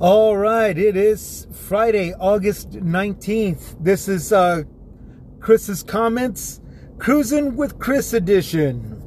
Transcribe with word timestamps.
All 0.00 0.36
right, 0.36 0.76
it 0.76 0.96
is 0.96 1.46
Friday, 1.52 2.12
August 2.14 2.70
19th. 2.72 3.76
This 3.78 4.08
is 4.08 4.32
uh, 4.32 4.64
Chris's 5.38 5.84
comments, 5.84 6.60
Cruising 6.98 7.54
with 7.54 7.78
Chris 7.78 8.12
edition. 8.12 9.00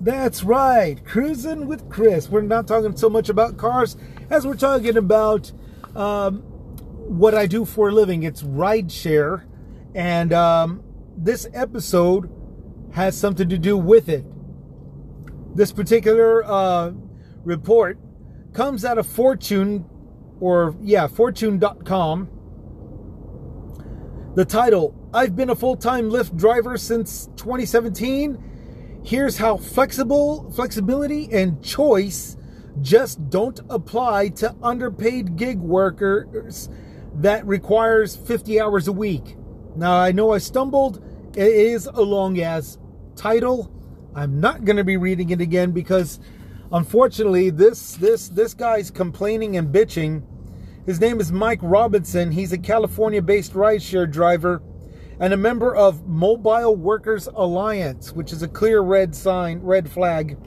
That's 0.00 0.44
right, 0.44 1.04
Cruising 1.04 1.66
with 1.66 1.90
Chris. 1.90 2.28
We're 2.28 2.42
not 2.42 2.68
talking 2.68 2.96
so 2.96 3.10
much 3.10 3.28
about 3.28 3.56
cars 3.56 3.96
as 4.30 4.46
we're 4.46 4.54
talking 4.54 4.96
about 4.96 5.50
um, 5.96 6.38
what 6.38 7.34
I 7.34 7.48
do 7.48 7.64
for 7.64 7.88
a 7.88 7.92
living. 7.92 8.22
It's 8.22 8.44
rideshare, 8.44 9.42
and 9.96 10.32
um, 10.32 10.84
this 11.16 11.48
episode 11.52 12.30
has 12.92 13.18
something 13.18 13.48
to 13.48 13.58
do 13.58 13.76
with 13.76 14.08
it. 14.08 14.24
This 15.56 15.72
particular 15.72 16.44
uh, 16.44 16.92
report 17.42 17.98
comes 18.52 18.84
out 18.84 18.98
of 18.98 19.06
Fortune 19.08 19.84
or 20.40 20.74
yeah, 20.80 21.06
fortune.com. 21.06 22.28
The 24.34 24.44
title 24.44 24.94
I've 25.12 25.34
been 25.34 25.50
a 25.50 25.56
full 25.56 25.76
time 25.76 26.10
Lyft 26.10 26.36
driver 26.36 26.76
since 26.76 27.26
2017. 27.36 29.00
Here's 29.04 29.38
how 29.38 29.56
flexible 29.56 30.50
flexibility 30.50 31.28
and 31.32 31.62
choice 31.64 32.36
just 32.82 33.30
don't 33.30 33.60
apply 33.70 34.28
to 34.28 34.54
underpaid 34.62 35.36
gig 35.36 35.58
workers 35.58 36.68
that 37.14 37.46
requires 37.46 38.14
50 38.14 38.60
hours 38.60 38.86
a 38.86 38.92
week. 38.92 39.36
Now, 39.76 39.96
I 39.96 40.12
know 40.12 40.32
I 40.32 40.38
stumbled. 40.38 41.02
It 41.36 41.48
is 41.48 41.86
a 41.86 42.02
long 42.02 42.40
as 42.40 42.78
title. 43.16 43.72
I'm 44.14 44.40
not 44.40 44.64
going 44.64 44.76
to 44.76 44.84
be 44.84 44.96
reading 44.96 45.30
it 45.30 45.40
again 45.40 45.72
because 45.72 46.20
unfortunately 46.72 47.50
this 47.50 47.94
this 47.94 48.28
this 48.28 48.54
guy's 48.54 48.90
complaining 48.90 49.56
and 49.56 49.72
bitching. 49.72 50.22
His 50.86 51.00
name 51.00 51.20
is 51.20 51.32
mike 51.32 51.60
robinson. 51.62 52.32
He's 52.32 52.52
a 52.52 52.58
california-based 52.58 53.54
rideshare 53.54 54.10
driver 54.10 54.62
and 55.20 55.32
a 55.32 55.36
member 55.36 55.74
of 55.74 56.06
mobile 56.06 56.76
workers 56.76 57.26
alliance 57.34 58.12
which 58.12 58.32
is 58.32 58.42
a 58.42 58.48
clear 58.48 58.80
red 58.80 59.14
sign 59.14 59.60
red 59.60 59.90
flag. 59.90 60.38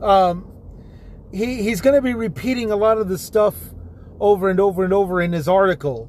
Um, 0.00 0.50
he, 1.32 1.62
he's 1.62 1.80
going 1.80 1.94
to 1.94 2.02
be 2.02 2.14
repeating 2.14 2.70
a 2.70 2.76
lot 2.76 2.98
of 2.98 3.08
the 3.08 3.18
stuff 3.18 3.54
over 4.18 4.50
and 4.50 4.60
over 4.60 4.84
and 4.84 4.92
over 4.92 5.20
in 5.20 5.32
his 5.32 5.48
article. 5.48 6.06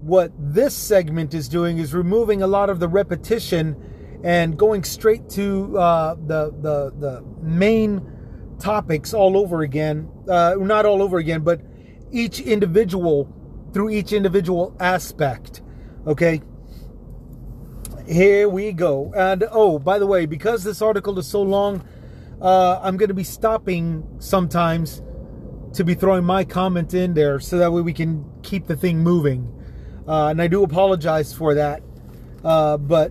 What 0.00 0.32
this 0.38 0.74
segment 0.74 1.32
is 1.32 1.48
doing 1.48 1.78
is 1.78 1.94
removing 1.94 2.42
a 2.42 2.46
lot 2.46 2.68
of 2.68 2.80
the 2.80 2.88
repetition 2.88 3.76
and 4.22 4.58
going 4.58 4.84
straight 4.84 5.28
to 5.30 5.78
uh, 5.78 6.14
the, 6.14 6.50
the 6.60 6.92
the 6.98 7.24
main 7.42 8.13
topics 8.58 9.14
all 9.14 9.36
over 9.36 9.62
again. 9.62 10.08
Uh, 10.28 10.56
not 10.58 10.86
all 10.86 11.02
over 11.02 11.18
again, 11.18 11.42
but 11.42 11.60
each 12.10 12.40
individual 12.40 13.32
through 13.72 13.90
each 13.90 14.12
individual 14.12 14.76
aspect. 14.80 15.62
Okay. 16.06 16.42
Here 18.06 18.48
we 18.48 18.72
go. 18.72 19.12
And 19.16 19.44
oh, 19.50 19.78
by 19.78 19.98
the 19.98 20.06
way, 20.06 20.26
because 20.26 20.62
this 20.62 20.82
article 20.82 21.18
is 21.18 21.26
so 21.26 21.42
long, 21.42 21.86
uh, 22.40 22.78
I'm 22.82 22.96
going 22.96 23.08
to 23.08 23.14
be 23.14 23.24
stopping 23.24 24.06
sometimes 24.18 25.02
to 25.72 25.84
be 25.84 25.94
throwing 25.94 26.24
my 26.24 26.44
comment 26.44 26.94
in 26.94 27.14
there 27.14 27.40
so 27.40 27.58
that 27.58 27.72
way 27.72 27.82
we 27.82 27.92
can 27.92 28.24
keep 28.42 28.66
the 28.66 28.76
thing 28.76 28.98
moving. 28.98 29.50
Uh, 30.06 30.28
and 30.28 30.40
I 30.40 30.46
do 30.46 30.62
apologize 30.62 31.32
for 31.32 31.54
that. 31.54 31.82
Uh, 32.44 32.76
but 32.76 33.10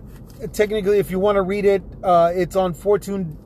technically, 0.52 0.98
if 0.98 1.10
you 1.10 1.18
want 1.18 1.36
to 1.36 1.42
read 1.42 1.64
it, 1.64 1.82
uh, 2.02 2.32
it's 2.34 2.56
on 2.56 2.72
Fortune 2.72 3.36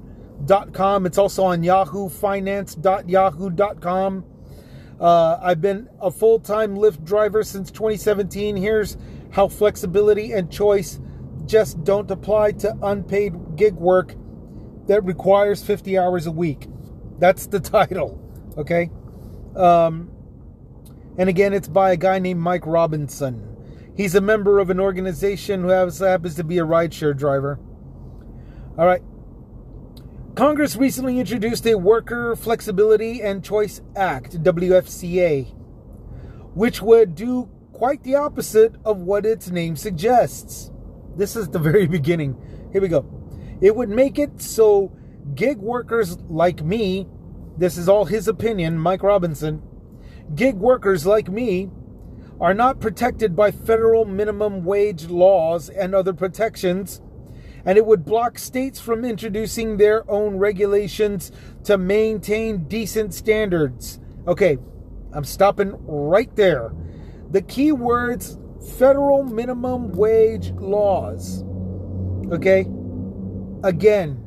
com. 0.72 1.06
It's 1.06 1.18
also 1.18 1.44
on 1.44 1.62
Yahoo 1.62 2.08
Finance.yahoo.com. 2.08 4.24
Uh, 5.00 5.38
I've 5.40 5.60
been 5.60 5.88
a 6.00 6.10
full 6.10 6.40
time 6.40 6.76
Lyft 6.76 7.04
driver 7.04 7.42
since 7.42 7.70
2017. 7.70 8.56
Here's 8.56 8.96
how 9.30 9.48
flexibility 9.48 10.32
and 10.32 10.50
choice 10.50 11.00
just 11.46 11.82
don't 11.84 12.10
apply 12.10 12.52
to 12.52 12.76
unpaid 12.82 13.56
gig 13.56 13.74
work 13.74 14.14
that 14.86 15.04
requires 15.04 15.62
50 15.62 15.98
hours 15.98 16.26
a 16.26 16.32
week. 16.32 16.66
That's 17.18 17.46
the 17.46 17.60
title, 17.60 18.20
okay? 18.56 18.90
Um, 19.54 20.10
and 21.16 21.28
again, 21.28 21.52
it's 21.52 21.68
by 21.68 21.92
a 21.92 21.96
guy 21.96 22.18
named 22.18 22.40
Mike 22.40 22.66
Robinson. 22.66 23.44
He's 23.96 24.14
a 24.14 24.20
member 24.20 24.60
of 24.60 24.70
an 24.70 24.78
organization 24.78 25.62
who 25.62 25.68
happens 25.68 26.36
to 26.36 26.44
be 26.44 26.58
a 26.58 26.64
rideshare 26.64 27.16
driver. 27.16 27.58
All 28.78 28.86
right, 28.86 29.02
Congress 30.38 30.76
recently 30.76 31.18
introduced 31.18 31.66
a 31.66 31.74
Worker 31.74 32.36
Flexibility 32.36 33.20
and 33.22 33.42
Choice 33.42 33.80
Act, 33.96 34.40
WFCA, 34.40 35.52
which 36.54 36.80
would 36.80 37.16
do 37.16 37.50
quite 37.72 38.04
the 38.04 38.14
opposite 38.14 38.76
of 38.84 38.98
what 38.98 39.26
its 39.26 39.50
name 39.50 39.74
suggests. 39.74 40.70
This 41.16 41.34
is 41.34 41.48
the 41.48 41.58
very 41.58 41.88
beginning. 41.88 42.36
Here 42.70 42.80
we 42.80 42.86
go. 42.86 43.04
It 43.60 43.74
would 43.74 43.88
make 43.88 44.16
it 44.16 44.40
so 44.40 44.96
gig 45.34 45.58
workers 45.58 46.20
like 46.28 46.62
me, 46.62 47.08
this 47.56 47.76
is 47.76 47.88
all 47.88 48.04
his 48.04 48.28
opinion, 48.28 48.78
Mike 48.78 49.02
Robinson, 49.02 49.60
gig 50.36 50.54
workers 50.54 51.04
like 51.04 51.28
me 51.28 51.68
are 52.40 52.54
not 52.54 52.78
protected 52.78 53.34
by 53.34 53.50
federal 53.50 54.04
minimum 54.04 54.64
wage 54.64 55.06
laws 55.06 55.68
and 55.68 55.96
other 55.96 56.12
protections 56.12 57.00
and 57.64 57.78
it 57.78 57.84
would 57.84 58.04
block 58.04 58.38
states 58.38 58.80
from 58.80 59.04
introducing 59.04 59.76
their 59.76 60.08
own 60.10 60.36
regulations 60.36 61.32
to 61.64 61.78
maintain 61.78 62.64
decent 62.64 63.14
standards. 63.14 64.00
Okay, 64.26 64.58
I'm 65.12 65.24
stopping 65.24 65.74
right 65.86 66.34
there. 66.36 66.72
The 67.30 67.42
key 67.42 67.72
words 67.72 68.38
federal 68.78 69.22
minimum 69.22 69.92
wage 69.92 70.50
laws. 70.52 71.44
Okay? 72.30 72.66
Again, 73.64 74.24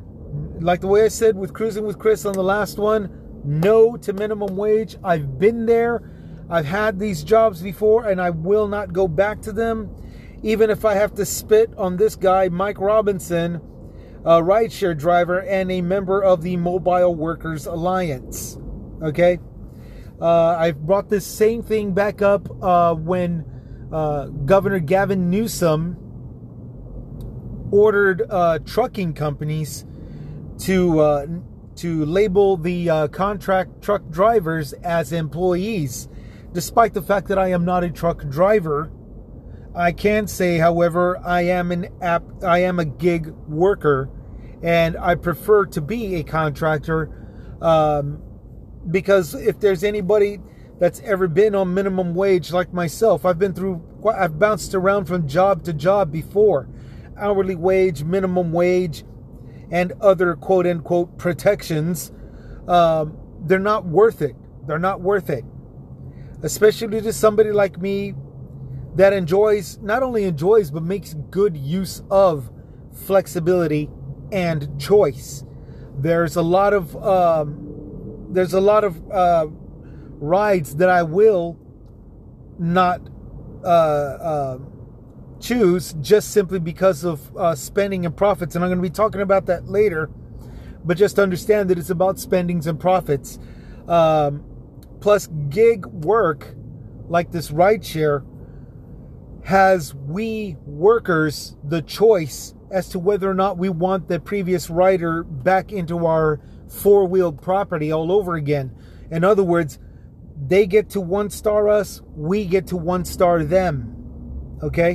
like 0.60 0.80
the 0.80 0.86
way 0.86 1.04
I 1.04 1.08
said 1.08 1.36
with 1.36 1.52
Cruising 1.52 1.84
with 1.84 1.98
Chris 1.98 2.24
on 2.24 2.32
the 2.32 2.42
last 2.42 2.78
one, 2.78 3.42
no 3.44 3.96
to 3.96 4.12
minimum 4.12 4.56
wage. 4.56 4.96
I've 5.02 5.38
been 5.38 5.66
there. 5.66 6.10
I've 6.48 6.66
had 6.66 6.98
these 6.98 7.22
jobs 7.22 7.62
before 7.62 8.08
and 8.08 8.20
I 8.20 8.30
will 8.30 8.68
not 8.68 8.92
go 8.92 9.08
back 9.08 9.40
to 9.42 9.52
them 9.52 9.94
even 10.42 10.70
if 10.70 10.84
I 10.84 10.94
have 10.94 11.14
to 11.14 11.24
spit 11.24 11.72
on 11.76 11.96
this 11.96 12.16
guy, 12.16 12.48
Mike 12.48 12.80
Robinson, 12.80 13.60
a 14.24 14.40
rideshare 14.40 14.96
driver 14.96 15.40
and 15.40 15.70
a 15.70 15.80
member 15.80 16.22
of 16.22 16.42
the 16.42 16.56
Mobile 16.56 17.14
Workers 17.14 17.66
Alliance. 17.66 18.58
Okay? 19.02 19.38
Uh, 20.20 20.56
I've 20.58 20.80
brought 20.80 21.08
this 21.08 21.26
same 21.26 21.62
thing 21.62 21.92
back 21.92 22.22
up 22.22 22.48
uh, 22.62 22.94
when 22.94 23.44
uh, 23.92 24.26
Governor 24.26 24.78
Gavin 24.78 25.30
Newsom 25.30 25.96
ordered 27.72 28.22
uh, 28.30 28.58
trucking 28.60 29.14
companies 29.14 29.84
to 30.58 31.00
uh, 31.00 31.26
to 31.74 32.04
label 32.04 32.56
the 32.56 32.88
uh, 32.88 33.08
contract 33.08 33.82
truck 33.82 34.08
drivers 34.10 34.74
as 34.84 35.12
employees, 35.12 36.08
despite 36.52 36.92
the 36.94 37.02
fact 37.02 37.28
that 37.28 37.38
I 37.38 37.48
am 37.48 37.64
not 37.64 37.82
a 37.82 37.90
truck 37.90 38.28
driver 38.28 38.92
I 39.74 39.92
can 39.92 40.26
say, 40.26 40.58
however, 40.58 41.18
I 41.24 41.42
am 41.42 41.72
an 41.72 41.88
app, 42.02 42.22
I 42.42 42.58
am 42.58 42.78
a 42.78 42.84
gig 42.84 43.28
worker, 43.48 44.10
and 44.62 44.96
I 44.98 45.14
prefer 45.14 45.66
to 45.66 45.80
be 45.80 46.16
a 46.16 46.24
contractor 46.24 47.56
um, 47.62 48.22
because 48.90 49.34
if 49.34 49.60
there's 49.60 49.82
anybody 49.82 50.40
that's 50.78 51.00
ever 51.00 51.26
been 51.26 51.54
on 51.54 51.72
minimum 51.72 52.14
wage 52.14 52.52
like 52.52 52.72
myself, 52.72 53.24
I've 53.24 53.38
been 53.38 53.54
through, 53.54 53.82
I've 54.06 54.38
bounced 54.38 54.74
around 54.74 55.06
from 55.06 55.26
job 55.26 55.64
to 55.64 55.72
job 55.72 56.12
before, 56.12 56.68
hourly 57.16 57.56
wage, 57.56 58.04
minimum 58.04 58.52
wage, 58.52 59.04
and 59.70 59.92
other 60.02 60.34
quote 60.36 60.66
unquote 60.66 61.16
protections. 61.16 62.12
Um, 62.68 63.16
they're 63.44 63.58
not 63.58 63.86
worth 63.86 64.20
it. 64.20 64.36
They're 64.66 64.78
not 64.78 65.00
worth 65.00 65.30
it, 65.30 65.44
especially 66.42 67.00
to 67.00 67.12
somebody 67.12 67.52
like 67.52 67.80
me 67.80 68.14
that 68.94 69.12
enjoys, 69.12 69.78
not 69.78 70.02
only 70.02 70.24
enjoys, 70.24 70.70
but 70.70 70.82
makes 70.82 71.14
good 71.30 71.56
use 71.56 72.02
of 72.10 72.50
flexibility 72.92 73.88
and 74.30 74.80
choice. 74.80 75.44
There's 75.98 76.36
a 76.36 76.42
lot 76.42 76.72
of, 76.74 76.96
um, 77.02 78.26
there's 78.30 78.52
a 78.52 78.60
lot 78.60 78.84
of 78.84 79.10
uh, 79.10 79.46
rides 80.18 80.76
that 80.76 80.88
I 80.88 81.02
will 81.02 81.58
not 82.58 83.00
uh, 83.64 83.66
uh, 83.66 84.58
choose 85.40 85.94
just 86.00 86.30
simply 86.30 86.58
because 86.58 87.04
of 87.04 87.36
uh, 87.36 87.54
spending 87.54 88.06
and 88.06 88.16
profits. 88.16 88.54
And 88.54 88.64
I'm 88.64 88.70
going 88.70 88.78
to 88.78 88.88
be 88.88 88.90
talking 88.90 89.20
about 89.20 89.46
that 89.46 89.68
later. 89.68 90.10
But 90.84 90.96
just 90.96 91.18
understand 91.18 91.70
that 91.70 91.78
it's 91.78 91.90
about 91.90 92.18
spendings 92.18 92.66
and 92.66 92.78
profits. 92.78 93.38
Um, 93.86 94.44
plus, 95.00 95.28
gig 95.48 95.86
work 95.86 96.54
like 97.08 97.30
this 97.30 97.50
rideshare 97.50 98.24
has 99.44 99.94
we 99.94 100.56
workers 100.64 101.56
the 101.64 101.82
choice 101.82 102.54
as 102.70 102.88
to 102.88 102.98
whether 102.98 103.30
or 103.30 103.34
not 103.34 103.58
we 103.58 103.68
want 103.68 104.08
the 104.08 104.18
previous 104.20 104.70
rider 104.70 105.22
back 105.24 105.72
into 105.72 106.06
our 106.06 106.40
four 106.68 107.06
wheeled 107.06 107.42
property 107.42 107.92
all 107.92 108.10
over 108.12 108.34
again. 108.34 108.72
In 109.10 109.24
other 109.24 109.42
words, 109.42 109.78
They 110.46 110.66
get 110.66 110.90
to 110.90 111.00
one 111.00 111.30
star 111.30 111.68
us, 111.68 112.02
we 112.16 112.44
get 112.46 112.66
to 112.68 112.76
one 112.76 113.04
star 113.04 113.44
them. 113.44 114.58
Okay? 114.62 114.94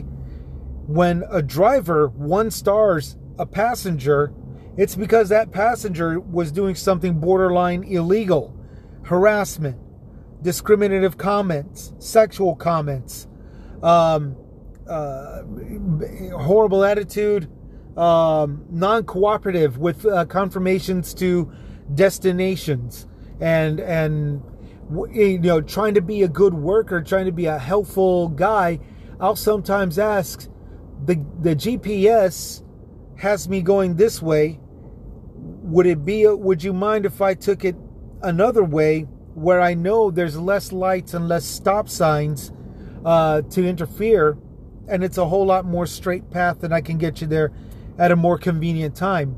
When 0.88 1.24
a 1.30 1.42
driver 1.42 2.10
one 2.10 2.52
stars 2.52 3.18
a 3.40 3.46
passenger, 3.46 4.34
it's 4.76 4.96
because 4.96 5.30
that 5.30 5.52
passenger 5.52 6.20
was 6.20 6.52
doing 6.52 6.76
something 6.76 7.20
borderline 7.20 7.84
illegal 7.84 8.54
harassment, 9.04 9.78
discriminative 10.42 11.18
comments, 11.18 11.94
sexual 11.98 12.56
comments, 12.56 13.28
um, 13.84 14.36
uh, 14.88 15.44
horrible 16.38 16.84
attitude, 16.84 17.50
um, 17.98 18.66
non 18.70 19.04
cooperative 19.04 19.78
with 19.78 20.06
uh, 20.06 20.26
confirmations 20.26 21.14
to 21.16 21.52
destinations, 21.94 23.08
and, 23.40 23.80
and 23.80 24.44
you 25.12 25.40
know, 25.40 25.62
trying 25.62 25.94
to 25.96 26.02
be 26.02 26.24
a 26.24 26.28
good 26.28 26.54
worker, 26.54 27.02
trying 27.02 27.26
to 27.26 27.32
be 27.32 27.46
a 27.46 27.58
helpful 27.58 28.30
guy. 28.30 28.80
I'll 29.20 29.36
sometimes 29.36 29.98
ask 30.00 30.48
the, 31.06 31.24
the 31.42 31.56
GPS 31.56 32.64
has 33.18 33.50
me 33.50 33.62
going 33.62 33.96
this 33.96 34.22
way. 34.22 34.60
Would 35.36 35.86
it 35.86 36.06
be, 36.06 36.26
would 36.28 36.64
you 36.64 36.72
mind 36.72 37.06
if 37.06 37.22
I 37.22 37.34
took 37.34 37.66
it 37.66 37.76
another 38.22 38.64
way 38.64 39.02
where 39.34 39.60
I 39.60 39.74
know 39.74 40.10
there's 40.10 40.40
less 40.40 40.72
lights 40.72 41.14
and 41.14 41.28
less 41.28 41.46
stop 41.46 41.90
signs 41.90 42.52
uh, 43.08 43.42
to 43.42 43.66
interfere, 43.66 44.38
and 44.90 45.02
it's 45.02 45.18
a 45.18 45.26
whole 45.26 45.46
lot 45.46 45.64
more 45.64 45.86
straight 45.86 46.30
path 46.30 46.60
than 46.60 46.74
I 46.74 46.82
can 46.82 46.98
get 46.98 47.22
you 47.22 47.28
there 47.28 47.54
at 47.98 48.12
a 48.12 48.18
more 48.18 48.38
convenient 48.38 48.98
time. 48.98 49.34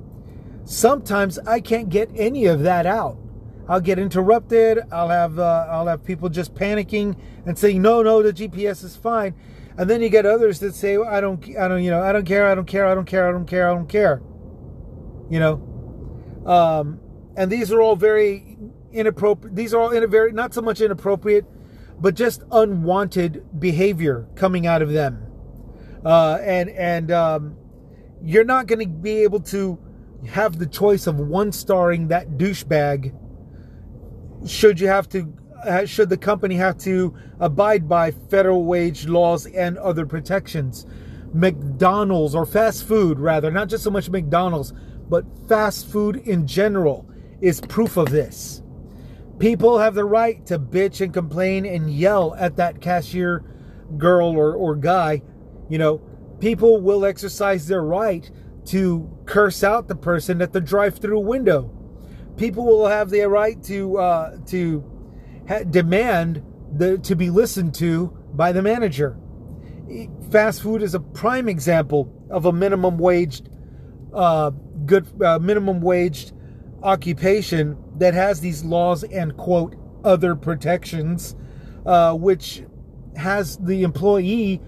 Sometimes 0.65 1.37
I 1.37 1.59
can't 1.59 1.87
get 1.87 2.09
any 2.15 2.47
of 2.47 2.61
that 2.61 2.87
out. 2.87 3.19
I'll 3.67 3.79
get 3.79 3.99
interrupted. 3.99 4.79
I'll 4.91 5.09
have 5.09 5.37
uh, 5.37 5.67
I'll 5.69 5.85
have 5.85 6.03
people 6.03 6.29
just 6.29 6.55
panicking 6.55 7.15
and 7.45 7.59
saying, 7.59 7.79
"No, 7.83 8.01
no, 8.01 8.23
the 8.23 8.33
GPS 8.33 8.83
is 8.83 8.95
fine." 8.95 9.35
And 9.77 9.87
then 9.87 10.01
you 10.01 10.09
get 10.09 10.25
others 10.25 10.59
that 10.61 10.73
say, 10.73 10.97
"I 10.97 11.21
don't, 11.21 11.39
I 11.55 11.67
don't, 11.67 11.83
you 11.83 11.91
know, 11.91 12.01
I 12.01 12.11
don't 12.11 12.25
care, 12.25 12.47
I 12.47 12.55
don't 12.55 12.65
care, 12.65 12.87
I 12.87 12.95
don't 12.95 13.05
care, 13.05 13.29
I 13.29 13.31
don't 13.31 13.45
care, 13.45 13.69
I 13.69 13.75
don't 13.75 13.87
care." 13.87 14.23
You 15.29 15.39
know, 15.39 16.43
um, 16.47 16.99
and 17.37 17.51
these 17.51 17.71
are 17.71 17.83
all 17.83 17.95
very 17.95 18.57
inappropriate. 18.91 19.55
These 19.55 19.75
are 19.75 19.79
all 19.79 19.91
in 19.91 20.01
a 20.01 20.07
very 20.07 20.31
not 20.31 20.55
so 20.55 20.61
much 20.63 20.81
inappropriate, 20.81 21.45
but 21.99 22.15
just 22.15 22.43
unwanted 22.51 23.59
behavior 23.59 24.27
coming 24.35 24.65
out 24.65 24.81
of 24.81 24.91
them. 24.91 25.25
Uh, 26.05 26.39
and 26.41 26.69
and 26.69 27.11
um, 27.11 27.57
you're 28.23 28.45
not 28.45 28.67
going 28.67 28.79
to 28.79 28.87
be 28.87 29.23
able 29.23 29.39
to 29.39 29.77
have 30.27 30.59
the 30.59 30.65
choice 30.65 31.07
of 31.07 31.19
one 31.19 31.51
starring 31.51 32.07
that 32.07 32.31
douchebag. 32.31 33.13
Should 34.47 34.79
you 34.79 34.87
have 34.87 35.09
to? 35.09 35.33
Uh, 35.65 35.85
should 35.85 36.07
the 36.09 36.17
company 36.17 36.55
have 36.55 36.77
to 36.77 37.13
abide 37.41 37.89
by 37.89 38.11
federal 38.11 38.63
wage 38.63 39.07
laws 39.07 39.45
and 39.45 39.77
other 39.77 40.05
protections? 40.05 40.85
McDonald's 41.33 42.33
or 42.33 42.45
fast 42.45 42.87
food, 42.87 43.19
rather, 43.19 43.51
not 43.51 43.67
just 43.67 43.83
so 43.83 43.91
much 43.91 44.09
McDonald's, 44.09 44.73
but 45.09 45.25
fast 45.47 45.87
food 45.87 46.15
in 46.17 46.47
general 46.47 47.05
is 47.41 47.61
proof 47.61 47.97
of 47.97 48.09
this. 48.09 48.61
People 49.39 49.79
have 49.79 49.95
the 49.95 50.05
right 50.05 50.45
to 50.47 50.59
bitch 50.59 50.99
and 50.99 51.13
complain 51.13 51.65
and 51.65 51.89
yell 51.89 52.35
at 52.35 52.57
that 52.57 52.81
cashier 52.81 53.43
girl 53.97 54.27
or, 54.27 54.53
or 54.53 54.75
guy. 54.75 55.21
You 55.69 55.77
know, 55.77 56.01
people 56.39 56.81
will 56.81 57.05
exercise 57.05 57.67
their 57.67 57.83
right 57.83 58.29
to 58.65 59.09
curse 59.25 59.63
out 59.63 59.87
the 59.87 59.95
person 59.95 60.41
at 60.41 60.51
the 60.51 60.59
drive-through 60.59 61.21
window. 61.21 61.71
People 62.35 62.65
will 62.65 62.87
have 62.87 63.09
the 63.09 63.21
right 63.21 63.61
to 63.63 63.97
uh, 63.97 64.37
to 64.47 64.83
ha- 65.47 65.63
demand 65.63 66.43
the, 66.75 66.97
to 66.99 67.15
be 67.15 67.29
listened 67.29 67.73
to 67.75 68.07
by 68.33 68.51
the 68.51 68.61
manager. 68.61 69.17
Fast 70.31 70.61
food 70.61 70.83
is 70.83 70.93
a 70.93 70.99
prime 70.99 71.49
example 71.49 72.13
of 72.29 72.45
a 72.45 72.51
minimum 72.51 72.97
waged, 72.97 73.49
uh, 74.13 74.51
good 74.85 75.07
uh, 75.21 75.39
minimum 75.39 75.81
waged 75.81 76.33
occupation 76.83 77.77
that 77.99 78.13
has 78.13 78.41
these 78.41 78.63
laws 78.63 79.03
and 79.03 79.35
quote 79.37 79.75
other 80.03 80.35
protections, 80.35 81.35
uh, 81.85 82.13
which 82.13 82.63
has 83.15 83.57
the 83.57 83.83
employee 83.83 84.61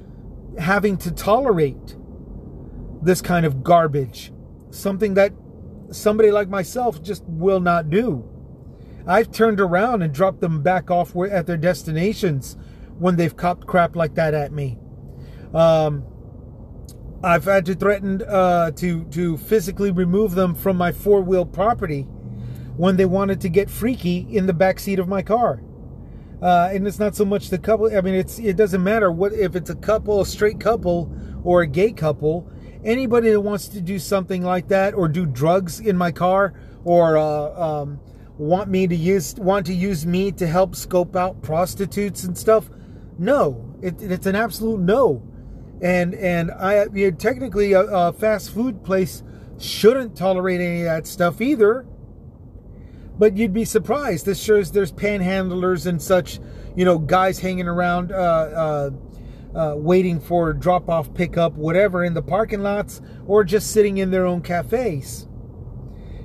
having 0.60 0.98
to 0.98 1.12
tolerate 1.12 1.96
this 3.02 3.22
kind 3.22 3.46
of 3.46 3.64
garbage, 3.64 4.32
something 4.70 5.14
that 5.16 5.34
somebody 5.92 6.32
like 6.32 6.50
myself 6.50 7.02
just 7.02 7.24
will 7.26 7.60
not 7.60 7.90
do. 7.90 8.28
I've 9.08 9.32
turned 9.32 9.60
around 9.60 10.02
and 10.04 10.14
dropped 10.14 10.42
them 10.42 10.62
back 10.62 10.92
off 10.92 11.16
at 11.16 11.48
their 11.48 11.58
destinations 11.58 12.56
when 13.00 13.16
they've 13.16 13.36
copped 13.36 13.66
crap 13.66 13.96
like 13.96 14.16
that 14.16 14.34
at 14.34 14.52
me. 14.52 14.78
Um, 15.54 16.06
I've 17.24 17.46
had 17.46 17.66
to 17.68 17.76
threaten 17.76 18.22
uh, 18.28 18.72
to 18.72 19.04
to 19.06 19.38
physically 19.38 19.92
remove 19.92 20.34
them 20.34 20.56
from 20.56 20.78
my 20.78 20.92
four 20.92 21.22
wheel 21.22 21.46
property 21.46 22.08
when 22.82 22.98
they 22.98 23.06
wanted 23.06 23.40
to 23.40 23.48
get 23.48 23.70
freaky 23.70 24.26
in 24.32 24.48
the 24.48 24.54
back 24.54 24.80
seat 24.80 24.98
of 24.98 25.08
my 25.08 25.22
car. 25.22 25.62
Uh, 26.42 26.72
and 26.74 26.88
it's 26.88 26.98
not 26.98 27.16
so 27.16 27.24
much 27.24 27.52
the 27.52 27.58
couple. 27.60 27.96
I 27.96 28.02
mean, 28.02 28.16
it's 28.16 28.40
it 28.40 28.58
doesn't 28.58 28.84
matter 28.84 29.12
what 29.12 29.34
if 29.34 29.56
it's 29.56 29.70
a 29.70 29.76
couple, 29.76 30.20
a 30.20 30.26
straight 30.26 30.60
couple, 30.60 31.16
or 31.44 31.62
a 31.62 31.68
gay 31.68 31.92
couple. 31.92 32.50
Anybody 32.84 33.30
that 33.30 33.40
wants 33.40 33.68
to 33.68 33.82
do 33.82 34.00
something 34.00 34.42
like 34.42 34.70
that, 34.70 34.96
or 34.96 35.08
do 35.08 35.28
drugs 35.28 35.80
in 35.80 35.96
my 35.96 36.12
car, 36.12 36.56
or 36.84 37.20
uh, 37.20 37.82
um, 37.82 38.00
want 38.40 38.68
me 38.68 38.88
to 38.88 38.96
use 38.96 39.36
want 39.36 39.68
to 39.68 39.76
use 39.76 40.08
me 40.08 40.32
to 40.32 40.48
help 40.48 40.76
scope 40.76 41.16
out 41.16 41.44
prostitutes 41.44 42.24
and 42.24 42.36
stuff, 42.36 42.68
no, 43.20 43.76
it, 43.84 44.02
it's 44.02 44.26
an 44.26 44.36
absolute 44.36 44.80
no. 44.80 45.22
And 45.84 46.16
and 46.16 46.50
I 46.50 46.86
you 46.96 47.12
know, 47.12 47.16
technically 47.16 47.74
a, 47.74 47.82
a 47.82 48.12
fast 48.12 48.50
food 48.50 48.84
place 48.84 49.22
shouldn't 49.60 50.18
tolerate 50.18 50.60
any 50.60 50.80
of 50.80 50.86
that 50.86 51.06
stuff 51.06 51.42
either 51.42 51.86
but 53.22 53.38
you'd 53.38 53.54
be 53.54 53.66
surprised. 53.66 54.26
This 54.26 54.42
shows 54.42 54.72
there's 54.72 54.92
panhandlers 54.92 55.86
and 55.86 56.02
such, 56.02 56.40
you 56.76 56.84
know, 56.84 56.98
guys 56.98 57.38
hanging 57.38 57.68
around, 57.68 58.12
uh, 58.12 58.16
uh, 58.16 58.90
uh, 59.54 59.76
waiting 59.78 60.20
for 60.20 60.54
drop 60.54 60.90
off, 60.90 61.14
pickup, 61.14 61.54
whatever, 61.54 62.04
in 62.04 62.16
the 62.16 62.24
parking 62.24 62.64
lots, 62.64 63.00
or 63.28 63.44
just 63.44 63.70
sitting 63.70 64.00
in 64.00 64.10
their 64.10 64.26
own 64.26 64.42
cafes. 64.42 65.28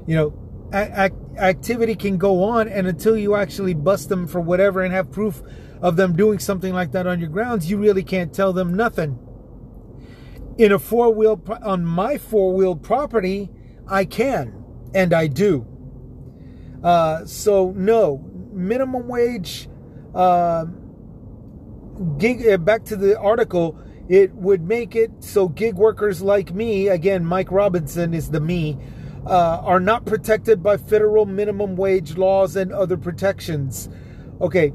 You 0.06 0.16
know, 0.16 0.72
activity 0.72 1.96
can 1.96 2.16
go 2.16 2.43
on, 2.43 2.66
and 2.66 2.87
until 2.87 3.19
you 3.19 3.34
actually 3.34 3.75
bust 3.75 4.08
them 4.08 4.26
for 4.26 4.40
whatever 4.40 4.81
and 4.81 4.94
have 4.94 5.12
proof 5.12 5.42
of 5.82 5.96
them 5.96 6.16
doing 6.16 6.38
something 6.38 6.72
like 6.72 6.92
that 6.92 7.06
on 7.06 7.21
your 7.21 7.28
grounds, 7.28 7.68
you 7.71 7.76
really 7.76 8.04
can't 8.04 8.32
tell 8.32 8.54
them 8.54 8.73
nothing. 8.73 9.18
In 10.56 10.73
a 10.73 10.78
four 10.78 11.12
wheel, 11.12 11.38
on 11.62 11.85
my 11.85 12.16
four 12.16 12.54
wheel 12.54 12.75
property, 12.75 13.50
I 13.87 14.06
can, 14.06 14.64
and 14.94 15.12
I 15.12 15.26
do. 15.26 15.75
Uh, 16.83 17.25
so 17.25 17.73
no 17.76 18.25
minimum 18.52 19.09
wage. 19.09 19.68
Uh, 20.14 20.66
gig. 22.18 22.47
Uh, 22.47 22.56
back 22.56 22.85
to 22.85 22.97
the 22.97 23.18
article. 23.18 23.78
It 24.09 24.33
would 24.35 24.62
make 24.62 24.95
it 24.95 25.11
so 25.18 25.49
gig 25.49 25.75
workers 25.75 26.23
like 26.23 26.54
me, 26.54 26.87
again, 26.87 27.25
Mike 27.25 27.50
Robinson 27.50 28.14
is 28.14 28.30
the 28.30 28.38
me, 28.38 28.78
uh, 29.26 29.61
are 29.64 29.80
not 29.80 30.04
protected 30.04 30.62
by 30.62 30.76
federal 30.76 31.26
minimum 31.26 31.75
wage 31.75 32.16
laws 32.16 32.54
and 32.54 32.73
other 32.73 32.97
protections. 32.97 33.88
Okay, 34.40 34.73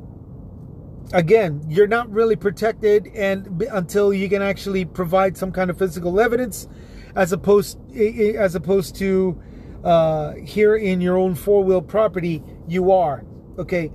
again, 1.13 1.63
you're 1.69 1.87
not 1.87 2.11
really 2.11 2.35
protected, 2.35 3.07
and 3.15 3.63
until 3.71 4.13
you 4.13 4.27
can 4.27 4.41
actually 4.41 4.83
provide 4.83 5.37
some 5.37 5.53
kind 5.53 5.69
of 5.69 5.77
physical 5.77 6.19
evidence, 6.19 6.67
as 7.15 7.31
opposed 7.31 7.79
as 7.95 8.53
opposed 8.53 8.95
to 8.97 9.41
uh, 9.83 10.33
here 10.35 10.75
in 10.75 11.01
your 11.01 11.17
own 11.17 11.35
four 11.35 11.63
wheel 11.63 11.81
property, 11.81 12.43
you 12.67 12.91
are. 12.91 13.25
Okay. 13.57 13.91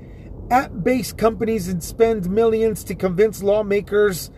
App 0.51 0.71
based 0.83 1.19
companies 1.19 1.69
and 1.69 1.83
spend 1.83 2.31
millions 2.31 2.85
to 2.85 2.95
convince 2.95 3.43
lawmakers 3.43 4.31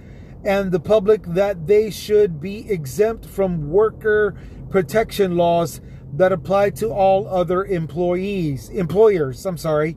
and 0.45 0.73
the 0.73 0.81
public 0.81 1.23
that 1.27 1.67
they 1.67 1.91
should 1.91 2.41
be 2.41 2.71
exempt 2.71 3.27
from 3.27 3.71
worker 3.71 4.35
protection 4.71 5.37
laws 5.37 5.81
that 6.15 6.33
apply 6.33 6.71
to 6.71 6.89
all 6.89 7.29
other 7.29 7.65
employees, 7.65 8.69
employers. 8.71 9.45
I'm 9.45 9.59
sorry. 9.59 9.97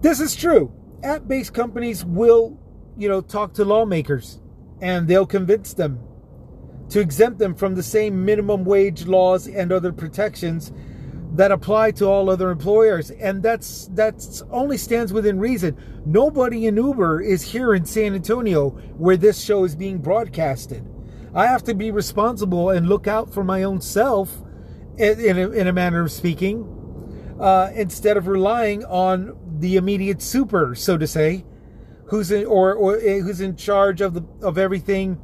This 0.00 0.20
is 0.20 0.34
true. 0.34 0.72
App 1.02 1.26
based 1.26 1.54
companies 1.54 2.04
will, 2.04 2.58
you 2.96 3.08
know, 3.08 3.20
talk 3.20 3.54
to 3.54 3.64
lawmakers 3.64 4.40
and 4.80 5.08
they'll 5.08 5.26
convince 5.26 5.74
them 5.74 5.98
to 6.90 7.00
exempt 7.00 7.38
them 7.38 7.54
from 7.54 7.74
the 7.74 7.82
same 7.82 8.24
minimum 8.24 8.64
wage 8.64 9.06
laws 9.06 9.46
and 9.46 9.72
other 9.72 9.92
protections 9.92 10.72
that 11.32 11.52
apply 11.52 11.92
to 11.92 12.06
all 12.06 12.28
other 12.28 12.50
employers. 12.50 13.10
And 13.12 13.42
that's 13.42 13.88
that's 13.92 14.42
only 14.50 14.76
stands 14.76 15.12
within 15.12 15.38
reason. 15.38 15.76
Nobody 16.04 16.66
in 16.66 16.76
uber 16.76 17.20
is 17.20 17.42
here 17.42 17.74
in 17.74 17.84
san 17.84 18.14
antonio 18.14 18.70
where 18.98 19.16
this 19.16 19.42
show 19.42 19.64
is 19.64 19.76
being 19.76 19.98
broadcasted. 19.98 20.84
I 21.32 21.46
have 21.46 21.62
to 21.64 21.74
be 21.74 21.92
responsible 21.92 22.70
and 22.70 22.88
look 22.88 23.06
out 23.06 23.32
for 23.32 23.44
my 23.44 23.62
own 23.62 23.80
self 23.80 24.42
in 24.98 25.38
a, 25.38 25.50
in 25.50 25.68
a 25.68 25.72
manner 25.72 26.02
of 26.02 26.10
speaking 26.10 26.66
uh, 27.40 27.70
instead 27.74 28.16
of 28.16 28.26
relying 28.26 28.84
on 28.84 29.38
the 29.60 29.76
immediate 29.76 30.20
super, 30.20 30.74
so 30.74 30.98
to 30.98 31.06
say, 31.06 31.44
who's 32.06 32.32
in, 32.32 32.44
or, 32.46 32.74
or 32.74 32.96
eh, 32.96 33.20
who's 33.20 33.40
in 33.40 33.54
charge 33.56 34.00
of 34.00 34.14
the 34.14 34.24
of 34.44 34.58
everything 34.58 35.18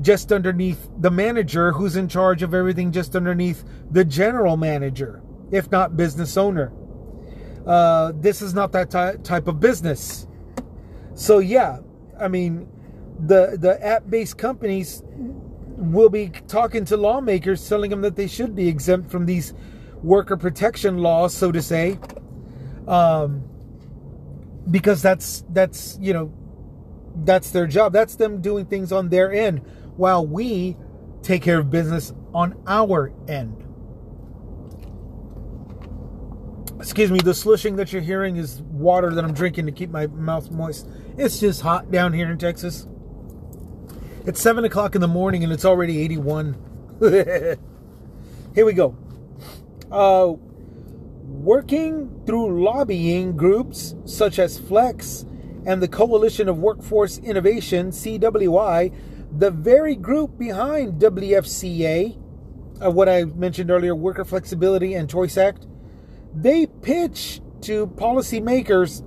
just 0.00 0.32
underneath 0.32 0.88
the 0.98 1.10
manager 1.10 1.72
who's 1.72 1.96
in 1.96 2.08
charge 2.08 2.42
of 2.42 2.54
everything 2.54 2.92
just 2.92 3.14
underneath 3.14 3.64
the 3.90 4.04
general 4.04 4.56
manager, 4.56 5.22
if 5.50 5.70
not 5.70 5.96
business 5.96 6.36
owner. 6.36 6.72
Uh, 7.66 8.12
this 8.16 8.42
is 8.42 8.54
not 8.54 8.72
that 8.72 8.90
ty- 8.90 9.16
type 9.16 9.48
of 9.48 9.60
business. 9.60 10.26
So 11.14 11.38
yeah, 11.38 11.78
I 12.20 12.28
mean, 12.28 12.68
the 13.18 13.56
the 13.58 13.84
app-based 13.84 14.36
companies 14.36 15.02
will 15.76 16.08
be 16.08 16.30
talking 16.48 16.84
to 16.86 16.96
lawmakers, 16.96 17.66
telling 17.68 17.90
them 17.90 18.02
that 18.02 18.16
they 18.16 18.26
should 18.26 18.54
be 18.54 18.68
exempt 18.68 19.10
from 19.10 19.26
these 19.26 19.54
worker 20.02 20.36
protection 20.36 20.98
laws, 20.98 21.32
so 21.34 21.52
to 21.52 21.62
say, 21.62 21.98
um, 22.86 23.44
because 24.70 25.00
that's 25.00 25.44
that's 25.50 25.96
you 26.00 26.12
know 26.12 26.32
that's 27.24 27.50
their 27.50 27.66
job. 27.66 27.92
That's 27.92 28.16
them 28.16 28.40
doing 28.42 28.66
things 28.66 28.92
on 28.92 29.08
their 29.08 29.32
end 29.32 29.62
while 29.96 30.26
we 30.26 30.76
take 31.22 31.42
care 31.42 31.58
of 31.58 31.70
business 31.70 32.12
on 32.34 32.54
our 32.66 33.12
end. 33.28 33.60
Excuse 36.78 37.10
me, 37.10 37.18
the 37.20 37.32
slushing 37.32 37.76
that 37.76 37.92
you're 37.92 38.02
hearing 38.02 38.36
is 38.36 38.60
water 38.62 39.14
that 39.14 39.24
I'm 39.24 39.32
drinking 39.32 39.66
to 39.66 39.72
keep 39.72 39.90
my 39.90 40.06
mouth 40.06 40.50
moist. 40.50 40.86
It's 41.16 41.40
just 41.40 41.62
hot 41.62 41.90
down 41.90 42.12
here 42.12 42.30
in 42.30 42.36
Texas. 42.36 42.86
It's 44.26 44.40
7 44.40 44.64
o'clock 44.64 44.94
in 44.94 45.00
the 45.00 45.08
morning 45.08 45.44
and 45.44 45.52
it's 45.52 45.64
already 45.64 46.00
81. 46.02 46.56
here 47.00 48.66
we 48.66 48.72
go. 48.72 48.96
Uh, 49.90 50.34
working 51.22 52.22
through 52.26 52.62
lobbying 52.62 53.36
groups 53.36 53.94
such 54.04 54.38
as 54.38 54.58
Flex 54.58 55.24
and 55.66 55.82
the 55.82 55.88
Coalition 55.88 56.48
of 56.48 56.58
Workforce 56.58 57.18
Innovation, 57.18 57.90
CWI, 57.90 58.92
the 59.36 59.50
very 59.50 59.96
group 59.96 60.38
behind 60.38 61.00
WFCA, 61.00 62.16
uh, 62.84 62.90
what 62.90 63.08
I 63.08 63.24
mentioned 63.24 63.70
earlier, 63.70 63.94
Worker 63.94 64.24
Flexibility 64.24 64.94
and 64.94 65.10
Choice 65.10 65.36
Act, 65.36 65.66
they 66.34 66.66
pitch 66.66 67.40
to 67.62 67.86
policymakers 67.86 69.04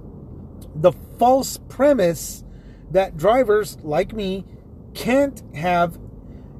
the 0.75 0.91
false 1.17 1.57
premise 1.69 2.43
that 2.91 3.17
drivers 3.17 3.77
like 3.83 4.13
me 4.13 4.45
can't 4.93 5.43
have 5.55 5.97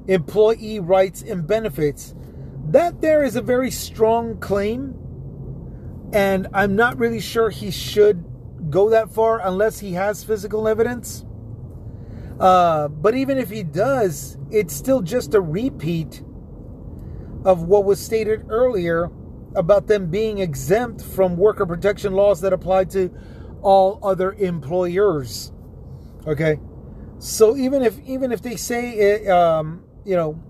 employee 0.06 0.80
rights 0.80 1.22
and 1.22 1.46
benefits. 1.46 2.14
That 2.68 3.00
there 3.00 3.22
is 3.22 3.36
a 3.36 3.42
very 3.42 3.70
strong 3.70 4.38
claim, 4.38 4.94
and 6.12 6.48
I'm 6.52 6.76
not 6.76 6.98
really 6.98 7.20
sure 7.20 7.50
he 7.50 7.70
should 7.70 8.24
go 8.70 8.90
that 8.90 9.10
far 9.10 9.40
unless 9.46 9.78
he 9.80 9.92
has 9.92 10.24
physical 10.24 10.68
evidence. 10.68 11.24
Uh, 12.40 12.88
but 12.88 13.14
even 13.16 13.36
if 13.36 13.50
he 13.50 13.62
does, 13.62 14.36
it's 14.50 14.74
still 14.74 15.00
just 15.00 15.34
a 15.34 15.40
repeat 15.40 16.22
of 17.44 17.62
what 17.62 17.84
was 17.84 18.00
stated 18.00 18.46
earlier 18.48 19.10
about 19.54 19.86
them 19.86 20.10
being 20.10 20.38
exempt 20.38 21.02
from 21.02 21.36
worker 21.36 21.66
protection 21.66 22.12
laws 22.12 22.40
that 22.40 22.52
apply 22.52 22.84
to 22.84 23.10
all 23.62 23.98
other 24.02 24.32
employers. 24.34 25.52
Okay, 26.26 26.60
so 27.18 27.56
even 27.56 27.82
if 27.82 27.98
even 28.00 28.32
if 28.32 28.42
they 28.42 28.56
say 28.56 28.92
it, 28.92 29.28
um, 29.28 29.82
you 30.04 30.14
know 30.14 30.42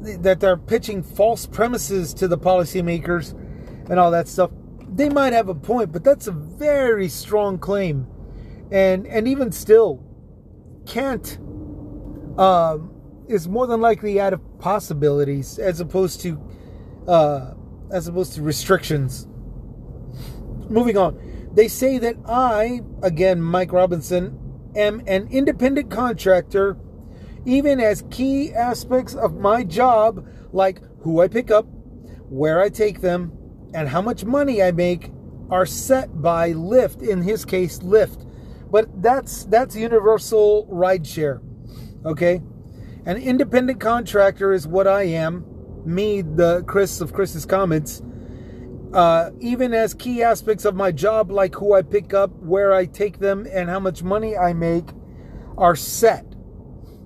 that 0.00 0.40
they're 0.40 0.56
pitching 0.56 1.02
false 1.02 1.46
premises 1.46 2.14
to 2.14 2.28
the 2.28 2.38
policymakers 2.38 3.32
and 3.90 3.98
all 3.98 4.10
that 4.12 4.28
stuff, 4.28 4.50
they 4.88 5.08
might 5.08 5.32
have 5.32 5.48
a 5.48 5.54
point, 5.54 5.92
but 5.92 6.04
that's 6.04 6.26
a 6.26 6.32
very 6.32 7.08
strong 7.08 7.58
claim. 7.58 8.06
And 8.70 9.06
and 9.06 9.28
even 9.28 9.52
still, 9.52 10.07
can't 10.88 11.38
uh, 12.38 12.78
is 13.28 13.46
more 13.46 13.66
than 13.66 13.80
likely 13.80 14.20
out 14.20 14.32
of 14.32 14.40
possibilities 14.58 15.58
as 15.58 15.80
opposed 15.80 16.20
to 16.22 16.40
uh, 17.06 17.54
as 17.92 18.08
opposed 18.08 18.34
to 18.34 18.42
restrictions. 18.42 19.26
Moving 20.68 20.96
on, 20.98 21.18
they 21.54 21.68
say 21.68 21.98
that 21.98 22.16
I, 22.26 22.82
again, 23.02 23.40
Mike 23.40 23.72
Robinson, 23.72 24.38
am 24.76 25.02
an 25.06 25.28
independent 25.30 25.90
contractor, 25.90 26.76
even 27.46 27.80
as 27.80 28.04
key 28.10 28.52
aspects 28.52 29.14
of 29.14 29.36
my 29.36 29.64
job, 29.64 30.26
like 30.52 30.82
who 31.00 31.22
I 31.22 31.28
pick 31.28 31.50
up, 31.50 31.66
where 32.28 32.60
I 32.60 32.68
take 32.68 33.00
them, 33.00 33.32
and 33.72 33.88
how 33.88 34.02
much 34.02 34.24
money 34.26 34.62
I 34.62 34.72
make, 34.72 35.10
are 35.50 35.64
set 35.64 36.20
by 36.20 36.52
Lyft. 36.52 37.00
In 37.00 37.22
his 37.22 37.46
case, 37.46 37.78
Lyft 37.78 38.27
but 38.70 39.02
that's 39.02 39.44
that's 39.44 39.74
universal 39.76 40.66
rideshare. 40.70 41.40
Okay? 42.04 42.42
An 43.06 43.16
independent 43.16 43.80
contractor 43.80 44.52
is 44.52 44.66
what 44.66 44.86
I 44.86 45.04
am. 45.04 45.44
Me, 45.84 46.20
the 46.20 46.62
Chris 46.66 47.00
of 47.00 47.12
Chris's 47.12 47.46
comments. 47.46 48.02
Uh, 48.92 49.30
even 49.40 49.74
as 49.74 49.94
key 49.94 50.22
aspects 50.22 50.64
of 50.64 50.74
my 50.74 50.90
job, 50.90 51.30
like 51.30 51.54
who 51.54 51.74
I 51.74 51.82
pick 51.82 52.12
up, 52.12 52.30
where 52.40 52.72
I 52.72 52.86
take 52.86 53.18
them, 53.18 53.46
and 53.50 53.68
how 53.68 53.80
much 53.80 54.02
money 54.02 54.36
I 54.36 54.52
make, 54.52 54.90
are 55.56 55.76
set. 55.76 56.26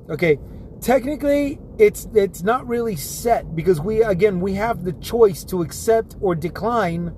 Okay, 0.09 0.38
technically, 0.81 1.61
it's 1.78 2.09
it's 2.14 2.42
not 2.42 2.66
really 2.66 2.97
set 2.97 3.54
because 3.54 3.81
we 3.81 4.02
again 4.02 4.40
we 4.40 4.54
have 4.54 4.85
the 4.85 4.92
choice 4.95 5.45
to 5.45 5.62
accept 5.62 6.16
or 6.21 6.35
decline 6.35 7.14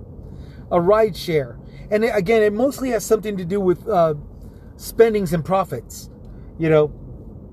a 0.71 0.81
ride 0.81 1.17
share, 1.17 1.59
and 1.91 2.05
again, 2.05 2.43
it 2.43 2.53
mostly 2.53 2.91
has 2.91 3.05
something 3.05 3.37
to 3.37 3.45
do 3.45 3.61
with 3.61 3.87
uh, 3.89 4.15
spendings 4.77 5.33
and 5.33 5.45
profits. 5.45 6.11
You 6.59 6.71
know, 6.71 6.93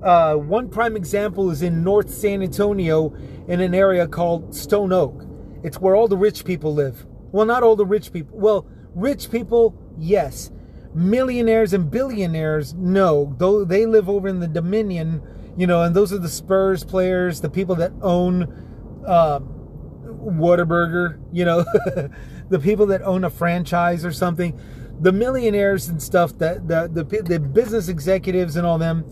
uh, 0.02 0.34
one 0.34 0.68
prime 0.68 0.96
example 0.96 1.50
is 1.50 1.62
in 1.62 1.84
North 1.84 2.12
San 2.12 2.42
Antonio 2.42 3.14
in 3.48 3.60
an 3.60 3.74
area 3.74 4.06
called 4.06 4.54
Stone 4.54 4.92
Oak. 4.92 5.24
It's 5.62 5.78
where 5.80 5.94
all 5.94 6.08
the 6.08 6.16
rich 6.16 6.44
people 6.44 6.74
live. 6.74 7.06
Well, 7.30 7.46
not 7.46 7.62
all 7.62 7.76
the 7.76 7.86
rich 7.86 8.12
people. 8.12 8.38
Well, 8.38 8.66
rich 8.94 9.30
people, 9.30 9.74
yes. 9.98 10.50
Millionaires 10.94 11.72
and 11.72 11.90
billionaires, 11.90 12.74
no. 12.74 13.34
Though 13.38 13.64
they 13.64 13.86
live 13.86 14.08
over 14.08 14.28
in 14.28 14.40
the 14.40 14.48
Dominion, 14.48 15.22
you 15.56 15.66
know, 15.66 15.82
and 15.82 15.94
those 15.94 16.12
are 16.12 16.18
the 16.18 16.28
Spurs 16.28 16.84
players, 16.84 17.40
the 17.40 17.48
people 17.48 17.76
that 17.76 17.92
own 18.02 19.02
uh, 19.06 19.40
Whataburger, 19.40 21.18
you 21.32 21.44
know, 21.44 21.64
the 22.48 22.58
people 22.58 22.86
that 22.86 23.02
own 23.02 23.24
a 23.24 23.30
franchise 23.30 24.04
or 24.04 24.12
something 24.12 24.58
the 25.00 25.12
millionaires 25.12 25.88
and 25.88 26.02
stuff 26.02 26.38
that 26.38 26.68
the, 26.68 26.88
the 26.92 27.22
the 27.22 27.40
business 27.40 27.88
executives 27.88 28.56
and 28.56 28.66
all 28.66 28.78
them 28.78 29.04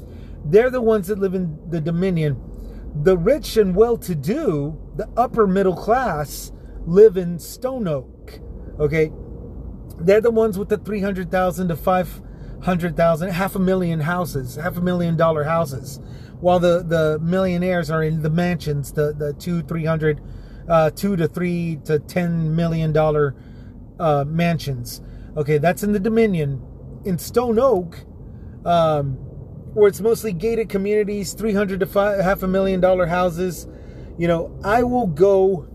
they're 0.44 0.70
the 0.70 0.80
ones 0.80 1.08
that 1.08 1.18
live 1.18 1.34
in 1.34 1.58
the 1.68 1.80
dominion. 1.80 2.40
The 3.02 3.16
rich 3.18 3.56
and 3.56 3.76
well-to-do 3.76 4.78
the 4.96 5.08
upper 5.16 5.46
middle 5.46 5.76
class 5.76 6.52
live 6.86 7.16
in 7.16 7.38
stone 7.38 7.86
oak 7.86 8.40
okay? 8.80 9.12
They're 9.98 10.20
the 10.22 10.30
ones 10.30 10.58
with 10.58 10.70
the 10.70 10.78
300000 10.78 11.68
to 11.68 11.76
500000 11.76 13.30
half 13.30 13.54
a 13.54 13.58
million 13.58 14.00
houses 14.00 14.56
half 14.56 14.76
a 14.76 14.80
million 14.80 15.16
dollar 15.16 15.44
houses 15.44 16.00
while 16.40 16.58
the 16.58 16.82
the 16.82 17.18
millionaires 17.20 17.90
are 17.90 18.02
in 18.02 18.22
the 18.22 18.30
mansions 18.30 18.92
the 18.92 19.12
the 19.12 19.34
two 19.34 19.62
three 19.62 19.84
hundred 19.84 20.20
uh, 20.68 20.90
two 20.90 21.16
to 21.16 21.28
three 21.28 21.78
to 21.84 21.98
ten 21.98 22.54
million 22.56 22.92
dollar 22.92 23.34
uh, 23.98 24.24
mansions 24.26 25.02
Okay, 25.36 25.58
that's 25.58 25.82
in 25.82 25.92
the 25.92 26.00
Dominion. 26.00 26.60
In 27.04 27.18
Stone 27.18 27.58
Oak, 27.58 28.04
um, 28.64 29.12
where 29.74 29.88
it's 29.88 30.00
mostly 30.00 30.32
gated 30.32 30.68
communities, 30.68 31.34
300 31.34 31.80
to 31.80 31.86
five, 31.86 32.20
half 32.20 32.42
a 32.42 32.48
million 32.48 32.80
dollar 32.80 33.06
houses, 33.06 33.68
you 34.18 34.26
know, 34.26 34.58
I 34.64 34.82
will 34.82 35.06
go, 35.06 35.68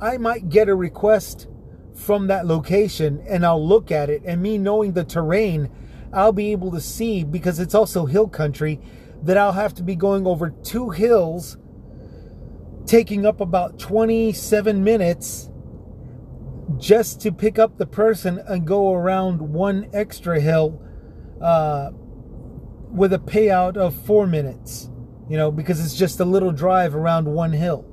I 0.00 0.18
might 0.18 0.48
get 0.48 0.68
a 0.68 0.74
request 0.74 1.46
from 1.94 2.26
that 2.26 2.46
location 2.46 3.24
and 3.28 3.46
I'll 3.46 3.64
look 3.64 3.92
at 3.92 4.10
it. 4.10 4.22
And 4.24 4.42
me 4.42 4.58
knowing 4.58 4.92
the 4.92 5.04
terrain, 5.04 5.70
I'll 6.12 6.32
be 6.32 6.50
able 6.50 6.72
to 6.72 6.80
see 6.80 7.22
because 7.22 7.60
it's 7.60 7.74
also 7.74 8.06
hill 8.06 8.28
country 8.28 8.80
that 9.22 9.38
I'll 9.38 9.52
have 9.52 9.74
to 9.74 9.82
be 9.82 9.94
going 9.94 10.26
over 10.26 10.50
two 10.50 10.90
hills, 10.90 11.56
taking 12.86 13.24
up 13.24 13.40
about 13.40 13.78
27 13.78 14.82
minutes 14.82 15.48
just 16.78 17.20
to 17.22 17.32
pick 17.32 17.58
up 17.58 17.78
the 17.78 17.86
person 17.86 18.42
and 18.46 18.66
go 18.66 18.92
around 18.92 19.40
one 19.40 19.88
extra 19.92 20.40
hill 20.40 20.80
uh, 21.40 21.90
with 22.90 23.12
a 23.12 23.18
payout 23.18 23.76
of 23.76 23.94
four 23.94 24.26
minutes, 24.26 24.90
you 25.28 25.36
know, 25.36 25.50
because 25.50 25.84
it's 25.84 25.94
just 25.96 26.18
a 26.20 26.24
little 26.24 26.52
drive 26.52 26.94
around 26.94 27.26
one 27.26 27.52
hill. 27.52 27.84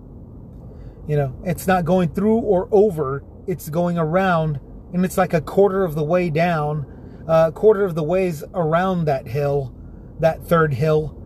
You 1.07 1.17
know, 1.17 1.35
it's 1.43 1.67
not 1.67 1.85
going 1.85 2.13
through 2.13 2.37
or 2.37 2.67
over, 2.71 3.23
it's 3.45 3.69
going 3.69 3.97
around, 3.97 4.59
and 4.93 5.03
it's 5.03 5.17
like 5.17 5.33
a 5.33 5.41
quarter 5.41 5.83
of 5.83 5.95
the 5.95 6.03
way 6.03 6.29
down, 6.29 6.85
a 7.27 7.31
uh, 7.31 7.51
quarter 7.51 7.83
of 7.83 7.95
the 7.95 8.03
ways 8.03 8.43
around 8.53 9.05
that 9.05 9.27
hill, 9.27 9.75
that 10.19 10.43
third 10.45 10.73
hill. 10.73 11.19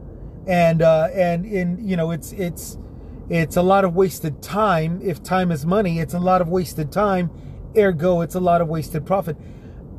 And 0.48 0.82
uh, 0.82 1.10
and 1.14 1.46
in 1.46 1.88
you 1.88 1.98
know 1.98 2.12
it's 2.12 2.32
it's 2.32 2.78
it's 3.30 3.58
a 3.58 3.62
lot 3.62 3.86
of 3.86 3.96
wasted 3.96 4.42
time. 4.42 5.02
If 5.04 5.22
time 5.22 5.52
is 5.52 5.66
money, 5.66 6.00
it's 6.00 6.14
a 6.14 6.20
lot 6.20 6.42
of 6.42 6.50
wasted 6.50 6.92
time 6.92 7.30
Ergo, 7.78 8.22
it's 8.22 8.36
a 8.36 8.40
lot 8.40 8.62
of 8.62 8.68
wasted 8.68 9.06
profit. 9.06 9.38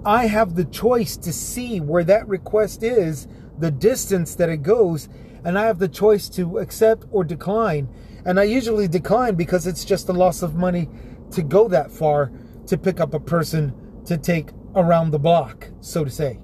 I 0.04 0.26
have 0.26 0.54
the 0.54 0.64
choice 0.64 1.16
to 1.18 1.32
see 1.32 1.80
where 1.80 2.04
that 2.04 2.28
request 2.28 2.82
is, 2.82 3.28
the 3.58 3.70
distance 3.70 4.34
that 4.36 4.48
it 4.48 4.62
goes, 4.62 5.08
and 5.44 5.58
I 5.58 5.66
have 5.66 5.78
the 5.78 5.88
choice 5.88 6.28
to 6.30 6.58
accept 6.58 7.04
or 7.10 7.24
decline. 7.24 7.88
And 8.24 8.38
I 8.38 8.44
usually 8.44 8.88
decline 8.88 9.34
because 9.34 9.66
it's 9.66 9.84
just 9.84 10.08
a 10.08 10.12
loss 10.12 10.42
of 10.42 10.54
money 10.54 10.88
to 11.32 11.42
go 11.42 11.68
that 11.68 11.90
far 11.90 12.32
to 12.66 12.78
pick 12.78 13.00
up 13.00 13.14
a 13.14 13.20
person 13.20 13.74
to 14.06 14.16
take 14.16 14.50
around 14.74 15.10
the 15.10 15.18
block, 15.18 15.70
so 15.80 16.04
to 16.04 16.10
say. 16.10 16.38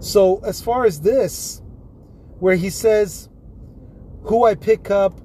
So, 0.00 0.40
as 0.44 0.60
far 0.60 0.84
as 0.84 1.00
this, 1.00 1.60
where 2.38 2.54
he 2.54 2.70
says 2.70 3.27
who 4.22 4.44
I 4.44 4.54
pick 4.54 4.90
up, 4.90 5.20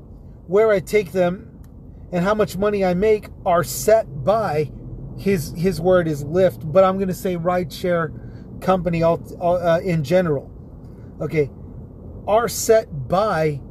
where 0.48 0.72
I 0.72 0.80
take 0.80 1.12
them, 1.12 1.50
and 2.12 2.24
how 2.24 2.36
much 2.36 2.58
money 2.58 2.86
I 2.86 2.94
make 2.94 3.30
are 3.46 3.64
set 3.64 4.24
by 4.24 4.72
his 5.18 5.54
his 5.56 5.80
word 5.80 6.08
is 6.08 6.24
Lyft, 6.24 6.72
but 6.72 6.84
I'm 6.84 6.98
going 6.98 7.08
to 7.08 7.14
say 7.14 7.36
rideshare 7.36 8.62
company 8.62 9.04
all, 9.04 9.22
all 9.40 9.56
uh, 9.56 9.80
in 9.80 10.04
general. 10.04 10.50
Okay, 11.22 11.50
are 12.28 12.48
set 12.48 13.08
by 13.08 13.62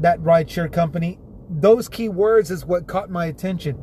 that 0.00 0.20
rideshare 0.20 0.72
company. 0.72 1.18
Those 1.48 1.88
key 1.88 2.08
words 2.08 2.50
is 2.50 2.64
what 2.64 2.86
caught 2.86 3.10
my 3.10 3.26
attention. 3.26 3.78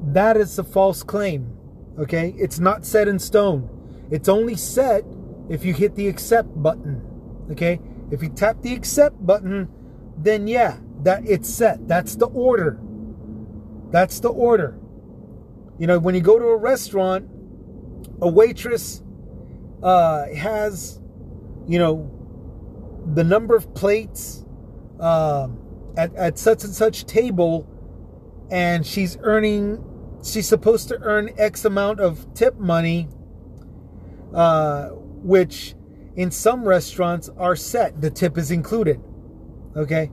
That 0.00 0.36
is 0.36 0.58
a 0.58 0.64
false 0.64 1.02
claim. 1.02 1.56
Okay, 1.98 2.34
it's 2.38 2.58
not 2.58 2.84
set 2.84 3.08
in 3.08 3.18
stone. 3.18 3.70
It's 4.10 4.28
only 4.28 4.56
set 4.56 5.04
if 5.48 5.64
you 5.64 5.74
hit 5.74 5.94
the 5.94 6.08
accept 6.08 6.48
button. 6.62 7.02
Okay, 7.52 7.80
if 8.10 8.22
you 8.22 8.30
tap 8.30 8.62
the 8.62 8.74
accept 8.74 9.24
button, 9.24 9.68
then 10.24 10.48
yeah, 10.48 10.78
that 11.02 11.26
it's 11.26 11.48
set. 11.48 11.86
That's 11.86 12.16
the 12.16 12.26
order. 12.26 12.80
That's 13.90 14.20
the 14.20 14.30
order. 14.30 14.78
You 15.78 15.86
know, 15.86 15.98
when 15.98 16.14
you 16.14 16.20
go 16.20 16.38
to 16.38 16.46
a 16.46 16.56
restaurant, 16.56 17.28
a 18.20 18.28
waitress 18.28 19.02
uh, 19.82 20.26
has, 20.34 21.00
you 21.68 21.78
know, 21.78 22.10
the 23.14 23.22
number 23.24 23.54
of 23.54 23.74
plates 23.74 24.44
uh, 24.98 25.48
at, 25.96 26.14
at 26.14 26.38
such 26.38 26.64
and 26.64 26.72
such 26.72 27.04
table, 27.04 27.68
and 28.50 28.86
she's 28.86 29.18
earning, 29.20 29.84
she's 30.24 30.48
supposed 30.48 30.88
to 30.88 30.98
earn 31.02 31.30
X 31.36 31.64
amount 31.64 32.00
of 32.00 32.32
tip 32.34 32.58
money, 32.58 33.08
uh, 34.32 34.88
which 34.88 35.74
in 36.16 36.30
some 36.30 36.66
restaurants 36.66 37.28
are 37.36 37.56
set. 37.56 38.00
The 38.00 38.10
tip 38.10 38.38
is 38.38 38.50
included. 38.50 39.00
Okay. 39.76 40.10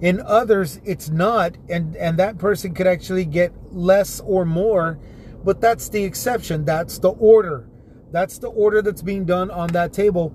In 0.00 0.20
others, 0.20 0.80
it's 0.84 1.08
not, 1.08 1.56
and, 1.68 1.96
and 1.96 2.18
that 2.18 2.38
person 2.38 2.72
could 2.72 2.86
actually 2.86 3.24
get 3.24 3.52
less 3.72 4.20
or 4.20 4.44
more, 4.44 4.98
but 5.44 5.60
that's 5.60 5.88
the 5.88 6.04
exception. 6.04 6.64
That's 6.64 6.98
the 6.98 7.10
order. 7.10 7.68
That's 8.12 8.38
the 8.38 8.48
order 8.48 8.80
that's 8.80 9.02
being 9.02 9.24
done 9.24 9.50
on 9.50 9.68
that 9.68 9.92
table 9.92 10.34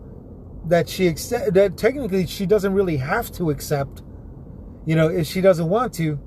that 0.65 0.87
she 0.87 1.07
accept 1.07 1.53
that 1.53 1.77
technically 1.77 2.25
she 2.27 2.45
doesn't 2.45 2.73
really 2.73 2.97
have 2.97 3.31
to 3.33 3.49
accept, 3.49 4.01
you 4.85 4.95
know, 4.95 5.09
if 5.09 5.27
she 5.27 5.41
doesn't 5.41 5.67
want 5.69 5.93
to, 5.95 6.19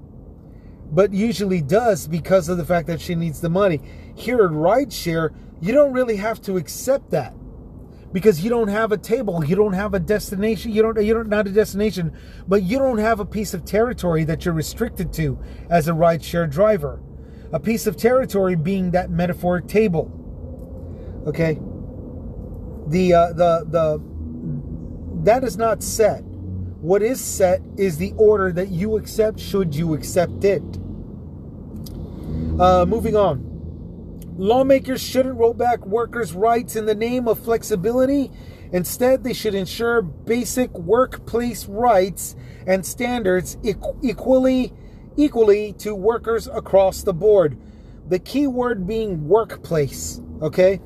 but 0.91 1.13
usually 1.13 1.61
does 1.63 2.07
because 2.07 2.49
of 2.49 2.59
the 2.59 2.65
fact 2.65 2.87
that 2.87 3.01
she 3.01 3.15
needs 3.15 3.41
the 3.41 3.49
money. 3.49 3.81
Here 4.15 4.45
at 4.45 4.51
rideshare, 4.51 5.35
you 5.61 5.73
don't 5.73 5.93
really 5.93 6.17
have 6.17 6.41
to 6.43 6.57
accept 6.57 7.11
that 7.11 7.35
because 8.17 8.43
you 8.43 8.49
don't 8.49 8.69
have 8.69 8.93
a 8.93 8.97
table, 8.97 9.45
you 9.45 9.55
don't 9.55 9.75
have 9.75 9.93
a 9.93 10.01
destination, 10.01 10.73
you 10.73 10.81
don't 10.81 10.99
you 11.05 11.13
don't 11.13 11.29
not 11.29 11.47
a 11.47 11.51
destination, 11.51 12.17
but 12.49 12.63
you 12.63 12.79
don't 12.79 12.97
have 12.97 13.21
a 13.21 13.27
piece 13.27 13.53
of 13.53 13.63
territory 13.63 14.25
that 14.25 14.43
you're 14.43 14.55
restricted 14.55 15.13
to 15.13 15.39
as 15.69 15.87
a 15.87 15.93
rideshare 15.93 16.51
driver. 16.51 16.99
A 17.53 17.61
piece 17.61 17.87
of 17.87 17.99
territory 17.99 18.57
being 18.57 18.93
that 18.93 19.11
metaphoric 19.11 19.67
table. 19.67 20.11
Okay. 21.27 21.59
The 22.87 23.13
uh, 23.13 23.33
the 23.35 23.67
the 23.69 24.03
that 25.25 25.45
is 25.45 25.59
not 25.59 25.83
set. 25.83 26.23
What 26.25 27.03
is 27.03 27.21
set 27.23 27.61
is 27.77 27.99
the 27.99 28.15
order 28.17 28.51
that 28.51 28.71
you 28.71 28.97
accept 28.97 29.39
should 29.39 29.75
you 29.75 29.93
accept 29.93 30.43
it. 30.43 30.63
Uh, 32.59 32.87
moving 32.89 33.15
on. 33.15 33.56
Lawmakers 34.39 35.03
shouldn't 35.03 35.39
roll 35.39 35.55
back 35.55 35.87
workers' 35.87 36.35
rights 36.35 36.77
in 36.77 36.85
the 36.85 36.95
name 36.95 37.27
of 37.27 37.39
flexibility. 37.39 38.31
Instead, 38.71 39.25
they 39.25 39.33
should 39.33 39.55
ensure 39.55 40.03
basic 40.03 40.71
workplace 40.79 41.67
rights 41.67 42.37
and 42.67 42.85
standards 42.85 43.57
equally 44.03 44.75
equally 45.17 45.73
to 45.73 45.95
workers 45.95 46.47
across 46.49 47.03
the 47.03 47.15
board. 47.15 47.57
The 48.09 48.19
key 48.19 48.47
word 48.47 48.87
being 48.87 49.27
workplace, 49.27 50.21
okay? 50.43 50.83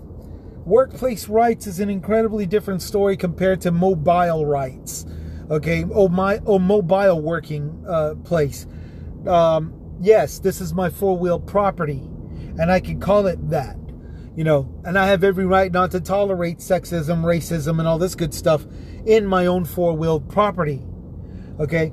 Workplace 0.64 1.26
rights 1.26 1.66
is 1.66 1.80
an 1.80 1.90
incredibly 1.90 2.46
different 2.46 2.82
story 2.82 3.16
compared 3.16 3.60
to 3.62 3.72
mobile 3.72 4.46
rights, 4.46 5.04
okay? 5.50 5.84
Oh 5.92 6.08
my, 6.08 6.40
oh 6.46 6.60
mobile 6.60 7.20
working 7.20 7.84
uh, 7.88 8.14
place. 8.22 8.68
Um, 9.26 9.74
yes, 10.00 10.38
this 10.38 10.60
is 10.60 10.72
my 10.72 10.88
four 10.88 11.18
wheel 11.18 11.40
property 11.40 12.08
and 12.60 12.70
I 12.70 12.78
can 12.78 13.00
call 13.00 13.26
it 13.26 13.48
that. 13.48 13.76
You 14.36 14.44
know, 14.44 14.70
and 14.84 14.98
I 14.98 15.08
have 15.08 15.24
every 15.24 15.46
right 15.46 15.72
not 15.72 15.90
to 15.92 16.00
tolerate 16.00 16.58
sexism, 16.58 17.22
racism, 17.24 17.78
and 17.78 17.88
all 17.88 17.98
this 17.98 18.14
good 18.14 18.34
stuff 18.34 18.64
in 19.06 19.26
my 19.26 19.46
own 19.46 19.64
four 19.64 19.94
wheeled 19.94 20.28
property. 20.28 20.82
Okay? 21.58 21.90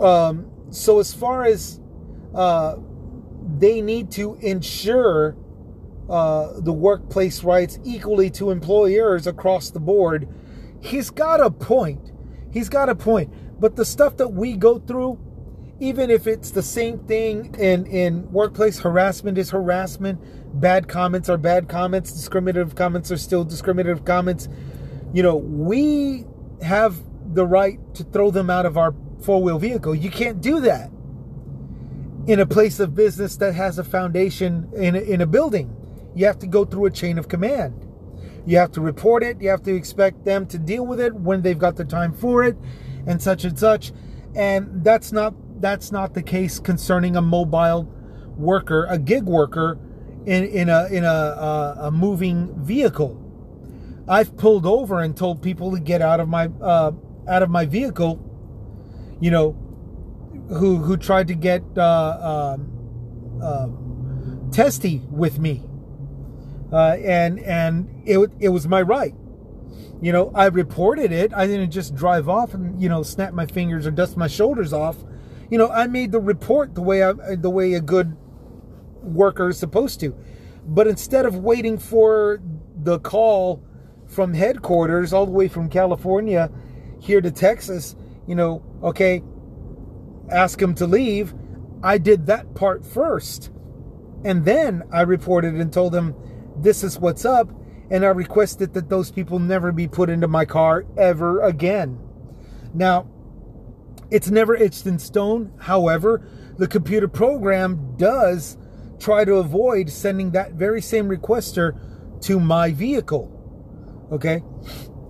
Um, 0.00 0.50
so, 0.70 1.00
as 1.00 1.12
far 1.12 1.44
as 1.44 1.80
uh, 2.34 2.76
they 3.58 3.82
need 3.82 4.12
to 4.12 4.36
ensure 4.36 5.36
uh, 6.08 6.60
the 6.60 6.72
workplace 6.72 7.42
rights 7.42 7.80
equally 7.84 8.30
to 8.30 8.50
employers 8.50 9.26
across 9.26 9.70
the 9.70 9.80
board, 9.80 10.28
he's 10.80 11.10
got 11.10 11.40
a 11.40 11.50
point. 11.50 12.12
He's 12.52 12.68
got 12.68 12.88
a 12.88 12.94
point. 12.94 13.60
But 13.60 13.74
the 13.74 13.84
stuff 13.84 14.16
that 14.18 14.28
we 14.28 14.56
go 14.56 14.78
through, 14.78 15.18
even 15.80 16.10
if 16.10 16.26
it's 16.26 16.50
the 16.50 16.62
same 16.62 16.98
thing 17.00 17.54
in, 17.56 17.86
in 17.86 18.30
workplace 18.32 18.80
harassment 18.80 19.38
is 19.38 19.50
harassment, 19.50 20.20
bad 20.60 20.88
comments 20.88 21.28
are 21.28 21.36
bad 21.36 21.68
comments, 21.68 22.12
discriminative 22.12 22.74
comments 22.74 23.12
are 23.12 23.16
still 23.16 23.44
discriminative 23.44 24.04
comments. 24.04 24.48
You 25.12 25.22
know, 25.22 25.36
we 25.36 26.26
have 26.62 26.96
the 27.32 27.46
right 27.46 27.78
to 27.94 28.04
throw 28.04 28.30
them 28.30 28.50
out 28.50 28.66
of 28.66 28.76
our 28.76 28.94
four 29.22 29.42
wheel 29.42 29.58
vehicle. 29.58 29.94
You 29.94 30.10
can't 30.10 30.40
do 30.40 30.60
that 30.60 30.90
in 32.26 32.40
a 32.40 32.46
place 32.46 32.80
of 32.80 32.94
business 32.94 33.36
that 33.36 33.54
has 33.54 33.78
a 33.78 33.84
foundation 33.84 34.68
in 34.74 34.96
a, 34.96 34.98
in 34.98 35.20
a 35.20 35.26
building. 35.26 35.74
You 36.14 36.26
have 36.26 36.38
to 36.40 36.46
go 36.46 36.64
through 36.64 36.86
a 36.86 36.90
chain 36.90 37.18
of 37.18 37.28
command. 37.28 37.86
You 38.46 38.56
have 38.58 38.72
to 38.72 38.80
report 38.80 39.22
it. 39.22 39.40
You 39.40 39.50
have 39.50 39.62
to 39.62 39.74
expect 39.74 40.24
them 40.24 40.46
to 40.46 40.58
deal 40.58 40.84
with 40.84 41.00
it 41.00 41.14
when 41.14 41.42
they've 41.42 41.58
got 41.58 41.76
the 41.76 41.84
time 41.84 42.12
for 42.12 42.42
it, 42.44 42.56
and 43.06 43.22
such 43.22 43.44
and 43.44 43.58
such. 43.58 43.92
And 44.34 44.82
that's 44.82 45.12
not 45.12 45.34
that's 45.60 45.92
not 45.92 46.14
the 46.14 46.22
case 46.22 46.58
concerning 46.58 47.16
a 47.16 47.22
mobile 47.22 47.84
worker, 48.36 48.86
a 48.88 48.98
gig 48.98 49.24
worker 49.24 49.78
in, 50.26 50.44
in 50.44 50.68
a 50.68 50.86
in 50.86 51.04
a, 51.04 51.76
a, 51.80 51.90
moving 51.90 52.54
vehicle. 52.62 53.24
I've 54.08 54.36
pulled 54.36 54.66
over 54.66 55.00
and 55.00 55.16
told 55.16 55.42
people 55.42 55.72
to 55.72 55.80
get 55.80 56.02
out 56.02 56.20
of 56.20 56.28
my 56.28 56.50
uh, 56.60 56.92
out 57.28 57.42
of 57.42 57.50
my 57.50 57.66
vehicle. 57.66 58.24
You 59.20 59.30
know, 59.30 59.52
who 60.48 60.76
who 60.78 60.96
tried 60.96 61.28
to 61.28 61.34
get 61.34 61.62
uh, 61.76 62.56
um, 62.56 63.40
uh, 63.42 63.68
testy 64.52 65.02
with 65.10 65.38
me, 65.38 65.62
uh, 66.72 66.96
and 67.02 67.40
and 67.40 68.02
it 68.06 68.30
it 68.38 68.48
was 68.50 68.68
my 68.68 68.82
right. 68.82 69.14
You 70.00 70.12
know, 70.12 70.30
I 70.32 70.46
reported 70.46 71.10
it. 71.10 71.32
I 71.34 71.46
didn't 71.48 71.72
just 71.72 71.96
drive 71.96 72.28
off 72.28 72.54
and 72.54 72.80
you 72.80 72.88
know 72.88 73.02
snap 73.02 73.32
my 73.32 73.46
fingers 73.46 73.86
or 73.86 73.90
dust 73.90 74.16
my 74.16 74.28
shoulders 74.28 74.72
off 74.72 74.96
you 75.50 75.58
know, 75.58 75.68
I 75.70 75.86
made 75.86 76.12
the 76.12 76.20
report 76.20 76.74
the 76.74 76.82
way 76.82 77.02
I, 77.02 77.12
the 77.36 77.50
way 77.50 77.74
a 77.74 77.80
good 77.80 78.16
worker 79.02 79.48
is 79.48 79.58
supposed 79.58 80.00
to. 80.00 80.14
But 80.66 80.86
instead 80.86 81.24
of 81.24 81.36
waiting 81.36 81.78
for 81.78 82.40
the 82.76 82.98
call 82.98 83.62
from 84.06 84.34
headquarters 84.34 85.12
all 85.12 85.26
the 85.26 85.32
way 85.32 85.48
from 85.48 85.68
California 85.68 86.50
here 87.00 87.20
to 87.20 87.30
Texas, 87.30 87.96
you 88.26 88.34
know, 88.34 88.62
okay, 88.82 89.22
ask 90.30 90.60
him 90.60 90.74
to 90.74 90.86
leave, 90.86 91.34
I 91.82 91.98
did 91.98 92.26
that 92.26 92.54
part 92.54 92.84
first. 92.84 93.50
And 94.24 94.44
then 94.44 94.82
I 94.92 95.02
reported 95.02 95.54
and 95.54 95.72
told 95.72 95.92
them 95.92 96.14
this 96.56 96.82
is 96.82 96.98
what's 96.98 97.24
up 97.24 97.50
and 97.90 98.04
I 98.04 98.08
requested 98.08 98.74
that 98.74 98.90
those 98.90 99.10
people 99.10 99.38
never 99.38 99.72
be 99.72 99.88
put 99.88 100.10
into 100.10 100.28
my 100.28 100.44
car 100.44 100.84
ever 100.96 101.40
again. 101.42 101.98
Now, 102.74 103.08
it's 104.10 104.30
never 104.30 104.56
etched 104.56 104.86
in 104.86 104.98
stone. 104.98 105.52
However, 105.58 106.26
the 106.56 106.66
computer 106.66 107.08
program 107.08 107.96
does 107.96 108.56
try 108.98 109.24
to 109.24 109.36
avoid 109.36 109.90
sending 109.90 110.32
that 110.32 110.52
very 110.52 110.80
same 110.80 111.08
requester 111.08 111.78
to 112.22 112.40
my 112.40 112.72
vehicle. 112.72 113.34
Okay, 114.10 114.42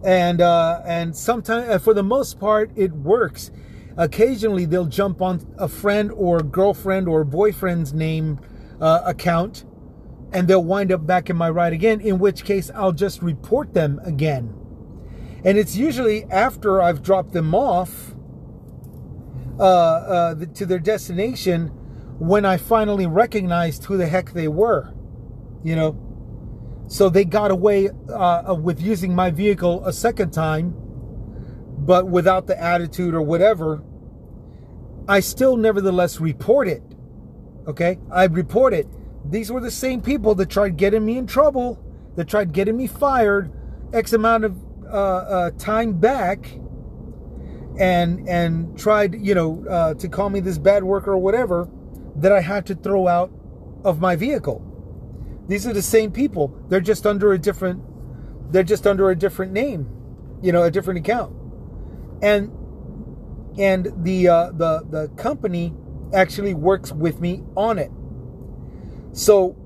and 0.04 0.40
uh, 0.40 0.82
and 0.84 1.16
sometimes, 1.16 1.68
uh, 1.68 1.78
for 1.78 1.94
the 1.94 2.02
most 2.02 2.40
part, 2.40 2.70
it 2.76 2.92
works. 2.92 3.50
Occasionally, 3.96 4.64
they'll 4.64 4.86
jump 4.86 5.20
on 5.20 5.44
a 5.58 5.68
friend 5.68 6.12
or 6.12 6.40
girlfriend 6.40 7.08
or 7.08 7.24
boyfriend's 7.24 7.92
name 7.92 8.38
uh, 8.80 9.02
account 9.04 9.64
and 10.32 10.46
they'll 10.46 10.64
wind 10.64 10.92
up 10.92 11.06
back 11.06 11.30
in 11.30 11.36
my 11.36 11.48
ride 11.48 11.72
again, 11.72 12.00
in 12.00 12.18
which 12.18 12.44
case 12.44 12.70
I'll 12.74 12.92
just 12.92 13.22
report 13.22 13.74
them 13.74 14.00
again. 14.04 14.54
And 15.44 15.56
it's 15.56 15.76
usually 15.76 16.24
after 16.24 16.82
I've 16.82 17.02
dropped 17.02 17.32
them 17.32 17.54
off 17.54 18.14
uh, 19.58 19.62
uh, 19.62 20.34
to 20.54 20.66
their 20.66 20.78
destination 20.78 21.68
when 22.18 22.44
I 22.44 22.56
finally 22.56 23.06
recognized 23.06 23.84
who 23.84 23.96
the 23.96 24.06
heck 24.06 24.32
they 24.32 24.48
were, 24.48 24.92
you 25.62 25.76
know. 25.76 25.96
So 26.88 27.08
they 27.08 27.24
got 27.24 27.50
away 27.50 27.90
uh, 28.12 28.54
with 28.54 28.80
using 28.80 29.14
my 29.14 29.30
vehicle 29.30 29.84
a 29.84 29.92
second 29.92 30.32
time, 30.32 30.74
but 31.78 32.08
without 32.08 32.46
the 32.46 32.60
attitude 32.60 33.14
or 33.14 33.22
whatever. 33.22 33.82
I 35.08 35.20
still 35.20 35.56
nevertheless 35.56 36.20
report 36.20 36.68
it. 36.68 36.82
Okay? 37.66 37.98
I 38.10 38.24
report 38.24 38.74
it. 38.74 38.86
These 39.30 39.50
were 39.50 39.60
the 39.60 39.70
same 39.70 40.00
people 40.00 40.34
that 40.36 40.50
tried 40.50 40.76
getting 40.76 41.04
me 41.04 41.18
in 41.18 41.26
trouble, 41.26 41.82
that 42.16 42.28
tried 42.28 42.52
getting 42.52 42.76
me 42.76 42.86
fired 42.86 43.52
X 43.92 44.12
amount 44.12 44.44
of 44.44 44.56
uh, 44.84 44.90
uh, 44.90 45.50
time 45.52 45.92
back, 45.92 46.58
and 47.78 48.28
and 48.28 48.78
tried, 48.78 49.14
you 49.14 49.34
know, 49.34 49.64
uh, 49.68 49.94
to 49.94 50.08
call 50.08 50.30
me 50.30 50.40
this 50.40 50.58
bad 50.58 50.84
worker 50.84 51.12
or 51.12 51.18
whatever, 51.18 51.68
that 52.16 52.32
I 52.32 52.40
had 52.40 52.66
to 52.66 52.74
throw 52.74 53.06
out 53.06 53.30
of 53.84 54.00
my 54.00 54.16
vehicle. 54.16 54.64
These 55.48 55.66
are 55.66 55.72
the 55.72 55.82
same 55.82 56.12
people. 56.12 56.54
They're 56.68 56.80
just 56.80 57.06
under 57.06 57.32
a 57.32 57.38
different. 57.38 57.82
They're 58.52 58.62
just 58.62 58.86
under 58.86 59.10
a 59.10 59.16
different 59.16 59.52
name, 59.52 59.88
you 60.42 60.52
know, 60.52 60.62
a 60.62 60.70
different 60.70 61.00
account, 61.00 61.34
and 62.22 62.50
and 63.58 63.92
the 64.04 64.28
uh, 64.28 64.50
the 64.52 64.84
the 64.90 65.08
company 65.16 65.74
actually 66.12 66.54
works 66.54 66.92
with 66.92 67.20
me 67.20 67.42
on 67.56 67.78
it. 67.78 67.90
So, 69.12 69.56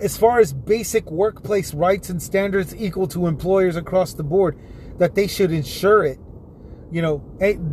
as 0.00 0.16
far 0.16 0.40
as 0.40 0.52
basic 0.52 1.10
workplace 1.10 1.74
rights 1.74 2.10
and 2.10 2.22
standards 2.22 2.74
equal 2.74 3.06
to 3.08 3.26
employers 3.26 3.76
across 3.76 4.14
the 4.14 4.22
board, 4.22 4.58
that 4.98 5.14
they 5.14 5.26
should 5.26 5.52
ensure 5.52 6.04
it. 6.04 6.18
You 6.92 7.02
know, 7.02 7.24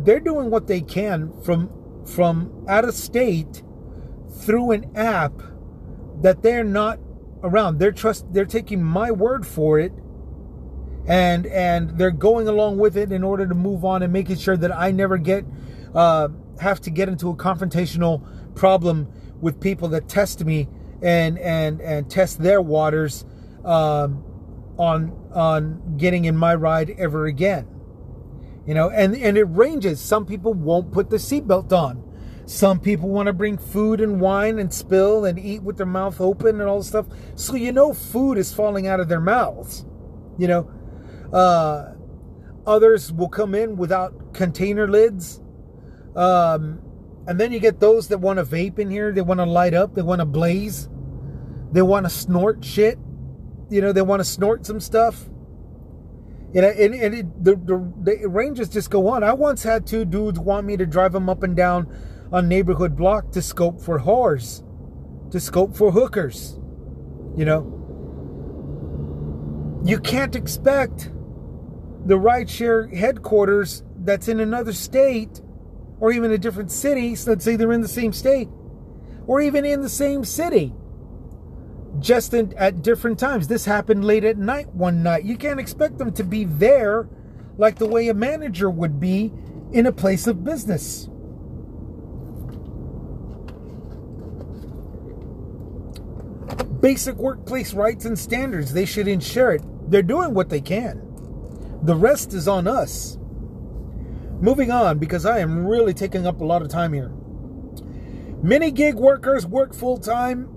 they're 0.04 0.20
doing 0.20 0.50
what 0.50 0.66
they 0.66 0.80
can 0.80 1.32
from 1.42 1.70
from 2.06 2.64
out 2.68 2.84
of 2.84 2.94
state 2.94 3.62
through 4.40 4.72
an 4.72 4.96
app 4.96 5.34
that 6.22 6.42
they're 6.42 6.64
not 6.64 6.98
around. 7.42 7.78
They're 7.78 7.92
trust 7.92 8.32
they're 8.32 8.46
taking 8.46 8.82
my 8.82 9.10
word 9.10 9.46
for 9.46 9.78
it 9.78 9.92
and 11.06 11.46
and 11.46 11.98
they're 11.98 12.10
going 12.10 12.48
along 12.48 12.78
with 12.78 12.96
it 12.96 13.12
in 13.12 13.24
order 13.24 13.46
to 13.46 13.54
move 13.54 13.84
on 13.84 14.02
and 14.02 14.12
making 14.12 14.36
sure 14.38 14.56
that 14.56 14.74
I 14.76 14.92
never 14.92 15.18
get 15.18 15.44
uh, 15.94 16.28
have 16.60 16.80
to 16.82 16.90
get 16.90 17.08
into 17.08 17.30
a 17.30 17.36
confrontational 17.36 18.24
problem 18.54 19.08
with 19.40 19.60
people 19.60 19.88
that 19.88 20.08
test 20.08 20.44
me 20.44 20.68
and 21.02 21.38
and 21.38 21.80
and 21.80 22.10
test 22.10 22.42
their 22.42 22.62
waters 22.62 23.24
um, 23.64 24.24
on 24.78 25.12
on 25.34 25.96
getting 25.96 26.26
in 26.26 26.36
my 26.36 26.54
ride 26.54 26.90
ever 26.98 27.26
again. 27.26 27.66
You 28.66 28.74
know, 28.74 28.90
and 28.90 29.16
and 29.16 29.36
it 29.36 29.44
ranges. 29.44 30.00
Some 30.00 30.26
people 30.26 30.54
won't 30.54 30.92
put 30.92 31.10
the 31.10 31.16
seatbelt 31.16 31.72
on. 31.72 32.04
Some 32.46 32.80
people 32.80 33.08
want 33.08 33.28
to 33.28 33.32
bring 33.32 33.58
food 33.58 34.00
and 34.00 34.20
wine 34.20 34.58
and 34.58 34.74
spill 34.74 35.24
and 35.24 35.38
eat 35.38 35.62
with 35.62 35.76
their 35.76 35.86
mouth 35.86 36.20
open 36.20 36.60
and 36.60 36.68
all 36.68 36.78
this 36.78 36.88
stuff. 36.88 37.06
So 37.36 37.54
you 37.54 37.72
know 37.72 37.94
food 37.94 38.38
is 38.38 38.52
falling 38.52 38.86
out 38.86 38.98
of 38.98 39.08
their 39.08 39.20
mouths. 39.20 39.86
You 40.36 40.48
know, 40.48 40.70
uh, 41.32 41.94
others 42.66 43.12
will 43.12 43.28
come 43.28 43.54
in 43.54 43.76
without 43.76 44.34
container 44.34 44.88
lids. 44.88 45.40
Um, 46.16 46.82
and 47.26 47.38
then 47.38 47.52
you 47.52 47.60
get 47.60 47.78
those 47.78 48.08
that 48.08 48.18
want 48.18 48.38
to 48.38 48.44
vape 48.44 48.78
in 48.78 48.90
here. 48.90 49.12
They 49.12 49.20
want 49.20 49.38
to 49.38 49.46
light 49.46 49.74
up. 49.74 49.94
They 49.94 50.02
want 50.02 50.20
to 50.20 50.24
blaze. 50.26 50.88
They 51.72 51.82
want 51.82 52.06
to 52.06 52.10
snort 52.10 52.64
shit. 52.64 52.98
You 53.68 53.80
know, 53.80 53.92
they 53.92 54.02
want 54.02 54.20
to 54.20 54.24
snort 54.24 54.66
some 54.66 54.80
stuff. 54.80 55.28
Know, 56.52 56.68
and, 56.68 56.94
and 56.94 57.14
it, 57.14 57.44
the, 57.44 57.54
the, 57.54 57.92
the 58.02 58.28
ranges 58.28 58.68
just 58.68 58.90
go 58.90 59.08
on. 59.08 59.22
I 59.22 59.32
once 59.32 59.62
had 59.62 59.86
two 59.86 60.04
dudes 60.04 60.38
want 60.38 60.66
me 60.66 60.76
to 60.76 60.86
drive 60.86 61.12
them 61.12 61.28
up 61.28 61.42
and 61.42 61.54
down 61.54 61.86
a 62.32 62.42
neighborhood 62.42 62.96
block 62.96 63.30
to 63.32 63.42
scope 63.42 63.80
for 63.80 64.00
whores, 64.00 64.62
to 65.30 65.38
scope 65.38 65.76
for 65.76 65.92
hookers. 65.92 66.58
You 67.36 67.44
know, 67.44 67.76
you 69.84 70.00
can't 70.00 70.34
expect 70.34 71.10
the 72.04 72.16
rideshare 72.16 72.92
headquarters 72.94 73.84
that's 73.98 74.28
in 74.28 74.40
another 74.40 74.72
state 74.72 75.40
or 76.00 76.10
even 76.10 76.32
a 76.32 76.38
different 76.38 76.72
city, 76.72 77.14
so 77.14 77.30
let's 77.30 77.44
say 77.44 77.56
they're 77.56 77.72
in 77.72 77.82
the 77.82 77.88
same 77.88 78.12
state, 78.12 78.48
or 79.26 79.40
even 79.40 79.64
in 79.64 79.82
the 79.82 79.88
same 79.88 80.24
city, 80.24 80.72
just 82.00 82.34
in, 82.34 82.52
at 82.56 82.82
different 82.82 83.18
times. 83.18 83.48
This 83.48 83.64
happened 83.64 84.04
late 84.04 84.24
at 84.24 84.38
night 84.38 84.68
one 84.74 85.02
night. 85.02 85.24
You 85.24 85.36
can't 85.36 85.60
expect 85.60 85.98
them 85.98 86.12
to 86.14 86.24
be 86.24 86.44
there 86.44 87.08
like 87.58 87.76
the 87.76 87.86
way 87.86 88.08
a 88.08 88.14
manager 88.14 88.70
would 88.70 88.98
be 88.98 89.32
in 89.72 89.86
a 89.86 89.92
place 89.92 90.26
of 90.26 90.42
business. 90.42 91.08
basic 96.80 97.16
workplace 97.16 97.74
rights 97.74 98.04
and 98.04 98.18
standards. 98.18 98.72
They 98.72 98.86
should 98.86 99.08
ensure 99.08 99.52
it. 99.52 99.62
They're 99.90 100.02
doing 100.02 100.34
what 100.34 100.48
they 100.48 100.60
can. 100.60 101.02
The 101.82 101.94
rest 101.94 102.32
is 102.32 102.48
on 102.48 102.66
us. 102.66 103.18
Moving 104.40 104.70
on, 104.70 104.98
because 104.98 105.26
I 105.26 105.40
am 105.40 105.66
really 105.66 105.92
taking 105.92 106.26
up 106.26 106.40
a 106.40 106.44
lot 106.44 106.62
of 106.62 106.68
time 106.68 106.92
here. 106.92 107.12
Many 108.42 108.70
gig 108.70 108.94
workers 108.94 109.46
work 109.46 109.74
full 109.74 109.98
time 109.98 110.48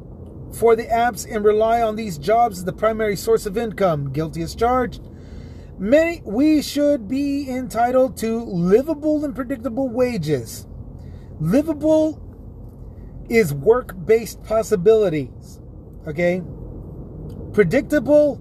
for 0.53 0.75
the 0.75 0.85
apps 0.85 1.29
and 1.29 1.43
rely 1.43 1.81
on 1.81 1.95
these 1.95 2.17
jobs 2.17 2.59
as 2.59 2.65
the 2.65 2.73
primary 2.73 3.15
source 3.15 3.45
of 3.45 3.57
income. 3.57 4.11
Guilty 4.11 4.41
as 4.41 4.55
charged. 4.55 5.01
Many 5.79 6.21
we 6.23 6.61
should 6.61 7.07
be 7.07 7.49
entitled 7.49 8.17
to 8.17 8.43
livable 8.43 9.25
and 9.25 9.35
predictable 9.35 9.89
wages. 9.89 10.67
Livable 11.39 12.21
is 13.29 13.53
work-based 13.53 14.43
possibilities. 14.43 15.59
Okay? 16.07 16.41
Predictable 17.53 18.39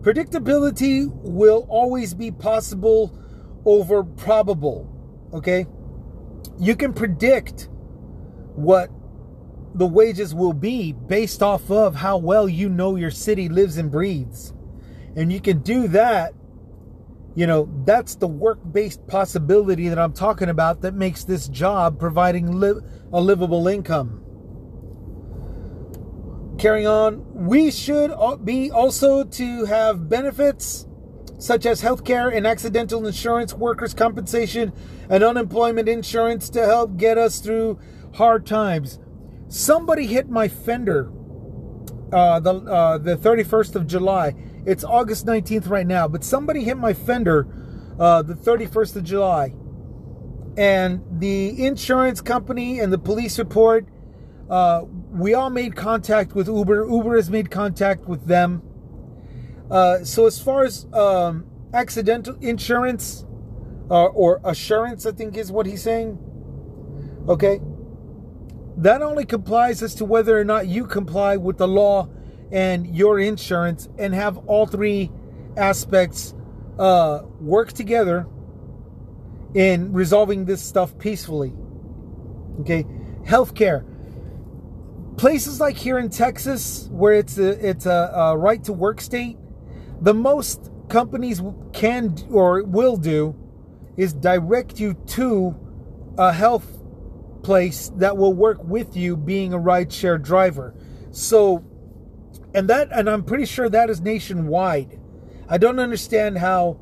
predictability 0.00 1.08
will 1.22 1.66
always 1.68 2.14
be 2.14 2.30
possible 2.30 3.16
over 3.64 4.02
probable. 4.02 4.88
Okay? 5.32 5.66
You 6.58 6.74
can 6.76 6.92
predict 6.92 7.68
what 8.54 8.90
the 9.74 9.86
wages 9.86 10.34
will 10.34 10.52
be 10.52 10.92
based 10.92 11.42
off 11.42 11.70
of 11.70 11.96
how 11.96 12.18
well 12.18 12.48
you 12.48 12.68
know 12.68 12.96
your 12.96 13.10
city 13.10 13.48
lives 13.48 13.78
and 13.78 13.90
breathes. 13.90 14.52
And 15.16 15.32
you 15.32 15.40
can 15.40 15.60
do 15.60 15.88
that. 15.88 16.34
You 17.34 17.46
know, 17.46 17.70
that's 17.86 18.16
the 18.16 18.28
work 18.28 18.60
based 18.70 19.06
possibility 19.06 19.88
that 19.88 19.98
I'm 19.98 20.12
talking 20.12 20.50
about 20.50 20.82
that 20.82 20.94
makes 20.94 21.24
this 21.24 21.48
job 21.48 21.98
providing 21.98 22.60
li- 22.60 22.80
a 23.12 23.20
livable 23.20 23.66
income. 23.68 24.18
Carrying 26.58 26.86
on, 26.86 27.46
we 27.46 27.70
should 27.70 28.12
be 28.44 28.70
also 28.70 29.24
to 29.24 29.64
have 29.64 30.08
benefits 30.10 30.86
such 31.38 31.66
as 31.66 31.82
healthcare 31.82 32.34
and 32.34 32.46
accidental 32.46 33.04
insurance, 33.04 33.52
workers' 33.52 33.94
compensation, 33.94 34.72
and 35.08 35.24
unemployment 35.24 35.88
insurance 35.88 36.48
to 36.50 36.64
help 36.64 36.96
get 36.96 37.18
us 37.18 37.40
through 37.40 37.80
hard 38.14 38.46
times. 38.46 39.00
Somebody 39.52 40.06
hit 40.06 40.30
my 40.30 40.48
fender 40.48 41.12
uh, 42.10 42.40
the 42.40 42.54
uh, 42.54 42.96
the 42.96 43.16
31st 43.16 43.74
of 43.74 43.86
July. 43.86 44.34
It's 44.64 44.82
August 44.82 45.26
19th 45.26 45.68
right 45.68 45.86
now, 45.86 46.08
but 46.08 46.24
somebody 46.24 46.64
hit 46.64 46.78
my 46.78 46.94
fender 46.94 47.46
uh, 48.00 48.22
the 48.22 48.32
31st 48.32 48.96
of 48.96 49.04
July, 49.04 49.52
and 50.56 51.02
the 51.20 51.66
insurance 51.66 52.22
company 52.22 52.80
and 52.80 52.90
the 52.90 52.98
police 52.98 53.38
report 53.38 53.86
uh, 54.48 54.86
we 55.10 55.34
all 55.34 55.50
made 55.50 55.76
contact 55.76 56.34
with 56.34 56.48
Uber. 56.48 56.88
Uber 56.90 57.16
has 57.16 57.28
made 57.28 57.50
contact 57.50 58.08
with 58.08 58.24
them. 58.24 58.62
Uh, 59.70 60.02
so 60.02 60.24
as 60.24 60.40
far 60.40 60.64
as 60.64 60.86
um, 60.94 61.44
accidental 61.74 62.36
insurance 62.40 63.26
uh, 63.90 64.06
or 64.06 64.40
assurance, 64.44 65.04
I 65.04 65.12
think 65.12 65.36
is 65.36 65.52
what 65.52 65.66
he's 65.66 65.82
saying. 65.82 66.18
Okay, 67.28 67.60
that 68.76 69.02
only 69.02 69.24
complies 69.24 69.82
as 69.82 69.94
to 69.96 70.04
whether 70.04 70.38
or 70.38 70.44
not 70.44 70.66
you 70.66 70.86
comply 70.86 71.36
with 71.36 71.58
the 71.58 71.68
law 71.68 72.08
and 72.50 72.86
your 72.94 73.18
insurance, 73.18 73.88
and 73.98 74.14
have 74.14 74.36
all 74.46 74.66
three 74.66 75.10
aspects 75.56 76.34
uh, 76.78 77.22
work 77.40 77.72
together 77.72 78.26
in 79.54 79.92
resolving 79.92 80.44
this 80.44 80.62
stuff 80.62 80.98
peacefully. 80.98 81.52
Okay, 82.60 82.84
healthcare 83.24 83.84
places 85.16 85.60
like 85.60 85.76
here 85.76 85.98
in 85.98 86.08
Texas, 86.08 86.88
where 86.90 87.14
it's 87.14 87.38
a 87.38 87.68
it's 87.68 87.86
a, 87.86 88.10
a 88.14 88.36
right 88.36 88.62
to 88.64 88.72
work 88.72 89.00
state, 89.00 89.36
the 90.00 90.14
most 90.14 90.70
companies 90.88 91.40
can 91.72 92.16
or 92.30 92.62
will 92.64 92.96
do 92.96 93.36
is 93.96 94.12
direct 94.12 94.80
you 94.80 94.94
to 95.06 95.54
a 96.18 96.32
health 96.32 96.81
place 97.42 97.90
that 97.96 98.16
will 98.16 98.32
work 98.32 98.62
with 98.62 98.96
you 98.96 99.16
being 99.16 99.52
a 99.52 99.58
rideshare 99.58 100.22
driver. 100.22 100.74
So, 101.10 101.64
and 102.54 102.68
that, 102.68 102.88
and 102.92 103.08
I'm 103.08 103.24
pretty 103.24 103.46
sure 103.46 103.68
that 103.68 103.90
is 103.90 104.00
nationwide. 104.00 104.98
I 105.48 105.58
don't 105.58 105.78
understand 105.78 106.38
how 106.38 106.80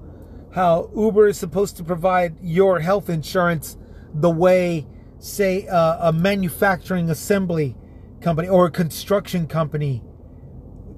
how 0.53 0.91
Uber 0.97 1.29
is 1.29 1.39
supposed 1.39 1.77
to 1.77 1.85
provide 1.85 2.37
your 2.43 2.81
health 2.81 3.09
insurance 3.09 3.77
the 4.13 4.31
way, 4.31 4.87
say, 5.19 5.67
uh, 5.69 6.09
a 6.09 6.13
manufacturing 6.13 7.09
assembly 7.09 7.77
company 8.21 8.49
or 8.49 8.67
a 8.67 8.71
construction 8.71 9.47
company 9.47 10.03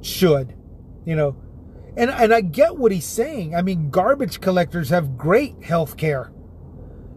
should, 0.00 0.54
you 1.04 1.14
know. 1.14 1.36
And 1.96 2.10
and 2.10 2.32
I 2.32 2.40
get 2.40 2.76
what 2.76 2.92
he's 2.92 3.04
saying. 3.04 3.54
I 3.54 3.62
mean, 3.62 3.90
garbage 3.90 4.40
collectors 4.40 4.88
have 4.88 5.18
great 5.18 5.62
health 5.62 5.96
care, 5.98 6.32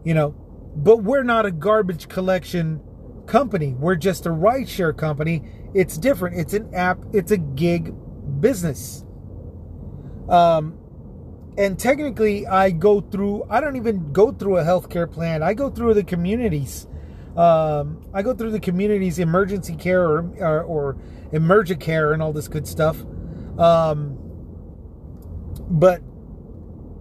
you 0.04 0.14
know, 0.14 0.36
but 0.76 0.98
we're 0.98 1.24
not 1.24 1.46
a 1.46 1.52
garbage 1.52 2.08
collection 2.08 2.82
company. 3.26 3.74
We're 3.74 3.96
just 3.96 4.26
a 4.26 4.30
rideshare 4.30 4.96
company. 4.96 5.44
It's 5.74 5.98
different. 5.98 6.38
It's 6.38 6.54
an 6.54 6.74
app. 6.74 7.00
It's 7.14 7.32
a 7.32 7.38
gig 7.38 7.94
business. 8.40 9.06
Um, 10.30 10.78
and 11.58 11.80
technically, 11.80 12.46
I 12.46 12.72
go 12.72 13.02
through. 13.02 13.46
I 13.50 13.62
don't 13.62 13.76
even 13.78 14.12
go 14.12 14.32
through 14.32 14.58
a 14.58 14.64
healthcare 14.64 15.10
plan. 15.10 15.42
I 15.42 15.54
go 15.54 15.70
through 15.70 15.94
the 15.94 16.04
communities. 16.04 16.88
Um, 17.38 18.06
I 18.14 18.22
go 18.22 18.34
through 18.34 18.52
the 18.52 18.60
communities 18.60 19.20
emergency 19.20 19.76
care 19.76 20.04
or 20.04 20.34
or, 20.40 20.64
or 20.64 20.98
emergent 21.32 21.80
care 21.80 22.14
and 22.14 22.22
all 22.22 22.34
this 22.34 22.48
good 22.48 22.68
stuff. 22.68 22.98
Um, 23.58 24.18
but 25.70 26.02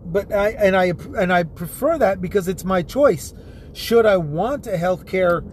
but 0.06 0.32
I 0.32 0.50
and 0.50 0.76
I 0.76 0.92
and 1.18 1.32
I 1.32 1.42
prefer 1.42 1.98
that 1.98 2.20
because 2.20 2.48
it's 2.48 2.64
my 2.64 2.82
choice. 2.82 3.34
Should 3.74 4.06
I 4.06 4.16
want 4.16 4.66
a 4.66 4.76
healthcare 4.76 5.44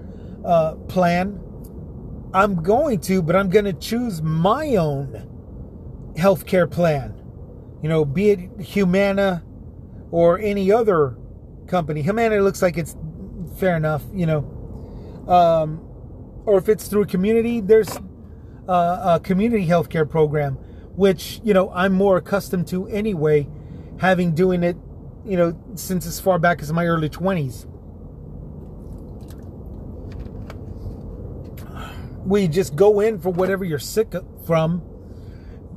uh, 0.45 0.75
plan, 0.87 1.39
I'm 2.33 2.61
going 2.63 3.01
to, 3.01 3.21
but 3.21 3.35
I'm 3.35 3.49
going 3.49 3.65
to 3.65 3.73
choose 3.73 4.21
my 4.21 4.75
own 4.75 5.27
healthcare 6.15 6.69
plan. 6.69 7.19
You 7.81 7.89
know, 7.89 8.05
be 8.05 8.29
it 8.29 8.61
Humana 8.61 9.43
or 10.11 10.39
any 10.39 10.71
other 10.71 11.17
company. 11.67 12.03
Humana 12.03 12.39
looks 12.41 12.61
like 12.61 12.77
it's 12.77 12.95
fair 13.57 13.75
enough, 13.75 14.03
you 14.13 14.27
know. 14.27 15.25
Um, 15.27 15.79
or 16.45 16.57
if 16.57 16.69
it's 16.69 16.87
through 16.87 17.03
a 17.03 17.07
community, 17.07 17.59
there's 17.59 17.89
uh, 18.67 19.17
a 19.17 19.19
community 19.23 19.65
healthcare 19.65 20.07
program, 20.07 20.55
which 20.95 21.41
you 21.43 21.53
know 21.53 21.71
I'm 21.71 21.93
more 21.93 22.17
accustomed 22.17 22.67
to 22.67 22.87
anyway, 22.87 23.47
having 23.99 24.35
doing 24.35 24.63
it, 24.63 24.77
you 25.25 25.37
know, 25.37 25.57
since 25.75 26.05
as 26.05 26.19
far 26.19 26.37
back 26.37 26.61
as 26.61 26.71
my 26.71 26.85
early 26.85 27.09
20s. 27.09 27.67
We 32.31 32.47
just 32.47 32.77
go 32.77 33.01
in 33.01 33.19
for 33.19 33.29
whatever 33.29 33.65
you're 33.65 33.77
sick 33.77 34.13
from. 34.45 34.81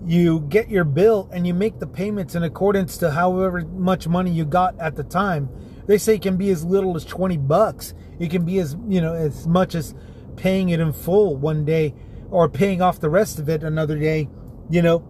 You 0.07 0.39
get 0.39 0.69
your 0.69 0.85
bill 0.85 1.29
and 1.33 1.45
you 1.49 1.53
make 1.53 1.81
the 1.81 1.87
payments 1.89 2.37
in 2.37 2.45
accordance 2.45 2.97
to 2.99 3.11
however 3.11 3.63
much 3.63 4.07
money 4.07 4.31
you 4.31 4.45
got 4.45 4.79
at 4.79 4.95
the 4.95 5.03
time. 5.03 5.49
They 5.87 5.99
say 5.99 6.15
it 6.15 6.23
can 6.23 6.37
be 6.37 6.51
as 6.51 6.65
little 6.65 6.95
as 6.95 7.05
20 7.05 7.39
bucks. 7.39 7.93
It 8.21 8.31
can 8.31 8.45
be 8.45 8.61
as, 8.61 8.77
you 8.87 9.01
know, 9.01 9.15
as 9.15 9.49
much 9.49 9.75
as 9.75 9.97
paying 10.37 10.69
it 10.69 10.79
in 10.79 10.93
full 10.93 11.37
one 11.37 11.65
day 11.65 11.93
or 12.31 12.49
paying 12.49 12.81
off 12.81 13.01
the 13.01 13.11
rest 13.11 13.41
of 13.41 13.49
it 13.49 13.65
another 13.65 13.99
day, 13.99 14.29
you 14.71 14.81
know. 14.81 15.03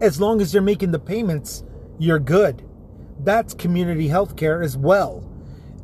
As 0.00 0.22
long 0.22 0.40
as 0.40 0.54
you're 0.54 0.62
making 0.62 0.92
the 0.92 0.98
payments, 0.98 1.64
you're 1.98 2.18
good. 2.18 2.66
That's 3.20 3.52
community 3.52 4.08
health 4.08 4.36
care 4.36 4.62
as 4.62 4.78
well. 4.78 5.22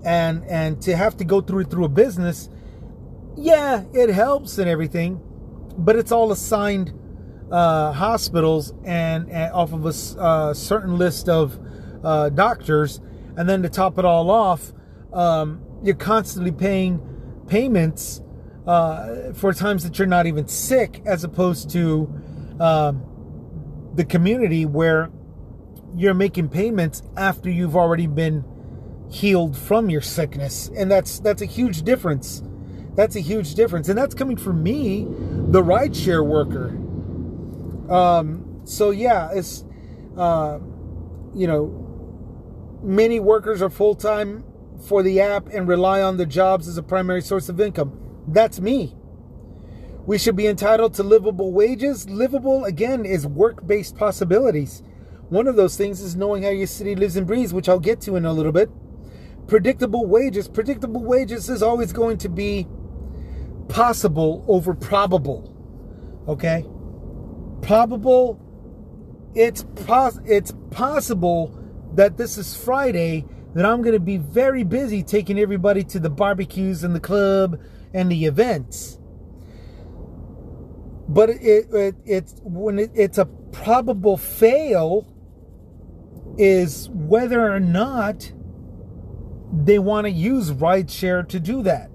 And 0.03 0.47
and 0.47 0.81
to 0.81 0.97
have 0.97 1.19
to 1.19 1.25
go 1.25 1.43
through 1.43 1.61
it 1.61 1.71
through 1.71 1.85
a 1.85 1.91
business, 1.91 2.49
yeah, 3.39 3.85
it 3.93 4.11
helps 4.11 4.59
and 4.59 4.69
everything, 4.69 5.21
but 5.77 5.95
it's 5.95 6.11
all 6.11 6.33
assigned 6.33 6.93
uh, 7.53 7.93
hospitals 7.93 8.75
and, 8.85 9.31
and, 9.31 9.53
off 9.53 9.73
of 9.73 9.87
a 9.87 10.21
uh, 10.21 10.53
certain 10.53 10.99
list 10.99 11.29
of 11.29 11.59
uh, 12.03 12.31
doctors, 12.31 13.01
and 13.37 13.49
then 13.49 13.63
to 13.63 13.69
top 13.69 13.97
it 13.99 14.05
all 14.05 14.31
off, 14.31 14.73
um, 15.13 15.63
you're 15.83 15.95
constantly 15.95 16.51
paying 16.51 17.01
payments 17.47 18.21
uh, 18.67 19.33
for 19.33 19.53
times 19.53 19.85
that 19.85 19.99
you're 19.99 20.09
not 20.09 20.27
even 20.27 20.49
sick, 20.49 21.01
as 21.07 21.23
opposed 21.23 21.71
to 21.71 22.13
um, 22.59 23.05
the 23.95 24.05
community 24.05 24.67
where 24.67 25.11
you're 25.95 26.13
making 26.13 26.49
payments 26.49 27.03
after 27.17 27.49
you've 27.49 27.77
already 27.77 28.09
been 28.09 28.45
healed 29.11 29.57
from 29.57 29.89
your 29.89 30.03
sickness, 30.03 30.71
and 30.77 30.91
that's 30.91 31.21
that's 31.21 31.41
a 31.41 31.47
huge 31.47 31.83
difference. 31.83 32.43
That's 32.99 33.15
a 33.15 33.21
huge 33.21 33.55
difference, 33.55 33.89
and 33.89 33.97
that's 33.97 34.13
coming 34.13 34.37
from 34.37 34.61
me, 34.61 35.05
the 35.05 35.63
rideshare 35.63 36.27
worker. 36.27 36.71
Um, 37.89 38.63
so 38.65 38.91
yeah, 38.91 39.31
it's 39.33 39.65
uh, 40.17 40.59
you 41.33 41.47
know, 41.47 42.81
many 42.83 43.21
workers 43.21 43.63
are 43.63 43.71
full 43.71 43.95
time 43.95 44.43
for 44.89 45.05
the 45.05 45.21
app 45.21 45.47
and 45.47 45.69
rely 45.69 46.03
on 46.03 46.17
the 46.17 46.27
jobs 46.27 46.67
as 46.67 46.77
a 46.77 46.83
primary 46.83 47.23
source 47.23 47.49
of 47.49 47.61
income. 47.61 47.97
That's 48.27 48.59
me. 48.59 48.97
We 50.05 50.19
should 50.19 50.35
be 50.35 50.49
entitled 50.49 50.95
to 50.95 51.05
livable 51.05 51.53
wages. 51.53 52.11
Livable, 52.11 52.65
again, 52.65 53.05
is 53.05 53.29
work 53.29 53.65
based 53.65 53.97
possibilities. 53.97 54.83
One 55.29 55.47
of 55.47 55.55
those 55.55 55.77
things 55.77 56.01
is 56.01 56.17
knowing 56.17 56.43
how 56.43 56.51
your 56.51 56.67
city 56.67 56.97
lives 56.97 57.15
and 57.15 57.29
breathes, 57.29 57.55
which 57.55 57.69
I'll 57.69 57.79
get 57.79 58.01
to 58.01 58.17
in 58.17 58.25
a 58.25 58.33
little 58.33 58.51
bit. 58.51 58.69
Predictable 59.47 60.05
wages. 60.05 60.49
Predictable 60.49 61.05
wages 61.05 61.49
is 61.49 61.63
always 61.63 61.93
going 61.93 62.19
to 62.19 62.29
be 62.29 62.67
possible 63.69 64.45
over 64.49 64.75
probable. 64.75 65.55
Okay? 66.27 66.65
Probable, 67.63 68.41
it's, 69.35 69.65
pos- 69.87 70.21
it's 70.25 70.53
possible 70.71 71.59
that 71.95 72.17
this 72.17 72.39
is 72.39 72.57
Friday 72.57 73.25
that 73.55 73.65
I'm 73.65 73.83
going 73.83 73.95
to 73.95 74.01
be 74.01 74.19
very 74.19 74.65
busy 74.65 75.03
taking 75.03 75.39
everybody 75.39 75.83
to 75.85 75.99
the 75.99 76.11
barbecues 76.11 76.85
and 76.85 76.95
the 76.95 77.01
club 77.01 77.61
and 77.95 78.11
the 78.11 78.27
events. 78.27 78.99
But 81.09 81.31
it, 81.31 81.73
it 81.73 81.95
it's 82.05 82.35
when 82.45 82.79
it, 82.79 82.91
it's 82.95 83.17
a 83.17 83.25
probable 83.25 84.19
fail 84.19 85.07
is 86.37 86.89
whether 86.91 87.51
or 87.51 87.59
not 87.59 88.31
they 89.53 89.79
want 89.79 90.05
to 90.05 90.11
use 90.11 90.51
rideshare 90.53 91.27
to 91.29 91.41
do 91.41 91.63
that. 91.63 91.91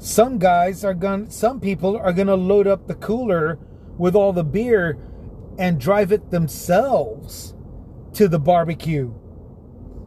Some 0.00 0.38
guys 0.38 0.82
are 0.82 0.94
going 0.94 1.28
some 1.28 1.60
people 1.60 1.94
are 1.94 2.14
going 2.14 2.26
to 2.26 2.34
load 2.34 2.66
up 2.66 2.86
the 2.86 2.94
cooler 2.94 3.58
with 3.98 4.16
all 4.16 4.32
the 4.32 4.42
beer 4.42 4.98
and 5.58 5.78
drive 5.78 6.10
it 6.10 6.30
themselves 6.30 7.54
to 8.14 8.26
the 8.26 8.38
barbecue. 8.38 9.12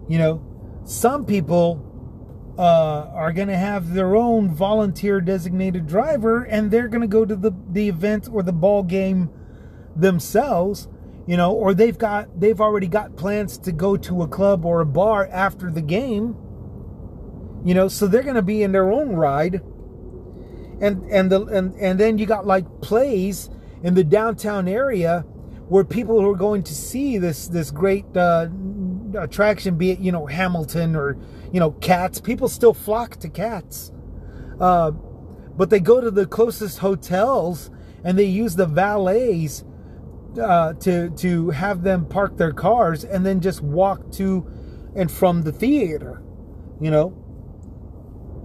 You 0.10 0.18
know, 0.18 0.82
some 0.84 1.28
people 1.28 2.54
uh, 2.58 3.12
are 3.14 3.32
going 3.32 3.50
to 3.50 3.58
have 3.58 3.94
their 3.94 4.16
own 4.16 4.50
volunteer 4.50 5.22
designated 5.22 5.86
driver 5.86 6.44
and 6.44 6.72
they're 6.72 6.88
going 6.88 7.02
to 7.02 7.08
go 7.08 7.24
to 7.24 7.36
the, 7.36 7.52
the 7.70 7.88
event 7.88 8.28
or 8.32 8.42
the 8.42 8.52
ball 8.52 8.82
game 8.82 9.30
themselves 9.96 10.88
you 11.28 11.38
know 11.38 11.54
or 11.54 11.74
they've 11.74 12.00
got 12.00 12.40
they've 12.40 12.60
already 12.60 12.88
got 12.88 13.16
plans 13.16 13.60
to 13.60 13.72
go 13.72 13.96
to 13.96 14.24
a 14.24 14.28
club 14.28 14.66
or 14.66 14.82
a 14.82 14.86
bar 14.86 15.28
after 15.32 15.70
the 15.72 15.82
game 15.82 16.36
you 17.64 17.76
know 17.76 17.88
so 17.88 18.08
they're 18.08 18.24
going 18.24 18.36
to 18.36 18.42
be 18.42 18.64
in 18.64 18.72
their 18.72 18.92
own 18.92 19.16
ride 19.16 19.62
and 20.84 21.10
and 21.10 21.32
the 21.32 21.46
and, 21.46 21.74
and 21.76 22.00
then 22.00 22.17
you 22.17 22.26
got 22.26 22.46
like 22.46 22.65
plays 22.82 23.50
in 23.84 23.93
the 23.93 24.04
downtown 24.04 24.67
area 24.67 25.22
where 25.69 25.86
people 25.86 26.19
who 26.19 26.30
are 26.30 26.36
going 26.36 26.62
to 26.63 26.76
see 26.76 27.17
this 27.17 27.48
this 27.48 27.72
great 27.72 28.06
uh, 28.17 28.50
attraction, 29.17 29.78
be 29.78 29.91
it 29.91 30.00
you 30.00 30.12
know 30.12 30.26
Hamilton 30.26 30.96
or 30.96 31.17
you 31.54 31.60
know 31.60 31.72
Cats, 31.72 32.19
people 32.19 32.50
still 32.50 32.74
flock 32.74 33.15
to 33.17 33.30
Cats, 33.30 33.93
uh, 34.60 34.91
but 34.91 35.69
they 35.69 35.80
go 35.80 36.02
to 36.02 36.12
the 36.12 36.26
closest 36.26 36.80
hotels 36.80 37.72
and 38.04 38.19
they 38.19 38.26
use 38.26 38.56
the 38.58 38.65
valets 38.65 39.63
uh, 40.41 40.74
to 40.74 41.12
to 41.12 41.50
have 41.52 41.84
them 41.84 42.06
park 42.06 42.36
their 42.36 42.52
cars 42.52 43.06
and 43.06 43.26
then 43.26 43.39
just 43.39 43.62
walk 43.62 44.12
to 44.12 44.46
and 44.98 45.10
from 45.10 45.43
the 45.43 45.52
theater, 45.54 46.22
you 46.82 46.91
know. 46.91 47.17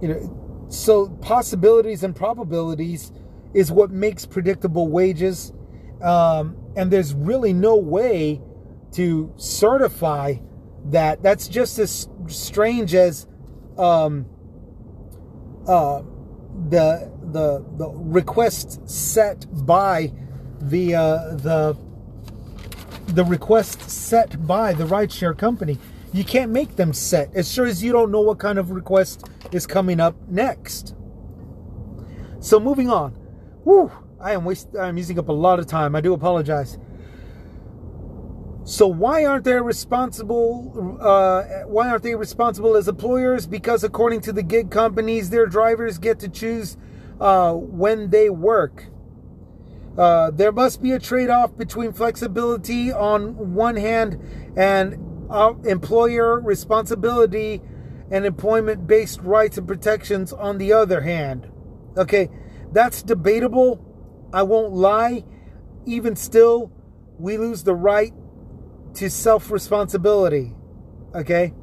You 0.01 0.07
know, 0.07 0.38
so 0.69 1.09
possibilities 1.21 2.03
and 2.03 2.15
probabilities 2.15 3.11
is 3.53 3.71
what 3.71 3.91
makes 3.91 4.25
predictable 4.25 4.87
wages. 4.87 5.51
Um, 6.01 6.55
and 6.75 6.91
there's 6.91 7.13
really 7.13 7.53
no 7.53 7.75
way 7.75 8.41
to 8.93 9.33
certify 9.35 10.35
that. 10.85 11.21
That's 11.21 11.47
just 11.47 11.79
as 11.79 12.07
strange 12.27 12.95
as 12.95 13.27
um, 13.77 14.25
uh, 15.67 16.03
the 16.69 17.11
the 17.31 17.65
the 17.77 17.89
request 17.89 18.89
set 18.89 19.45
by 19.65 20.11
the 20.61 20.95
uh, 20.95 21.35
the 21.35 21.77
the 23.07 23.25
request 23.25 23.89
set 23.89 24.45
by 24.45 24.73
the 24.73 24.85
rideshare 24.85 25.37
company. 25.37 25.77
You 26.11 26.23
can't 26.23 26.51
make 26.51 26.75
them 26.75 26.93
set 26.93 27.33
as 27.35 27.51
sure 27.51 27.65
as 27.65 27.83
you 27.83 27.91
don't 27.91 28.11
know 28.11 28.21
what 28.21 28.39
kind 28.39 28.57
of 28.57 28.71
request 28.71 29.29
is 29.51 29.67
coming 29.67 29.99
up 29.99 30.15
next. 30.27 30.95
So 32.39 32.59
moving 32.59 32.89
on. 32.89 33.15
Woo! 33.63 33.91
I 34.19 34.33
am 34.33 34.43
waste. 34.43 34.69
I'm 34.79 34.97
using 34.97 35.19
up 35.19 35.29
a 35.29 35.33
lot 35.33 35.59
of 35.59 35.67
time. 35.67 35.95
I 35.95 36.01
do 36.01 36.13
apologize. 36.13 36.77
So 38.63 38.87
why 38.87 39.25
aren't 39.25 39.45
they 39.45 39.59
responsible? 39.59 40.97
Uh, 41.01 41.43
why 41.65 41.89
aren't 41.89 42.03
they 42.03 42.15
responsible 42.15 42.75
as 42.75 42.87
employers? 42.87 43.47
Because 43.47 43.83
according 43.83 44.21
to 44.21 44.31
the 44.31 44.43
gig 44.43 44.69
companies, 44.69 45.29
their 45.29 45.47
drivers 45.47 45.97
get 45.97 46.19
to 46.19 46.29
choose 46.29 46.77
uh, 47.19 47.53
when 47.53 48.09
they 48.09 48.29
work. 48.29 48.85
Uh, 49.97 50.31
there 50.31 50.51
must 50.51 50.81
be 50.81 50.91
a 50.91 50.99
trade-off 50.99 51.57
between 51.57 51.91
flexibility 51.91 52.91
on 52.91 53.53
one 53.53 53.75
hand 53.75 54.21
and 54.55 55.08
uh, 55.29 55.53
employer 55.65 56.39
responsibility 56.39 57.61
and 58.11 58.25
employment-based 58.25 59.21
rights 59.21 59.57
and 59.57 59.67
protections 59.67 60.33
on 60.33 60.57
the 60.57 60.73
other 60.73 61.01
hand. 61.01 61.49
Okay, 61.97 62.29
that's 62.71 63.03
debatable. 63.03 63.85
I 64.33 64.43
won't 64.43 64.73
lie. 64.73 65.23
Even 65.85 66.15
still, 66.15 66.71
we 67.17 67.37
lose 67.37 67.63
the 67.63 67.75
right 67.75 68.13
to 68.95 69.09
self 69.09 69.51
responsibility. 69.51 70.53
Okay? 71.13 71.53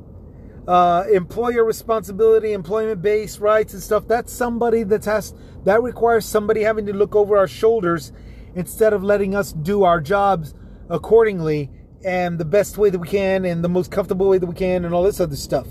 Uh, 0.66 1.04
employer 1.12 1.64
responsibility, 1.64 2.52
employment 2.52 3.00
based 3.00 3.38
rights 3.38 3.72
and 3.72 3.82
stuff. 3.82 4.08
That's 4.08 4.32
somebody 4.32 4.82
that 4.84 5.04
has 5.04 5.32
that 5.64 5.82
requires 5.82 6.26
somebody 6.26 6.62
having 6.62 6.86
to 6.86 6.92
look 6.92 7.14
over 7.14 7.36
our 7.36 7.46
shoulders 7.46 8.12
instead 8.54 8.92
of 8.92 9.04
letting 9.04 9.34
us 9.34 9.52
do 9.52 9.84
our 9.84 10.00
jobs 10.00 10.54
accordingly 10.88 11.70
and 12.04 12.38
the 12.38 12.44
best 12.44 12.78
way 12.78 12.90
that 12.90 12.98
we 12.98 13.08
can 13.08 13.44
and 13.44 13.64
the 13.64 13.68
most 13.68 13.90
comfortable 13.90 14.28
way 14.28 14.38
that 14.38 14.46
we 14.46 14.54
can 14.54 14.84
and 14.84 14.94
all 14.94 15.02
this 15.02 15.20
other 15.20 15.36
stuff. 15.36 15.66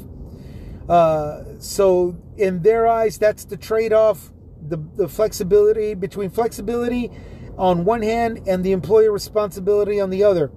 Uh, 0.89 1.43
so 1.59 2.15
in 2.37 2.61
their 2.61 2.87
eyes, 2.87 3.17
that's 3.17 3.45
the 3.45 3.57
trade 3.57 3.93
off 3.93 4.31
the, 4.67 4.77
the 4.95 5.07
flexibility 5.07 5.93
between 5.93 6.29
flexibility 6.29 7.11
on 7.57 7.85
one 7.85 8.01
hand 8.01 8.41
and 8.47 8.63
the 8.63 8.71
employer 8.71 9.11
responsibility 9.11 9.99
on 9.99 10.09
the 10.09 10.23
other. 10.23 10.51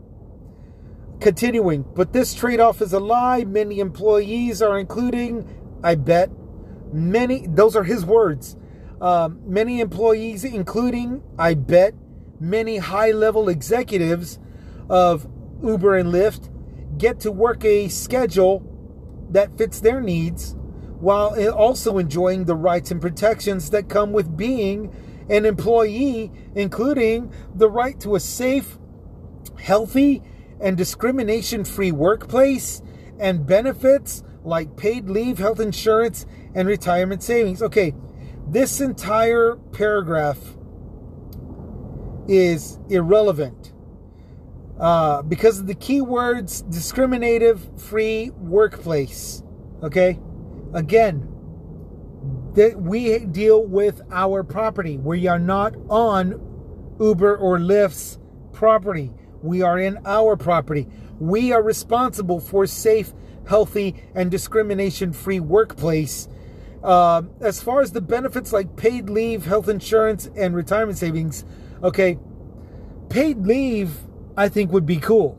Continuing, 1.21 1.85
but 1.95 2.13
this 2.13 2.35
trade 2.35 2.61
off 2.61 2.81
is 2.81 2.93
a 2.93 3.01
lie. 3.01 3.45
Many 3.45 3.81
employees 3.81 4.63
are 4.63 4.79
including, 4.79 5.49
I 5.83 5.95
bet, 5.97 6.31
many, 6.93 7.47
those 7.47 7.75
are 7.75 7.85
his 7.85 8.05
words. 8.05 8.57
Um, 9.01 9.41
many 9.45 9.81
employees, 9.81 10.45
including, 10.45 11.23
I 11.39 11.55
bet, 11.55 11.95
many 12.41 12.79
high 12.79 13.11
level 13.11 13.49
executives 13.49 14.39
of 14.89 15.27
Uber 15.63 15.97
and 15.97 16.13
Lyft, 16.13 16.51
get 16.99 17.21
to 17.21 17.33
work 17.33 17.65
a 17.65 17.89
schedule 17.89 18.65
that 19.31 19.57
fits 19.59 19.81
their 19.81 20.01
needs 20.01 20.55
while 21.01 21.51
also 21.53 21.99
enjoying 21.99 22.45
the 22.45 22.57
rights 22.57 22.91
and 22.91 23.01
protections 23.01 23.71
that 23.71 23.89
come 23.89 24.13
with 24.13 24.37
being 24.37 24.93
an 25.31 25.45
employee, 25.45 26.33
including 26.55 27.33
the 27.55 27.71
right 27.71 28.01
to 28.01 28.17
a 28.17 28.21
safe, 28.21 28.79
healthy, 29.59 30.23
and 30.61 30.77
discrimination 30.77 31.65
free 31.65 31.93
workplace 31.93 32.83
and 33.21 33.47
benefits 33.47 34.25
like 34.43 34.77
paid 34.77 35.09
leave, 35.09 35.39
health 35.39 35.61
insurance, 35.61 36.27
and 36.55 36.67
retirement 36.67 37.23
savings. 37.23 37.63
Okay, 37.63 37.95
this 38.49 38.81
entire 38.81 39.57
paragraph 39.73 40.39
is 42.27 42.79
irrelevant 42.89 43.73
uh, 44.81 45.23
because 45.23 45.59
of 45.59 45.67
the 45.67 45.75
keywords 45.75 46.69
discriminative 46.71 47.69
free 47.81 48.31
workplace. 48.31 49.43
Okay, 49.83 50.19
again, 50.75 51.29
that 52.55 52.81
we 52.81 53.19
deal 53.21 53.65
with 53.65 54.03
our 54.11 54.43
property. 54.43 54.97
We 54.97 55.27
are 55.27 55.39
not 55.39 55.75
on 55.89 56.97
Uber 57.01 57.37
or 57.37 57.59
Lyft's 57.59 58.19
property. 58.53 59.13
We 59.43 59.63
are 59.63 59.79
in 59.79 59.99
our 60.05 60.37
property. 60.37 60.89
We 61.21 61.53
are 61.53 61.63
responsible 61.63 62.41
for 62.41 62.67
safe, 62.67 63.13
healthy, 63.47 63.95
and 64.15 64.31
discrimination 64.31 65.13
free 65.13 65.41
workplace. 65.41 66.29
Uh, 66.83 67.23
as 67.41 67.63
far 67.63 67.81
as 67.81 67.93
the 67.93 68.01
benefits 68.01 68.53
like 68.53 68.77
paid 68.77 69.11
leave, 69.11 69.45
health 69.47 69.69
insurance, 69.69 70.29
and 70.37 70.55
retirement 70.55 70.99
savings, 70.99 71.45
okay, 71.83 72.19
paid 73.09 73.47
leave 73.47 73.97
I 74.39 74.49
think 74.49 74.71
would 74.71 74.87
be 74.87 74.99
cool. 74.99 75.37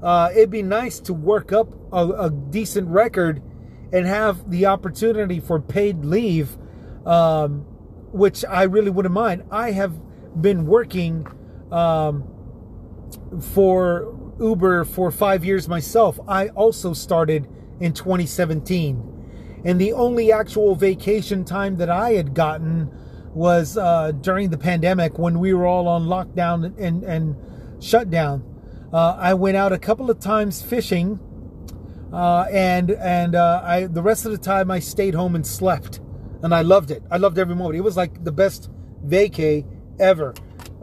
Uh, 0.00 0.30
it'd 0.30 0.50
be 0.50 0.62
nice 0.62 1.00
to 1.00 1.12
work 1.12 1.52
up 1.52 1.74
a, 1.92 2.06
a 2.06 2.30
decent 2.30 2.86
record 2.88 3.42
and 3.92 4.06
have 4.06 4.48
the 4.48 4.66
opportunity 4.66 5.40
for 5.40 5.60
paid 5.60 6.04
leave, 6.04 6.56
um, 7.04 7.62
which 8.12 8.44
I 8.44 8.62
really 8.62 8.90
wouldn't 8.90 9.12
mind. 9.12 9.42
I 9.50 9.72
have 9.72 9.92
been 10.40 10.64
working 10.64 11.26
um, 11.72 12.22
for 13.40 14.16
Uber 14.38 14.84
for 14.84 15.10
five 15.10 15.44
years 15.44 15.66
myself. 15.68 16.20
I 16.28 16.50
also 16.50 16.92
started 16.92 17.48
in 17.80 17.94
2017. 17.94 19.62
And 19.64 19.80
the 19.80 19.92
only 19.92 20.30
actual 20.30 20.76
vacation 20.76 21.44
time 21.44 21.78
that 21.78 21.90
I 21.90 22.12
had 22.12 22.32
gotten 22.32 22.92
was 23.34 23.76
uh, 23.76 24.12
during 24.20 24.50
the 24.50 24.58
pandemic 24.58 25.18
when 25.18 25.40
we 25.40 25.52
were 25.52 25.66
all 25.66 25.88
on 25.88 26.04
lockdown 26.04 26.78
and, 26.78 27.02
and 27.02 27.34
shutdown. 27.84 28.42
Uh, 28.92 29.16
I 29.18 29.34
went 29.34 29.56
out 29.56 29.72
a 29.72 29.78
couple 29.78 30.10
of 30.10 30.20
times 30.20 30.62
fishing 30.62 31.18
uh, 32.14 32.46
and 32.52 32.92
and 32.92 33.34
uh, 33.34 33.60
I 33.64 33.86
the 33.86 34.02
rest 34.02 34.24
of 34.24 34.30
the 34.30 34.38
time 34.38 34.70
I 34.70 34.78
stayed 34.78 35.14
home 35.14 35.34
and 35.34 35.44
slept, 35.44 36.00
and 36.42 36.54
I 36.54 36.62
loved 36.62 36.92
it. 36.92 37.02
I 37.10 37.16
loved 37.16 37.38
every 37.38 37.56
moment. 37.56 37.76
It 37.76 37.80
was 37.80 37.96
like 37.96 38.22
the 38.22 38.30
best 38.30 38.70
vacay 39.04 39.66
ever, 39.98 40.32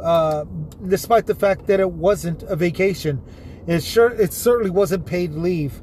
uh, 0.04 0.44
despite 0.86 1.28
the 1.28 1.36
fact 1.36 1.68
that 1.68 1.80
it 1.80 1.90
wasn't 1.90 2.44
a 2.44 2.58
vacation. 2.58 3.22
It 3.66 3.82
sure 3.82 4.10
it 4.10 4.34
certainly 4.34 4.72
wasn't 4.72 5.06
paid 5.06 5.32
leave. 5.32 5.82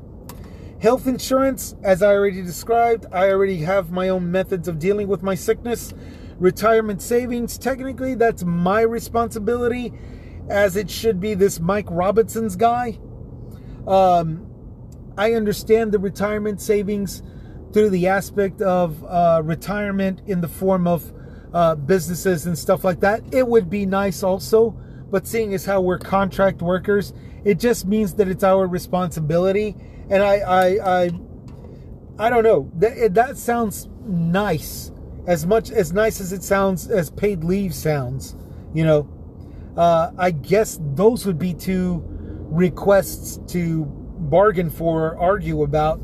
Health 0.80 1.06
insurance, 1.06 1.74
as 1.82 2.02
I 2.02 2.12
already 2.12 2.42
described, 2.42 3.06
I 3.10 3.30
already 3.30 3.58
have 3.62 3.90
my 3.90 4.10
own 4.10 4.30
methods 4.30 4.68
of 4.68 4.78
dealing 4.78 5.08
with 5.08 5.22
my 5.22 5.34
sickness. 5.34 5.94
Retirement 6.38 7.00
savings, 7.00 7.56
technically, 7.56 8.14
that's 8.14 8.44
my 8.44 8.82
responsibility, 8.82 9.92
as 10.48 10.76
it 10.76 10.90
should 10.90 11.20
be 11.20 11.34
this 11.34 11.60
Mike 11.60 11.86
Robinson's 11.90 12.56
guy. 12.56 12.98
Um, 13.86 14.46
I 15.16 15.32
understand 15.32 15.92
the 15.92 15.98
retirement 15.98 16.60
savings 16.60 17.22
through 17.72 17.90
the 17.90 18.08
aspect 18.08 18.62
of 18.62 19.04
uh, 19.04 19.42
retirement 19.44 20.22
in 20.26 20.40
the 20.40 20.48
form 20.48 20.86
of 20.86 21.12
uh, 21.52 21.74
businesses 21.74 22.46
and 22.46 22.58
stuff 22.58 22.84
like 22.84 23.00
that. 23.00 23.22
It 23.32 23.46
would 23.46 23.68
be 23.68 23.86
nice 23.86 24.22
also, 24.22 24.70
but 25.10 25.26
seeing 25.26 25.54
as 25.54 25.64
how 25.64 25.80
we're 25.80 25.98
contract 25.98 26.62
workers, 26.62 27.12
it 27.44 27.58
just 27.58 27.86
means 27.86 28.14
that 28.14 28.28
it's 28.28 28.44
our 28.44 28.66
responsibility. 28.66 29.76
And 30.10 30.22
I, 30.22 30.36
I, 30.36 31.02
I, 31.02 31.10
I 32.18 32.30
don't 32.30 32.42
know. 32.42 32.70
That 32.76 33.14
that 33.14 33.36
sounds 33.36 33.88
nice, 34.06 34.90
as 35.26 35.46
much 35.46 35.70
as 35.70 35.92
nice 35.92 36.20
as 36.20 36.32
it 36.32 36.42
sounds 36.42 36.88
as 36.88 37.10
paid 37.10 37.44
leave 37.44 37.74
sounds. 37.74 38.34
You 38.74 38.84
know, 38.84 39.08
uh, 39.78 40.10
I 40.18 40.32
guess 40.32 40.80
those 40.94 41.24
would 41.24 41.38
be 41.38 41.54
two 41.54 42.02
requests 42.04 43.38
to 43.52 43.84
bargain 43.84 44.70
for 44.70 45.10
or 45.10 45.18
argue 45.18 45.62
about. 45.62 46.00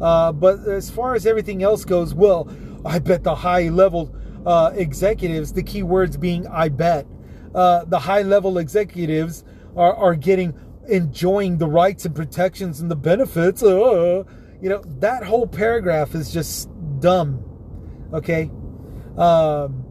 Uh, 0.00 0.32
but 0.32 0.66
as 0.66 0.90
far 0.90 1.14
as 1.14 1.24
everything 1.24 1.62
else 1.62 1.84
goes, 1.84 2.14
well, 2.14 2.50
I 2.84 2.98
bet 2.98 3.22
the 3.22 3.36
high 3.36 3.68
level 3.68 4.12
uh, 4.44 4.72
executives, 4.74 5.52
the 5.52 5.62
key 5.62 5.84
words 5.84 6.16
being 6.16 6.48
I 6.48 6.68
bet, 6.68 7.06
uh, 7.54 7.84
the 7.84 8.00
high 8.00 8.22
level 8.22 8.58
executives 8.58 9.44
are, 9.76 9.94
are 9.94 10.16
getting 10.16 10.52
enjoying 10.88 11.58
the 11.58 11.68
rights 11.68 12.04
and 12.04 12.16
protections 12.16 12.80
and 12.80 12.90
the 12.90 12.96
benefits. 12.96 13.62
Uh, 13.62 14.24
you 14.60 14.68
know, 14.68 14.82
that 14.98 15.22
whole 15.22 15.46
paragraph 15.46 16.16
is 16.16 16.32
just 16.32 16.68
dumb. 16.98 17.44
Okay? 18.12 18.50
Um, 19.16 19.84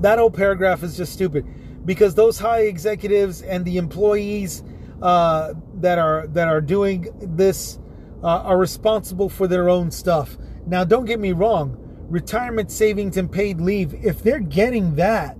that 0.00 0.18
whole 0.18 0.32
paragraph 0.32 0.82
is 0.82 0.96
just 0.96 1.12
stupid 1.12 1.46
because 1.84 2.14
those 2.14 2.38
high 2.38 2.62
executives 2.62 3.42
and 3.42 3.64
the 3.64 3.76
employees 3.76 4.62
uh, 5.00 5.54
that 5.74 5.98
are 5.98 6.26
that 6.28 6.48
are 6.48 6.60
doing 6.60 7.08
this 7.20 7.78
uh, 8.22 8.42
are 8.42 8.58
responsible 8.58 9.28
for 9.28 9.48
their 9.48 9.68
own 9.68 9.90
stuff. 9.90 10.38
Now, 10.66 10.84
don't 10.84 11.06
get 11.06 11.18
me 11.18 11.32
wrong, 11.32 11.76
retirement 12.08 12.70
savings 12.70 13.16
and 13.16 13.30
paid 13.30 13.60
leave, 13.60 13.94
if 14.04 14.22
they're 14.22 14.38
getting 14.38 14.94
that 14.96 15.36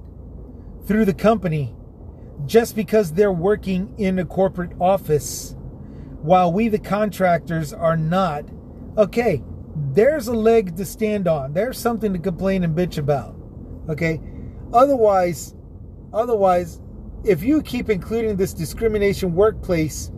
through 0.87 1.05
the 1.05 1.15
company, 1.15 1.75
just 2.47 2.75
because 2.75 3.13
they're 3.13 3.33
working 3.33 3.95
in 3.99 4.19
a 4.19 4.25
corporate 4.25 4.73
office, 4.81 5.55
while 6.23 6.53
we, 6.53 6.69
the 6.69 6.79
contractors, 6.79 7.73
are 7.73 7.97
not, 7.97 8.45
okay, 8.99 9.43
there's 9.93 10.27
a 10.27 10.33
leg 10.33 10.77
to 10.77 10.85
stand 10.85 11.29
on. 11.29 11.53
There's 11.53 11.79
something 11.79 12.13
to 12.13 12.19
complain 12.19 12.65
and 12.65 12.77
bitch 12.77 12.99
about. 12.99 13.37
Okay? 13.89 14.21
Otherwise, 14.73 15.55
otherwise, 16.13 16.81
if 17.25 17.43
you 17.43 17.63
keep 17.63 17.89
including 17.89 18.37
this 18.37 18.53
discrimination 18.53 19.35
workplace 19.35 20.11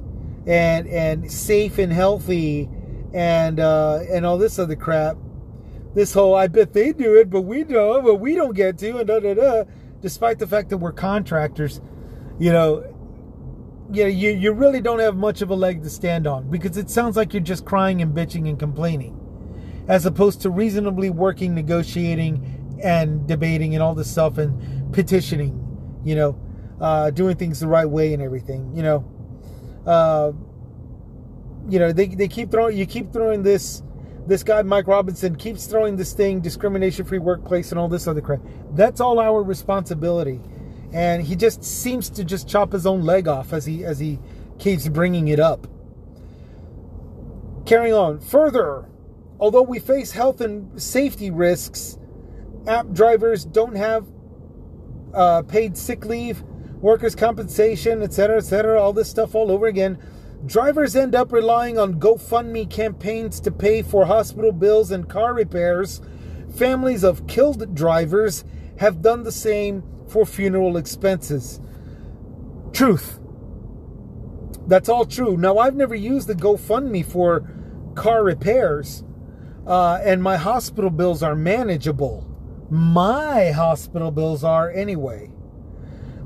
and 0.46 0.86
and 0.88 1.30
safe 1.30 1.78
and 1.78 1.92
healthy 1.92 2.68
and 3.12 3.60
uh, 3.60 4.00
and 4.10 4.26
all 4.26 4.38
this 4.38 4.58
other 4.58 4.76
crap, 4.76 5.16
this 5.94 6.12
whole 6.12 6.34
I 6.34 6.48
bet 6.48 6.72
they 6.72 6.92
do 6.92 7.16
it, 7.16 7.30
but 7.30 7.42
we 7.42 7.64
don't, 7.64 8.04
but 8.04 8.16
we 8.16 8.34
don't 8.34 8.54
get 8.54 8.78
to, 8.78 8.98
and 8.98 9.06
da 9.06 9.20
da 9.20 9.34
da. 9.34 9.64
Despite 10.00 10.38
the 10.38 10.46
fact 10.46 10.68
that 10.70 10.78
we're 10.78 10.92
contractors, 10.92 11.80
you 12.38 12.52
know, 12.52 12.84
yeah, 13.90 14.06
you 14.06 14.30
you 14.30 14.52
really 14.52 14.80
don't 14.80 14.98
have 14.98 15.16
much 15.16 15.42
of 15.42 15.50
a 15.50 15.54
leg 15.54 15.82
to 15.82 15.90
stand 15.90 16.26
on 16.26 16.50
because 16.50 16.76
it 16.76 16.90
sounds 16.90 17.16
like 17.16 17.32
you're 17.32 17.42
just 17.42 17.64
crying 17.64 18.02
and 18.02 18.14
bitching 18.14 18.48
and 18.48 18.58
complaining, 18.58 19.18
as 19.88 20.04
opposed 20.06 20.42
to 20.42 20.50
reasonably 20.50 21.10
working, 21.10 21.54
negotiating, 21.54 22.78
and 22.82 23.26
debating 23.26 23.74
and 23.74 23.82
all 23.82 23.94
this 23.94 24.10
stuff 24.10 24.38
and 24.38 24.92
petitioning. 24.92 25.60
You 26.04 26.14
know, 26.14 26.40
uh, 26.80 27.10
doing 27.10 27.36
things 27.36 27.60
the 27.60 27.66
right 27.66 27.88
way 27.88 28.14
and 28.14 28.22
everything. 28.22 28.74
You 28.74 28.82
know, 28.82 29.04
uh, 29.86 30.32
you 31.68 31.78
know 31.78 31.92
they 31.92 32.06
they 32.06 32.28
keep 32.28 32.50
throwing 32.50 32.76
you 32.76 32.86
keep 32.86 33.12
throwing 33.12 33.42
this 33.42 33.82
this 34.26 34.42
guy 34.42 34.62
Mike 34.62 34.86
Robinson 34.86 35.36
keeps 35.36 35.66
throwing 35.66 35.96
this 35.96 36.12
thing 36.12 36.40
discrimination 36.40 37.04
free 37.04 37.18
workplace 37.18 37.70
and 37.70 37.78
all 37.78 37.88
this 37.88 38.06
other 38.06 38.20
crap. 38.20 38.40
That's 38.72 39.00
all 39.00 39.18
our 39.20 39.42
responsibility. 39.42 40.40
And 40.92 41.22
he 41.22 41.36
just 41.36 41.62
seems 41.62 42.08
to 42.10 42.24
just 42.24 42.48
chop 42.48 42.72
his 42.72 42.86
own 42.86 43.02
leg 43.02 43.28
off 43.28 43.52
as 43.52 43.66
he 43.66 43.84
as 43.84 43.98
he 43.98 44.18
keeps 44.58 44.88
bringing 44.88 45.28
it 45.28 45.40
up. 45.40 45.66
Carrying 47.66 47.94
on. 47.94 48.20
Further, 48.20 48.88
although 49.40 49.62
we 49.62 49.78
face 49.78 50.12
health 50.12 50.40
and 50.40 50.80
safety 50.80 51.30
risks, 51.30 51.98
app 52.66 52.90
drivers 52.92 53.44
don't 53.44 53.76
have 53.76 54.06
uh, 55.14 55.42
paid 55.42 55.76
sick 55.76 56.04
leave, 56.04 56.42
workers' 56.80 57.14
compensation, 57.14 58.02
etc., 58.02 58.38
etc., 58.38 58.80
all 58.80 58.92
this 58.92 59.08
stuff 59.08 59.34
all 59.34 59.50
over 59.50 59.66
again. 59.66 59.98
Drivers 60.46 60.94
end 60.94 61.14
up 61.14 61.32
relying 61.32 61.78
on 61.78 61.98
GoFundMe 61.98 62.68
campaigns 62.68 63.40
to 63.40 63.50
pay 63.50 63.80
for 63.80 64.04
hospital 64.04 64.52
bills 64.52 64.90
and 64.90 65.08
car 65.08 65.32
repairs. 65.32 66.02
Families 66.54 67.02
of 67.02 67.26
killed 67.26 67.74
drivers 67.74 68.44
have 68.78 69.00
done 69.00 69.22
the 69.22 69.32
same 69.32 69.82
for 70.06 70.26
funeral 70.26 70.76
expenses. 70.76 71.60
Truth. 72.72 73.20
That's 74.66 74.88
all 74.88 75.06
true. 75.06 75.36
Now, 75.36 75.58
I've 75.58 75.76
never 75.76 75.94
used 75.94 76.28
the 76.28 76.34
GoFundMe 76.34 77.04
for 77.04 77.48
car 77.94 78.22
repairs, 78.24 79.04
uh, 79.66 80.00
and 80.02 80.22
my 80.22 80.36
hospital 80.36 80.90
bills 80.90 81.22
are 81.22 81.34
manageable. 81.34 82.33
My 82.70 83.50
hospital 83.50 84.10
bills 84.10 84.44
are 84.44 84.70
anyway. 84.70 85.30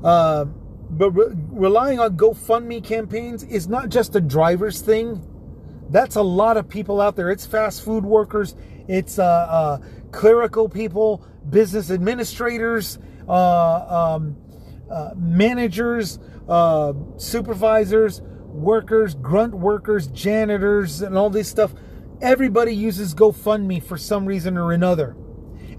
Uh, 0.03 0.45
but 0.89 1.11
re- 1.11 1.35
relying 1.51 1.99
on 1.99 2.17
GoFundMe 2.17 2.83
campaigns 2.83 3.43
is 3.43 3.67
not 3.67 3.89
just 3.89 4.15
a 4.15 4.21
driver's 4.21 4.81
thing. 4.81 5.25
That's 5.89 6.15
a 6.15 6.21
lot 6.21 6.57
of 6.57 6.69
people 6.69 7.01
out 7.01 7.15
there. 7.15 7.29
It's 7.29 7.45
fast 7.45 7.83
food 7.83 8.05
workers, 8.05 8.55
it's 8.87 9.19
uh, 9.19 9.23
uh, 9.23 9.77
clerical 10.11 10.69
people, 10.69 11.23
business 11.49 11.91
administrators, 11.91 12.99
uh, 13.27 14.15
um, 14.15 14.37
uh, 14.89 15.11
managers, 15.15 16.19
uh, 16.47 16.93
supervisors, 17.17 18.21
workers, 18.47 19.15
grunt 19.15 19.53
workers, 19.53 20.07
janitors, 20.07 21.01
and 21.01 21.17
all 21.17 21.29
this 21.29 21.47
stuff. 21.47 21.73
Everybody 22.21 22.73
uses 22.75 23.13
GoFundMe 23.13 23.81
for 23.81 23.97
some 23.97 24.25
reason 24.25 24.57
or 24.57 24.71
another, 24.71 25.15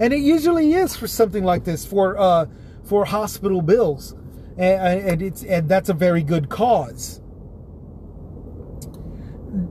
and 0.01 0.13
it 0.13 0.21
usually 0.21 0.73
is 0.73 0.97
for 0.97 1.07
something 1.07 1.45
like 1.45 1.63
this 1.63 1.87
for 1.87 2.19
uh, 2.19 2.47
for 2.83 3.05
hospital 3.05 3.63
bills 3.63 4.17
and, 4.61 5.01
and 5.09 5.23
it's 5.23 5.43
and 5.43 5.69
that's 5.69 5.89
a 5.89 5.95
very 5.95 6.23
good 6.23 6.49
cause. 6.49 7.21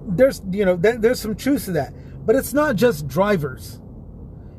There's 0.08 0.42
you 0.52 0.66
know 0.66 0.76
there's 0.76 1.20
some 1.20 1.36
truth 1.36 1.66
to 1.66 1.72
that, 1.74 1.94
but 2.26 2.36
it's 2.36 2.54
not 2.54 2.76
just 2.76 3.08
drivers, 3.08 3.80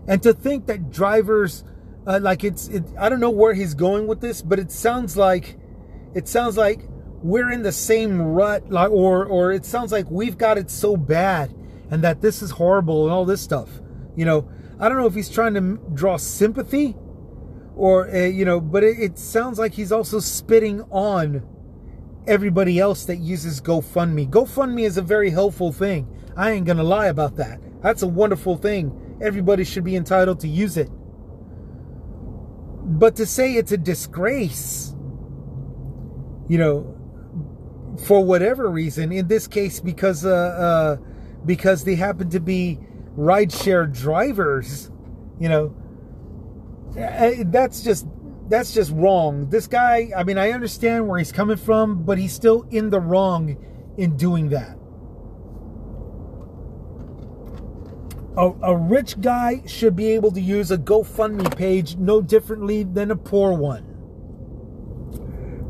and 0.07 0.23
to 0.23 0.33
think 0.33 0.67
that 0.67 0.91
drivers 0.91 1.65
uh, 2.07 2.21
like 2.23 2.45
it's 2.45 2.69
it, 2.69 2.85
I 2.99 3.09
don't 3.09 3.21
know 3.21 3.31
where 3.31 3.55
he's 3.55 3.75
going 3.75 4.07
with 4.07 4.21
this, 4.21 4.41
but 4.41 4.59
it 4.59 4.71
sounds 4.71 5.17
like 5.17 5.59
it 6.15 6.29
sounds 6.29 6.57
like 6.57 6.81
we're 7.23 7.51
in 7.51 7.63
the 7.63 7.73
same 7.73 8.23
rut, 8.23 8.71
like 8.71 8.91
or 8.91 9.27
or 9.27 9.53
it 9.53 9.65
sounds 9.65 9.91
like 9.91 10.09
we've 10.11 10.39
got 10.39 10.59
it 10.59 10.71
so 10.71 10.97
bad, 10.97 11.53
and 11.91 12.03
that 12.05 12.21
this 12.21 12.41
is 12.41 12.53
horrible 12.53 13.05
and 13.05 13.13
all 13.13 13.25
this 13.25 13.43
stuff. 13.43 13.69
You 14.17 14.25
know, 14.25 14.49
I 14.81 14.89
don't 14.89 14.99
know 14.99 15.07
if 15.07 15.15
he's 15.15 15.29
trying 15.29 15.55
to 15.55 15.79
draw 15.93 16.17
sympathy 16.17 16.97
or 17.77 18.09
uh, 18.11 18.25
you 18.25 18.45
know 18.45 18.61
but 18.61 18.83
it, 18.83 18.99
it, 18.99 19.19
sounds 19.19 19.59
like 19.59 19.75
he's 19.75 19.93
also 19.93 20.19
spitting 20.21 20.83
on 20.91 21.47
everybody 22.27 22.79
else 22.79 23.05
that 23.05 23.17
uses 23.17 23.61
gofundme. 23.61 24.29
Gofundme 24.29 24.83
is 24.83 24.97
a 24.97 25.03
very 25.03 25.31
helpful 25.31 25.73
thing. 25.73 26.09
I 26.37 26.53
ain't 26.53 26.67
gonna 26.67 26.83
lie 26.83 27.07
about 27.07 27.37
that. 27.37 27.61
That's 27.83 28.03
a 28.03 28.09
wonderful 28.09 28.57
thing. 28.57 29.19
Everybody 29.21 29.65
should 29.65 29.85
be 29.85 29.97
entitled 29.97 30.41
to 30.41 30.49
use 30.49 30.77
it. 30.77 30.91
But 32.83 33.17
to 33.17 33.27
say 33.27 33.55
it's 33.55 33.73
a 33.73 33.79
disgrace 33.79 34.95
you 36.51 36.59
know 36.59 36.97
for 38.07 38.25
whatever 38.25 38.69
reason 38.69 39.13
in 39.13 39.29
this 39.29 39.47
case 39.47 39.79
because 39.79 40.27
uh, 40.27 40.31
uh 40.31 40.97
because 41.47 41.85
they 41.85 41.95
happen 41.95 42.29
to 42.29 42.41
be 42.41 42.79
rideshare 43.17 43.93
drivers 43.93 44.91
you 45.39 45.49
know 45.49 45.75
eh, 46.97 47.41
eh, 47.41 47.45
that's 47.47 47.83
just 47.83 48.07
that's 48.51 48.75
just 48.75 48.91
wrong. 48.91 49.49
This 49.49 49.69
guy, 49.69 50.11
I 50.15 50.25
mean, 50.25 50.37
I 50.37 50.51
understand 50.51 51.07
where 51.07 51.19
he's 51.19 51.31
coming 51.31 51.57
from, 51.57 52.03
but 52.03 52.19
he's 52.19 52.33
still 52.33 52.67
in 52.71 52.91
the 52.91 53.01
wrong 53.01 53.57
in 53.97 54.17
doing 54.17 54.49
that. 54.49 54.77
A, 58.37 58.51
a, 58.63 58.77
rich 58.77 59.21
guy 59.21 59.63
should 59.67 59.95
be 59.95 60.11
able 60.11 60.33
to 60.33 60.41
use 60.41 60.71
a 60.71 60.79
GoFundMe 60.79 61.57
page 61.57 61.97
no 61.97 62.21
differently 62.21 62.83
than 62.83 63.11
a 63.11 63.17
poor 63.17 63.53
one, 63.53 63.85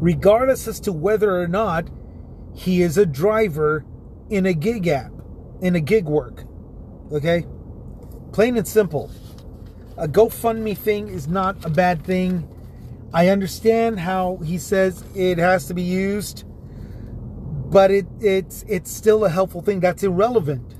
regardless 0.00 0.66
as 0.66 0.80
to 0.80 0.92
whether 0.92 1.38
or 1.38 1.48
not 1.48 1.88
he 2.54 2.80
is 2.80 2.96
a 2.96 3.06
driver 3.06 3.84
in 4.30 4.46
a 4.46 4.54
gig 4.54 4.88
app, 4.88 5.12
in 5.60 5.74
a 5.74 5.80
gig 5.80 6.06
work. 6.06 6.44
Okay? 7.12 7.46
Plain 8.32 8.56
and 8.56 8.66
simple 8.66 9.10
a 10.00 10.08
GoFundMe 10.08 10.76
thing 10.76 11.08
is 11.08 11.28
not 11.28 11.62
a 11.62 11.68
bad 11.68 12.02
thing. 12.04 12.48
I 13.12 13.28
understand 13.28 14.00
how 14.00 14.38
he 14.38 14.56
says 14.56 15.04
it 15.14 15.36
has 15.36 15.66
to 15.66 15.74
be 15.74 15.82
used, 15.82 16.44
but 17.70 17.90
it 17.90 18.06
it's 18.20 18.64
it's 18.66 18.90
still 18.90 19.26
a 19.26 19.28
helpful 19.28 19.60
thing. 19.60 19.80
That's 19.80 20.02
irrelevant. 20.02 20.74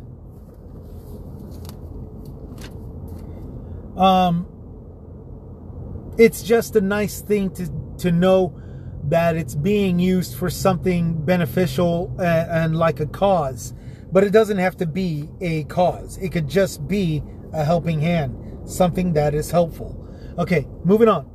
Um, 3.99 4.47
it's 6.17 6.43
just 6.43 6.75
a 6.77 6.81
nice 6.81 7.21
thing 7.21 7.51
to 7.57 7.71
to 7.99 8.11
know 8.11 8.59
that 9.05 9.37
it's 9.37 9.55
being 9.55 9.99
used 9.99 10.35
for 10.35 10.49
something 10.49 11.25
beneficial 11.25 12.15
and, 12.19 12.51
and 12.51 12.77
like 12.77 13.01
a 13.01 13.07
cause, 13.07 13.75
but 14.13 14.25
it 14.25 14.31
doesn't 14.31 14.59
have 14.59 14.77
to 14.79 14.87
be 14.87 15.29
a 15.41 15.65
cause. 15.65 16.19
It 16.19 16.31
could 16.31 16.49
just 16.49 16.87
be 16.89 17.23
a 17.53 17.65
helping 17.65 18.01
hand 18.01 18.37
something 18.71 19.13
that 19.15 19.35
is 19.35 19.51
helpful. 19.51 19.97
Okay, 20.39 20.67
moving 20.85 21.09
on. 21.09 21.29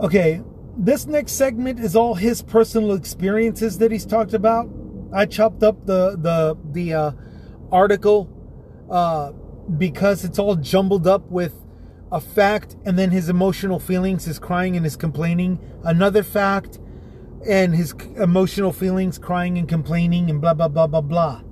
Okay, 0.00 0.42
this 0.76 1.06
next 1.06 1.32
segment 1.32 1.80
is 1.80 1.96
all 1.96 2.14
his 2.14 2.42
personal 2.42 2.92
experiences 2.92 3.78
that 3.78 3.90
he's 3.90 4.06
talked 4.06 4.34
about. 4.34 4.68
I 5.12 5.26
chopped 5.26 5.62
up 5.62 5.86
the 5.86 6.16
the 6.16 6.56
the 6.72 6.94
uh, 6.94 7.12
article 7.72 8.28
uh, 8.90 9.32
because 9.76 10.24
it's 10.24 10.38
all 10.38 10.56
jumbled 10.56 11.06
up 11.06 11.30
with 11.30 11.54
a 12.12 12.20
fact 12.20 12.76
and 12.84 12.98
then 12.98 13.10
his 13.10 13.28
emotional 13.28 13.78
feelings, 13.78 14.24
his 14.24 14.38
crying 14.38 14.76
and 14.76 14.84
his 14.84 14.96
complaining, 14.96 15.58
another 15.84 16.22
fact 16.22 16.78
and 17.48 17.74
his 17.74 17.94
emotional 18.16 18.72
feelings, 18.72 19.18
crying 19.18 19.58
and 19.58 19.68
complaining, 19.68 20.30
and 20.30 20.40
blah 20.40 20.54
blah 20.54 20.68
blah 20.68 20.86
blah 20.86 21.00
blah. 21.00 21.42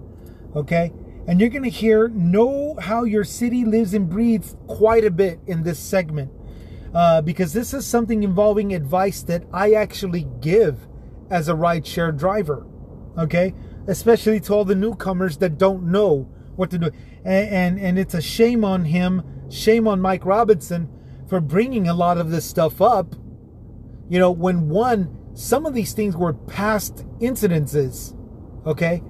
Okay, 0.54 0.92
and 1.26 1.40
you're 1.40 1.48
going 1.48 1.64
to 1.64 1.70
hear 1.70 2.08
know 2.08 2.76
how 2.80 3.04
your 3.04 3.24
city 3.24 3.64
lives 3.64 3.94
and 3.94 4.08
breathes 4.08 4.56
quite 4.68 5.04
a 5.04 5.10
bit 5.10 5.40
in 5.46 5.62
this 5.64 5.78
segment. 5.78 6.30
Uh, 6.94 7.20
because 7.20 7.52
this 7.52 7.74
is 7.74 7.86
something 7.86 8.22
involving 8.22 8.72
advice 8.72 9.22
that 9.22 9.44
I 9.52 9.72
actually 9.72 10.26
give 10.40 10.86
as 11.30 11.48
a 11.48 11.52
rideshare 11.52 12.16
driver. 12.16 12.66
Okay? 13.18 13.54
Especially 13.86 14.40
to 14.40 14.54
all 14.54 14.64
the 14.64 14.74
newcomers 14.74 15.36
that 15.38 15.58
don't 15.58 15.84
know 15.84 16.28
what 16.54 16.70
to 16.70 16.78
do. 16.78 16.90
And, 17.24 17.48
and, 17.48 17.80
and 17.80 17.98
it's 17.98 18.14
a 18.14 18.22
shame 18.22 18.64
on 18.64 18.86
him, 18.86 19.22
shame 19.50 19.86
on 19.86 20.00
Mike 20.00 20.24
Robinson 20.24 20.88
for 21.28 21.40
bringing 21.40 21.88
a 21.88 21.94
lot 21.94 22.18
of 22.18 22.30
this 22.30 22.44
stuff 22.44 22.80
up. 22.80 23.14
You 24.08 24.18
know, 24.18 24.30
when 24.30 24.68
one, 24.68 25.18
some 25.36 25.66
of 25.66 25.74
these 25.74 25.92
things 25.92 26.16
were 26.16 26.32
past 26.32 27.04
incidences. 27.20 28.16
Okay? 28.66 29.02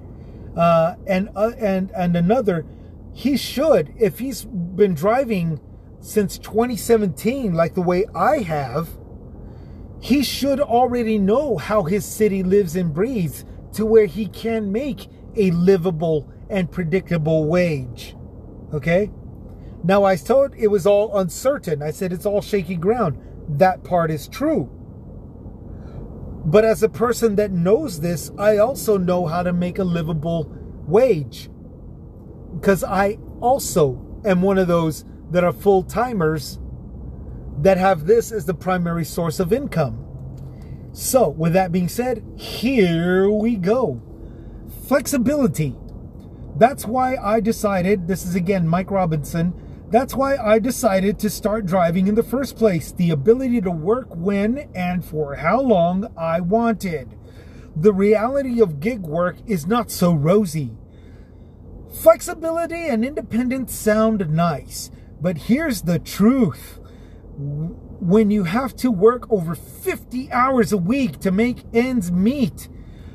uh, 0.57 0.95
and 1.05 1.29
uh, 1.35 1.51
and 1.59 1.91
and 1.91 2.17
another, 2.17 2.65
he 3.13 3.37
should 3.37 3.93
if 3.99 4.19
he's 4.19 4.43
been 4.43 4.95
driving 4.95 5.61
since 5.99 6.37
2017, 6.39 7.53
like 7.53 7.75
the 7.75 7.81
way 7.81 8.05
I 8.15 8.39
have, 8.39 8.89
he 9.99 10.23
should 10.23 10.59
already 10.59 11.17
know 11.17 11.57
how 11.57 11.83
his 11.83 12.05
city 12.05 12.43
lives 12.43 12.75
and 12.75 12.93
breathes 12.93 13.45
to 13.73 13.85
where 13.85 14.05
he 14.05 14.27
can 14.27 14.71
make 14.71 15.07
a 15.35 15.51
livable 15.51 16.31
and 16.49 16.71
predictable 16.71 17.45
wage. 17.45 18.15
Okay? 18.73 19.11
Now, 19.83 20.03
I 20.03 20.15
told 20.15 20.55
it 20.55 20.67
was 20.67 20.87
all 20.87 21.17
uncertain. 21.17 21.83
I 21.83 21.91
said 21.91 22.13
it's 22.13 22.25
all 22.25 22.41
shaky 22.41 22.75
ground. 22.75 23.19
That 23.49 23.83
part 23.83 24.11
is 24.11 24.27
true. 24.27 24.69
But 26.47 26.63
as 26.63 26.81
a 26.81 26.87
person 26.87 27.35
that 27.35 27.51
knows 27.51 27.99
this, 27.99 28.31
I 28.39 28.57
also 28.57 28.97
know 28.97 29.25
how 29.25 29.43
to 29.43 29.51
make 29.51 29.79
a 29.79 29.83
livable 29.83 30.49
wage. 30.87 31.49
Because 32.55 32.85
I 32.85 33.17
also 33.41 34.21
am 34.23 34.41
one 34.41 34.57
of 34.57 34.69
those 34.69 35.03
that 35.29 35.43
are 35.43 35.51
full 35.51 35.83
timers 35.83 36.57
that 37.59 37.77
have 37.77 38.05
this 38.05 38.31
as 38.31 38.45
the 38.45 38.53
primary 38.53 39.03
source 39.03 39.41
of 39.41 39.51
income. 39.51 40.05
So, 40.93 41.27
with 41.27 41.51
that 41.51 41.73
being 41.73 41.89
said, 41.89 42.23
here 42.37 43.29
we 43.29 43.57
go. 43.57 44.01
Flexibility. 44.87 45.75
That's 46.55 46.85
why 46.85 47.17
I 47.17 47.41
decided, 47.41 48.07
this 48.07 48.25
is 48.25 48.35
again 48.35 48.65
Mike 48.65 48.89
Robinson, 48.89 49.53
that's 49.89 50.13
why 50.13 50.35
I 50.35 50.59
decided 50.59 51.17
to 51.19 51.29
start 51.29 51.65
driving 51.65 52.07
in 52.07 52.15
the 52.15 52.23
first 52.23 52.57
place. 52.57 52.91
The 52.91 53.11
ability 53.11 53.61
to 53.61 53.71
work 53.71 54.07
when 54.09 54.69
and 54.75 55.03
for 55.03 55.35
how 55.35 55.61
long 55.61 56.11
I 56.17 56.41
wanted. 56.41 57.17
The 57.75 57.93
reality 57.93 58.61
of 58.61 58.79
gig 58.79 59.01
work 59.01 59.37
is 59.45 59.65
not 59.65 59.89
so 59.89 60.11
rosy. 60.11 60.71
Flexibility 62.01 62.87
and 62.87 63.05
independence 63.05 63.73
sound 63.73 64.29
nice, 64.29 64.91
but 65.21 65.37
here's 65.37 65.83
the 65.83 65.99
truth. 65.99 66.79
When 67.37 68.29
you 68.29 68.43
have 68.43 68.75
to 68.77 68.91
work 68.91 69.31
over 69.31 69.55
50 69.55 70.31
hours 70.31 70.73
a 70.73 70.77
week 70.77 71.19
to 71.19 71.31
make 71.31 71.63
ends 71.73 72.11
meet, 72.11 72.67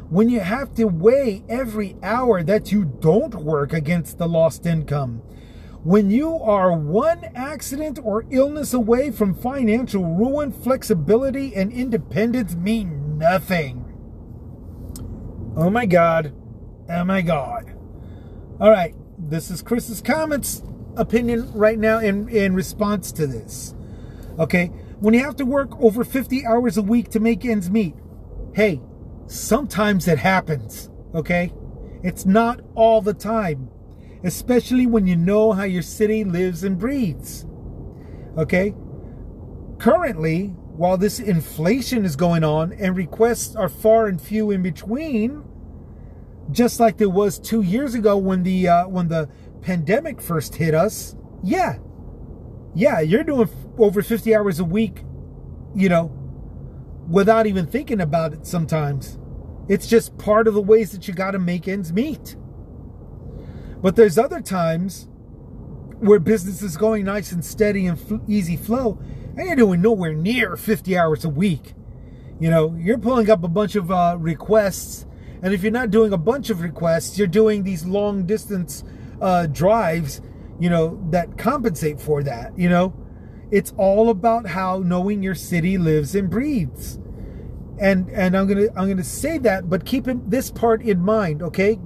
when 0.09 0.29
you 0.29 0.41
have 0.41 0.75
to 0.75 0.85
weigh 0.85 1.45
every 1.49 1.97
hour 2.03 2.43
that 2.43 2.73
you 2.73 2.85
don't 2.85 3.35
work 3.35 3.73
against 3.73 4.19
the 4.19 4.29
lost 4.29 4.65
income, 4.65 5.23
when 5.85 6.11
you 6.11 6.37
are 6.37 6.73
one 6.73 7.25
accident 7.35 7.99
or 8.05 8.25
illness 8.31 8.73
away 8.73 9.11
from 9.11 9.35
financial 9.35 10.05
ruin, 10.05 10.53
flexibility 10.53 11.55
and 11.57 11.73
independence 11.73 12.55
mean 12.55 13.19
nothing. 13.19 13.85
Oh 15.57 15.71
my 15.71 15.87
God. 15.87 16.33
Oh 16.89 17.05
my 17.05 17.21
God. 17.21 17.75
All 18.61 18.71
right. 18.71 18.95
This 19.19 19.51
is 19.51 19.61
Chris's 19.61 20.01
comments 20.01 20.63
opinion 20.97 21.53
right 21.53 21.79
now 21.79 21.99
in, 21.99 22.29
in 22.29 22.55
response 22.55 23.11
to 23.13 23.27
this. 23.27 23.75
Okay. 24.39 24.67
When 25.01 25.15
you 25.15 25.25
have 25.25 25.37
to 25.37 25.45
work 25.45 25.71
over 25.81 26.05
50 26.05 26.47
hours 26.47 26.77
a 26.77 26.83
week 26.83 27.11
to 27.11 27.19
make 27.19 27.45
ends 27.45 27.69
meet, 27.71 27.97
hey, 28.55 28.81
sometimes 29.27 30.07
it 30.07 30.19
happens. 30.19 30.91
Okay. 31.13 31.53
It's 32.05 32.25
not 32.25 32.61
all 32.77 33.03
the 33.03 33.15
time 33.15 33.69
especially 34.25 34.87
when 34.87 35.07
you 35.07 35.17
know 35.17 35.53
how 35.53 35.65
your 35.65 35.83
city 35.83 36.25
lives 36.25 36.65
and 36.65 36.79
breathes. 36.79 37.47
Okay? 38.37 38.75
Currently, 39.79 40.55
while 40.77 40.97
this 40.97 41.21
inflation 41.21 42.05
is 42.05 42.17
going 42.17 42.45
on 42.45 42.73
and 42.73 42.97
requests 42.97 43.55
are 43.57 43.69
far 43.69 44.07
and 44.07 44.21
few 44.21 44.51
in 44.51 44.63
between, 44.63 45.45
just 46.51 46.81
like 46.81 46.97
there 46.97 47.11
was 47.11 47.39
two 47.39 47.63
years 47.63 47.95
ago 47.95 48.17
when 48.17 48.43
the 48.43 48.69
uh, 48.69 48.89
when 48.89 49.09
the 49.09 49.29
pandemic 49.61 50.21
first 50.21 50.55
hit 50.55 50.75
us, 50.75 51.17
yeah, 51.43 51.79
yeah, 52.75 53.01
you're 53.01 53.25
doing 53.25 53.49
over 53.79 54.03
50 54.03 54.35
hours 54.35 54.61
a 54.61 54.65
week, 54.65 55.05
you 55.75 55.89
know, 55.89 56.07
without 57.09 57.47
even 57.47 57.67
thinking 57.67 58.01
about 58.01 58.33
it. 58.33 58.47
Sometimes 58.47 59.19
it's 59.69 59.87
just 59.87 60.17
part 60.19 60.49
of 60.49 60.55
the 60.55 60.63
ways 60.63 60.93
that 60.93 61.07
you 61.07 61.15
got 61.15 61.33
to 61.33 61.39
make 61.39 61.69
ends 61.69 61.93
meet. 61.93 62.37
But 63.83 63.97
there's 63.97 64.17
other 64.17 64.41
times 64.41 65.09
where 65.99 66.21
business 66.21 66.63
is 66.63 66.77
going 66.77 67.05
nice 67.05 67.33
and 67.33 67.45
steady 67.45 67.87
and 67.87 67.99
easy 68.29 68.57
flow, 68.57 68.99
and 69.37 69.47
you're 69.47 69.57
doing 69.57 69.83
nowhere 69.83 70.15
near 70.15 70.57
50 70.57 70.97
hours 70.97 71.25
a 71.25 71.29
week. 71.29 71.75
You 72.41 72.51
know, 72.51 72.77
you're 72.79 72.99
pulling 72.99 73.29
up 73.29 73.43
a 73.45 73.49
bunch 73.49 73.77
of 73.77 73.91
uh, 73.91 74.17
requests, 74.19 75.05
and 75.43 75.53
if 75.53 75.63
you're 75.63 75.73
not 75.73 75.91
doing 75.91 76.13
a 76.13 76.19
bunch 76.19 76.49
of 76.49 76.61
requests, 76.61 77.19
you're 77.19 77.27
doing 77.27 77.65
these 77.65 77.85
long 77.85 78.25
distance 78.25 78.85
uh, 79.21 79.47
drives, 79.47 80.21
you 80.61 80.71
know, 80.71 81.01
that 81.11 81.37
compensate 81.37 82.01
for 82.01 82.23
that. 82.23 82.57
You 82.57 82.69
know, 82.69 82.95
it's 83.51 83.73
all 83.77 84.11
about 84.11 84.47
how 84.47 84.79
knowing 84.79 85.23
your 85.23 85.35
city 85.35 85.77
lives 85.77 86.15
and 86.15 86.31
breathes. 86.31 86.99
And 87.79 88.09
and 88.11 88.37
I'm 88.37 88.47
gonna 88.47 88.69
I'm 88.77 88.89
gonna 88.89 89.03
say 89.03 89.39
that, 89.39 89.69
but 89.69 89.85
keep 89.85 90.07
this 90.27 90.51
part 90.51 90.83
in 90.83 91.01
mind, 91.01 91.43
okay? 91.43 91.79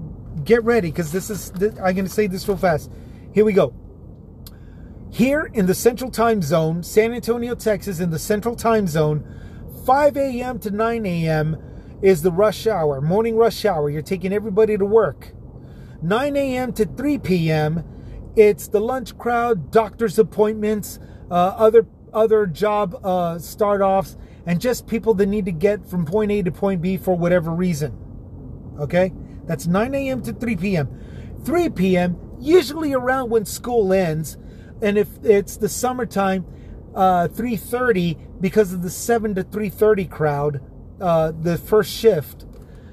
Get 0.44 0.62
ready 0.64 0.90
because 0.90 1.12
this 1.12 1.30
is, 1.30 1.50
I'm 1.50 1.94
going 1.94 2.04
to 2.04 2.08
say 2.08 2.26
this 2.26 2.46
real 2.48 2.56
fast. 2.56 2.90
Here 3.32 3.44
we 3.44 3.52
go. 3.52 3.74
Here 5.10 5.50
in 5.54 5.66
the 5.66 5.74
Central 5.74 6.10
Time 6.10 6.42
Zone, 6.42 6.82
San 6.82 7.14
Antonio, 7.14 7.54
Texas, 7.54 8.00
in 8.00 8.10
the 8.10 8.18
Central 8.18 8.54
Time 8.54 8.86
Zone, 8.86 9.24
5 9.86 10.16
a.m. 10.16 10.58
to 10.58 10.70
9 10.70 11.06
a.m. 11.06 11.56
is 12.02 12.22
the 12.22 12.32
rush 12.32 12.66
hour, 12.66 13.00
morning 13.00 13.36
rush 13.36 13.64
hour. 13.64 13.88
You're 13.88 14.02
taking 14.02 14.32
everybody 14.32 14.76
to 14.76 14.84
work. 14.84 15.32
9 16.02 16.36
a.m. 16.36 16.72
to 16.74 16.84
3 16.84 17.18
p.m. 17.18 17.84
It's 18.36 18.68
the 18.68 18.80
lunch 18.80 19.16
crowd, 19.16 19.70
doctor's 19.70 20.18
appointments, 20.18 20.98
uh, 21.30 21.34
other 21.34 21.86
other 22.12 22.46
job 22.46 22.98
uh, 23.04 23.38
start 23.38 23.80
offs, 23.80 24.16
and 24.46 24.60
just 24.60 24.86
people 24.86 25.14
that 25.14 25.26
need 25.26 25.44
to 25.44 25.52
get 25.52 25.86
from 25.86 26.04
point 26.04 26.30
A 26.30 26.42
to 26.42 26.52
point 26.52 26.80
B 26.80 26.96
for 26.96 27.16
whatever 27.16 27.50
reason. 27.50 27.96
Okay? 28.78 29.12
That's 29.46 29.66
9 29.66 29.94
a.m. 29.94 30.22
to 30.22 30.32
3 30.32 30.56
p.m. 30.56 30.88
3 31.44 31.68
p.m., 31.70 32.18
usually 32.40 32.92
around 32.92 33.30
when 33.30 33.44
school 33.44 33.92
ends. 33.92 34.36
And 34.82 34.98
if 34.98 35.08
it's 35.24 35.56
the 35.56 35.68
summertime, 35.68 36.44
uh, 36.94 37.28
3.30 37.28 38.40
because 38.40 38.72
of 38.72 38.82
the 38.82 38.90
7 38.90 39.34
to 39.36 39.44
3.30 39.44 40.10
crowd, 40.10 40.60
uh, 41.00 41.32
the 41.40 41.58
first 41.58 41.92
shift. 41.92 42.46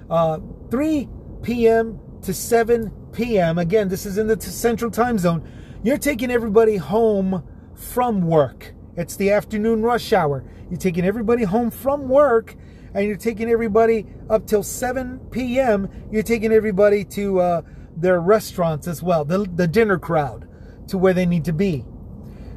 Uh, 0.10 0.40
3 0.70 1.10
p.m. 1.42 2.00
to 2.22 2.34
7 2.34 2.92
p.m. 3.12 3.58
Again, 3.58 3.90
this 3.90 4.06
is 4.06 4.18
in 4.18 4.28
the 4.28 4.40
central 4.40 4.92
time 4.92 5.18
zone. 5.18 5.48
You're 5.84 5.98
taking 5.98 6.32
everybody 6.32 6.78
home 6.78 7.44
from 7.74 8.22
work. 8.22 8.74
It's 8.96 9.16
the 9.16 9.32
afternoon 9.32 9.82
rush 9.82 10.14
hour. 10.14 10.44
You're 10.70 10.80
taking 10.80 11.06
everybody 11.06 11.44
home 11.44 11.72
from 11.72 12.08
work 12.08 12.56
and 12.94 13.08
you're 13.08 13.18
taking 13.18 13.50
everybody 13.50 14.06
up 14.30 14.46
till 14.46 14.64
7 14.64 15.20
p.m. 15.32 15.90
You're 16.12 16.24
taking 16.24 16.52
everybody 16.52 17.04
to 17.06 17.40
uh, 17.40 17.62
their 17.96 18.20
restaurants 18.20 18.88
as 18.88 19.02
well, 19.02 19.26
the, 19.26 19.50
the 19.56 19.68
dinner 19.68 19.98
crowd, 19.98 20.48
to 20.88 20.98
where 20.98 21.14
they 21.14 21.26
need 21.26 21.46
to 21.46 21.54
be. 21.54 21.86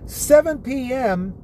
7 0.06 0.58
p.m. 0.58 1.34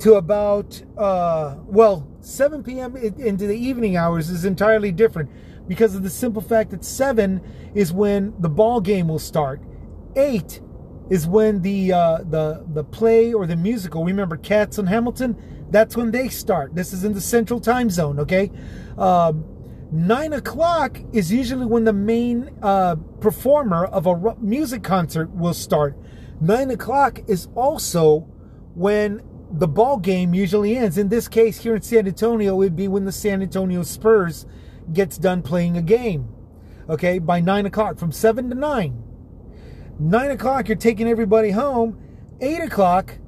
to 0.00 0.14
about, 0.14 0.82
uh, 0.98 1.56
well, 1.64 2.06
7 2.20 2.62
p.m. 2.62 2.96
into 2.96 3.46
the 3.46 3.56
evening 3.56 3.96
hours 3.96 4.30
is 4.30 4.44
entirely 4.44 4.92
different 4.92 5.30
because 5.68 5.94
of 5.94 6.02
the 6.02 6.10
simple 6.10 6.42
fact 6.42 6.70
that 6.70 6.84
7 6.84 7.40
is 7.74 7.92
when 7.92 8.34
the 8.40 8.48
ball 8.48 8.80
game 8.80 9.08
will 9.08 9.18
start. 9.18 9.62
8 10.16 10.60
is 11.10 11.26
when 11.26 11.60
the 11.62 11.92
uh, 11.92 12.18
the 12.18 12.64
the 12.72 12.84
play 12.84 13.34
or 13.34 13.44
the 13.44 13.56
musical. 13.56 14.04
Remember 14.04 14.36
Cats 14.36 14.78
and 14.78 14.88
Hamilton? 14.88 15.36
That's 15.70 15.96
when 15.96 16.10
they 16.10 16.28
start. 16.28 16.74
This 16.74 16.92
is 16.92 17.04
in 17.04 17.12
the 17.12 17.20
Central 17.20 17.60
Time 17.60 17.90
Zone. 17.90 18.18
Okay, 18.20 18.50
um, 18.98 19.44
nine 19.92 20.32
o'clock 20.32 21.00
is 21.12 21.32
usually 21.32 21.66
when 21.66 21.84
the 21.84 21.92
main 21.92 22.50
uh, 22.62 22.96
performer 23.20 23.86
of 23.86 24.06
a 24.06 24.36
music 24.40 24.82
concert 24.82 25.30
will 25.30 25.54
start. 25.54 25.96
Nine 26.40 26.70
o'clock 26.70 27.20
is 27.28 27.48
also 27.54 28.20
when 28.74 29.22
the 29.52 29.68
ball 29.68 29.98
game 29.98 30.34
usually 30.34 30.76
ends. 30.76 30.98
In 30.98 31.08
this 31.08 31.28
case, 31.28 31.60
here 31.60 31.74
in 31.74 31.82
San 31.82 32.06
Antonio, 32.06 32.54
it 32.54 32.56
would 32.56 32.76
be 32.76 32.88
when 32.88 33.04
the 33.04 33.12
San 33.12 33.42
Antonio 33.42 33.82
Spurs 33.82 34.46
gets 34.92 35.18
done 35.18 35.42
playing 35.42 35.76
a 35.76 35.82
game. 35.82 36.28
Okay, 36.88 37.18
by 37.18 37.40
nine 37.40 37.66
o'clock, 37.66 37.98
from 37.98 38.10
seven 38.10 38.48
to 38.50 38.56
nine. 38.56 39.02
Nine 39.98 40.30
o'clock, 40.30 40.66
you're 40.66 40.76
taking 40.76 41.08
everybody 41.08 41.50
home. 41.50 42.00
Eight 42.40 42.60
o'clock 42.60 43.18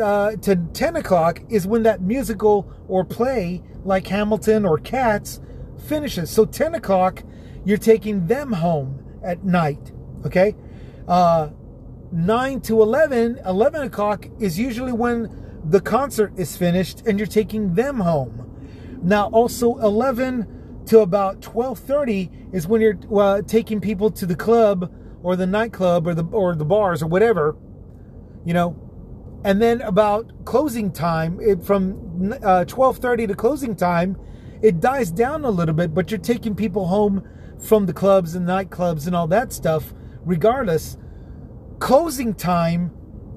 uh, 0.00 0.36
to 0.36 0.56
10 0.56 0.96
o'clock 0.96 1.42
is 1.48 1.66
when 1.66 1.82
that 1.84 2.00
musical 2.00 2.70
or 2.88 3.04
play, 3.04 3.62
like 3.84 4.06
Hamilton 4.06 4.64
or 4.64 4.78
Cats, 4.78 5.40
finishes. 5.86 6.30
So 6.30 6.44
10 6.44 6.74
o'clock, 6.74 7.22
you're 7.64 7.78
taking 7.78 8.26
them 8.26 8.52
home 8.52 9.04
at 9.22 9.44
night. 9.44 9.92
Okay? 10.24 10.54
Uh, 11.06 11.50
9 12.10 12.60
to 12.62 12.82
11, 12.82 13.40
11 13.44 13.82
o'clock 13.82 14.26
is 14.38 14.58
usually 14.58 14.92
when 14.92 15.60
the 15.64 15.80
concert 15.80 16.32
is 16.36 16.56
finished 16.56 17.06
and 17.06 17.18
you're 17.18 17.26
taking 17.26 17.74
them 17.74 18.00
home. 18.00 18.44
Now, 19.02 19.26
also 19.26 19.76
11 19.78 20.84
to 20.86 21.00
about 21.00 21.40
12:30 21.42 22.30
is 22.52 22.66
when 22.66 22.80
you're 22.80 22.98
uh, 23.14 23.42
taking 23.42 23.80
people 23.80 24.10
to 24.10 24.24
the 24.24 24.34
club 24.34 24.90
or 25.22 25.36
the 25.36 25.46
nightclub 25.46 26.06
or 26.06 26.14
the 26.14 26.24
or 26.32 26.54
the 26.54 26.64
bars 26.64 27.02
or 27.02 27.06
whatever, 27.06 27.56
you 28.44 28.54
know. 28.54 28.87
And 29.44 29.62
then 29.62 29.80
about 29.82 30.44
closing 30.44 30.90
time, 30.92 31.38
it, 31.40 31.62
from 31.62 32.34
uh, 32.42 32.64
twelve 32.64 32.98
thirty 32.98 33.26
to 33.26 33.34
closing 33.34 33.76
time, 33.76 34.16
it 34.62 34.80
dies 34.80 35.10
down 35.10 35.44
a 35.44 35.50
little 35.50 35.74
bit. 35.74 35.94
But 35.94 36.10
you're 36.10 36.18
taking 36.18 36.54
people 36.54 36.88
home 36.88 37.26
from 37.60 37.86
the 37.86 37.92
clubs 37.92 38.34
and 38.34 38.46
nightclubs 38.46 39.06
and 39.06 39.14
all 39.14 39.28
that 39.28 39.52
stuff. 39.52 39.94
Regardless, 40.24 40.96
closing 41.78 42.34
time 42.34 42.90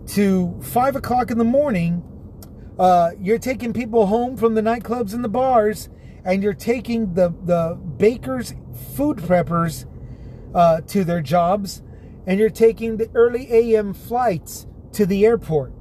to 0.07 0.59
five 0.61 0.95
o'clock 0.95 1.31
in 1.31 1.37
the 1.37 1.43
morning. 1.43 2.03
Uh, 2.79 3.11
you're 3.19 3.37
taking 3.37 3.73
people 3.73 4.07
home 4.07 4.35
from 4.35 4.55
the 4.55 4.61
nightclubs 4.61 5.13
and 5.13 5.23
the 5.23 5.29
bars, 5.29 5.89
and 6.25 6.41
you're 6.41 6.53
taking 6.53 7.13
the 7.13 7.29
the 7.45 7.79
bakers, 7.97 8.55
food 8.95 9.17
preppers 9.17 9.85
uh, 10.55 10.81
to 10.81 11.03
their 11.03 11.21
jobs, 11.21 11.83
and 12.25 12.39
you're 12.39 12.49
taking 12.49 12.97
the 12.97 13.09
early 13.13 13.51
AM 13.51 13.93
flights 13.93 14.65
to 14.93 15.05
the 15.05 15.25
airport. 15.25 15.71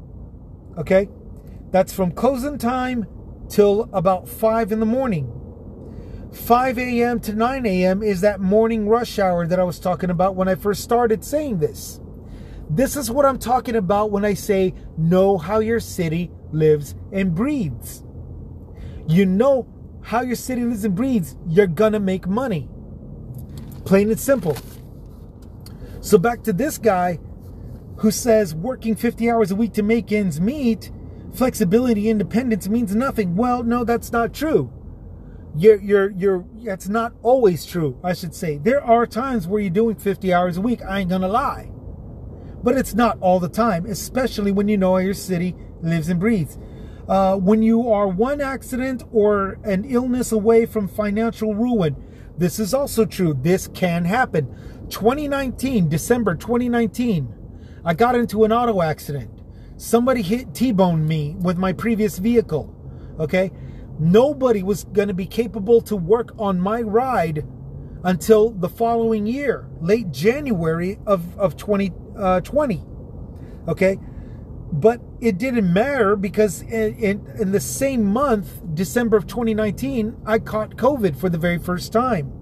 Okay, 0.78 1.08
that's 1.70 1.92
from 1.92 2.12
closing 2.12 2.58
time 2.58 3.06
till 3.48 3.88
about 3.92 4.28
five 4.28 4.72
in 4.72 4.80
the 4.80 4.86
morning. 4.86 5.36
5 6.32 6.78
a.m. 6.78 7.18
to 7.20 7.34
9 7.34 7.66
a.m. 7.66 8.02
is 8.02 8.20
that 8.20 8.40
morning 8.40 8.88
rush 8.88 9.18
hour 9.18 9.46
that 9.46 9.58
I 9.58 9.64
was 9.64 9.80
talking 9.80 10.10
about 10.10 10.36
when 10.36 10.46
I 10.46 10.54
first 10.54 10.82
started 10.82 11.24
saying 11.24 11.58
this. 11.58 12.00
This 12.68 12.94
is 12.94 13.10
what 13.10 13.26
I'm 13.26 13.38
talking 13.38 13.74
about 13.74 14.12
when 14.12 14.24
I 14.24 14.34
say 14.34 14.74
know 14.96 15.38
how 15.38 15.58
your 15.58 15.80
city 15.80 16.30
lives 16.52 16.94
and 17.12 17.34
breathes. 17.34 18.04
You 19.08 19.26
know 19.26 19.66
how 20.02 20.22
your 20.22 20.36
city 20.36 20.64
lives 20.64 20.84
and 20.84 20.94
breathes, 20.94 21.36
you're 21.48 21.66
gonna 21.66 21.98
make 21.98 22.28
money. 22.28 22.68
Plain 23.84 24.10
and 24.10 24.20
simple. 24.20 24.56
So 26.00 26.16
back 26.16 26.44
to 26.44 26.52
this 26.52 26.78
guy 26.78 27.18
who 28.00 28.10
says 28.10 28.54
working 28.54 28.96
50 28.96 29.30
hours 29.30 29.50
a 29.50 29.54
week 29.54 29.74
to 29.74 29.82
make 29.82 30.10
ends 30.10 30.40
meet, 30.40 30.90
flexibility, 31.34 32.08
independence 32.08 32.66
means 32.66 32.94
nothing. 32.94 33.36
Well, 33.36 33.62
no, 33.62 33.84
that's 33.84 34.10
not 34.10 34.32
true. 34.32 34.72
You're 35.54 35.80
you're 35.80 36.10
you're 36.12 36.44
that's 36.62 36.88
not 36.88 37.12
always 37.22 37.66
true 37.66 37.98
i 38.04 38.12
should 38.12 38.34
say. 38.36 38.58
There 38.58 38.82
are 38.82 39.04
times 39.04 39.48
where 39.48 39.60
you're 39.60 39.68
doing 39.68 39.96
50 39.96 40.32
hours 40.32 40.56
a 40.56 40.60
week. 40.60 40.80
I 40.82 41.00
ain't 41.00 41.10
gonna 41.10 41.28
lie. 41.28 41.72
But 42.62 42.76
it's 42.76 42.94
not 42.94 43.18
all 43.20 43.40
the 43.40 43.48
time 43.48 43.84
especially 43.84 44.52
when 44.52 44.68
you 44.68 44.78
know 44.78 44.96
your 44.98 45.12
city 45.12 45.56
lives 45.82 46.08
and 46.08 46.20
breathes. 46.20 46.56
Uh, 47.08 47.36
when 47.36 47.62
you 47.62 47.90
are 47.90 48.06
one 48.06 48.40
accident 48.40 49.02
or 49.12 49.58
an 49.64 49.84
illness 49.84 50.30
away 50.30 50.66
from 50.66 50.86
financial 50.86 51.54
ruin 51.54 51.96
this 52.38 52.58
is 52.58 52.72
also 52.72 53.04
true. 53.04 53.34
This 53.34 53.68
can 53.68 54.04
happen. 54.04 54.46
2019 54.88 55.88
december 55.88 56.36
2019 56.36 57.39
i 57.84 57.94
got 57.94 58.14
into 58.14 58.44
an 58.44 58.52
auto 58.52 58.82
accident 58.82 59.30
somebody 59.76 60.22
hit 60.22 60.54
t-boned 60.54 61.06
me 61.06 61.34
with 61.40 61.56
my 61.56 61.72
previous 61.72 62.18
vehicle 62.18 62.74
okay 63.18 63.50
nobody 63.98 64.62
was 64.62 64.84
going 64.84 65.08
to 65.08 65.14
be 65.14 65.26
capable 65.26 65.80
to 65.80 65.96
work 65.96 66.32
on 66.38 66.58
my 66.58 66.80
ride 66.80 67.44
until 68.04 68.50
the 68.50 68.68
following 68.68 69.26
year, 69.26 69.68
late 69.80 70.10
January 70.10 70.98
of, 71.06 71.38
of 71.38 71.56
2020. 71.56 72.78
Uh, 72.78 73.70
okay. 73.70 73.98
But 74.72 75.00
it 75.20 75.36
didn't 75.36 75.70
matter 75.72 76.16
because 76.16 76.62
in, 76.62 76.94
in, 76.94 77.26
in 77.38 77.52
the 77.52 77.60
same 77.60 78.04
month, 78.04 78.60
December 78.74 79.16
of 79.16 79.26
2019, 79.26 80.16
I 80.24 80.38
caught 80.38 80.76
COVID 80.76 81.16
for 81.16 81.28
the 81.28 81.38
very 81.38 81.58
first 81.58 81.92
time. 81.92 82.32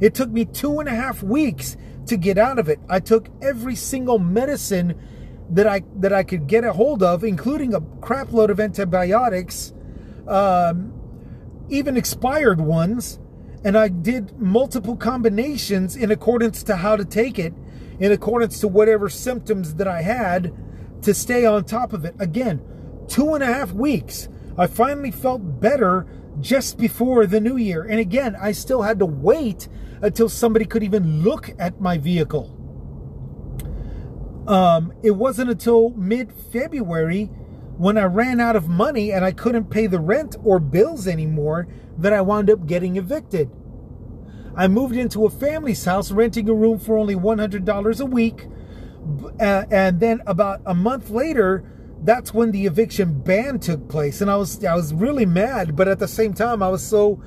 It 0.00 0.14
took 0.14 0.30
me 0.30 0.44
two 0.44 0.80
and 0.80 0.88
a 0.88 0.94
half 0.94 1.22
weeks 1.22 1.76
to 2.06 2.16
get 2.16 2.38
out 2.38 2.58
of 2.58 2.68
it. 2.68 2.78
I 2.88 3.00
took 3.00 3.28
every 3.42 3.74
single 3.74 4.18
medicine 4.18 4.94
that 5.50 5.66
I 5.66 5.82
that 5.96 6.12
I 6.12 6.22
could 6.22 6.46
get 6.46 6.64
a 6.64 6.72
hold 6.72 7.02
of, 7.02 7.24
including 7.24 7.74
a 7.74 7.80
crap 8.00 8.32
load 8.32 8.50
of 8.50 8.60
antibiotics, 8.60 9.72
um, 10.26 10.92
even 11.68 11.96
expired 11.96 12.60
ones, 12.60 13.18
and 13.64 13.76
I 13.76 13.88
did 13.88 14.38
multiple 14.38 14.96
combinations 14.96 15.96
in 15.96 16.10
accordance 16.10 16.62
to 16.64 16.76
how 16.76 16.96
to 16.96 17.04
take 17.04 17.38
it, 17.38 17.52
in 17.98 18.12
accordance 18.12 18.60
to 18.60 18.68
whatever 18.68 19.08
symptoms 19.08 19.74
that 19.74 19.88
I 19.88 20.02
had 20.02 20.52
to 21.02 21.14
stay 21.14 21.44
on 21.44 21.64
top 21.64 21.92
of 21.92 22.04
it. 22.04 22.14
Again, 22.18 22.62
two 23.08 23.34
and 23.34 23.42
a 23.42 23.46
half 23.46 23.72
weeks. 23.72 24.28
I 24.56 24.66
finally 24.66 25.10
felt 25.10 25.60
better 25.60 26.06
just 26.40 26.78
before 26.78 27.26
the 27.26 27.40
new 27.40 27.56
year. 27.56 27.82
And 27.82 27.98
again, 27.98 28.36
I 28.40 28.52
still 28.52 28.82
had 28.82 28.98
to 28.98 29.06
wait 29.06 29.68
until 30.02 30.28
somebody 30.28 30.64
could 30.64 30.82
even 30.82 31.22
look 31.22 31.50
at 31.58 31.80
my 31.80 31.98
vehicle. 31.98 32.50
Um, 34.46 34.92
it 35.02 35.12
wasn't 35.12 35.50
until 35.50 35.90
mid 35.90 36.32
February 36.32 37.30
when 37.76 37.96
I 37.96 38.04
ran 38.04 38.40
out 38.40 38.56
of 38.56 38.68
money 38.68 39.12
and 39.12 39.24
I 39.24 39.32
couldn't 39.32 39.70
pay 39.70 39.86
the 39.86 39.98
rent 39.98 40.36
or 40.44 40.60
bills 40.60 41.08
anymore, 41.08 41.66
that 41.98 42.12
I 42.12 42.20
wound 42.20 42.50
up 42.50 42.66
getting 42.66 42.96
evicted. 42.96 43.50
I 44.56 44.68
moved 44.68 44.94
into 44.94 45.26
a 45.26 45.30
family's 45.30 45.84
house, 45.84 46.12
renting 46.12 46.48
a 46.48 46.54
room 46.54 46.78
for 46.78 46.96
only 46.96 47.16
$100 47.16 48.00
a 48.00 48.06
week. 48.06 48.46
Uh, 49.40 49.64
and 49.70 50.00
then 50.00 50.22
about 50.26 50.60
a 50.64 50.74
month 50.74 51.10
later, 51.10 51.64
that's 52.04 52.32
when 52.32 52.52
the 52.52 52.66
eviction 52.66 53.20
ban 53.20 53.58
took 53.58 53.88
place. 53.88 54.20
And 54.20 54.30
I 54.30 54.36
was, 54.36 54.64
I 54.64 54.74
was 54.74 54.94
really 54.94 55.26
mad, 55.26 55.74
but 55.74 55.88
at 55.88 55.98
the 55.98 56.08
same 56.08 56.34
time, 56.34 56.62
I 56.62 56.68
was 56.68 56.86
so, 56.86 57.22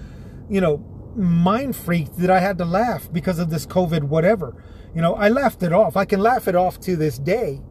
you 0.49 0.61
know, 0.61 0.77
mind 1.15 1.75
freaked 1.75 2.17
that 2.17 2.29
I 2.29 2.39
had 2.39 2.57
to 2.59 2.65
laugh 2.65 3.11
because 3.11 3.39
of 3.39 3.49
this 3.49 3.65
COVID 3.65 4.03
whatever. 4.03 4.63
You 4.95 5.01
know, 5.01 5.15
I 5.15 5.29
laughed 5.29 5.63
it 5.63 5.73
off. 5.73 5.97
I 5.97 6.05
can 6.05 6.21
laugh 6.21 6.47
it 6.47 6.55
off 6.55 6.79
to 6.81 6.95
this 6.95 7.17
day 7.17 7.61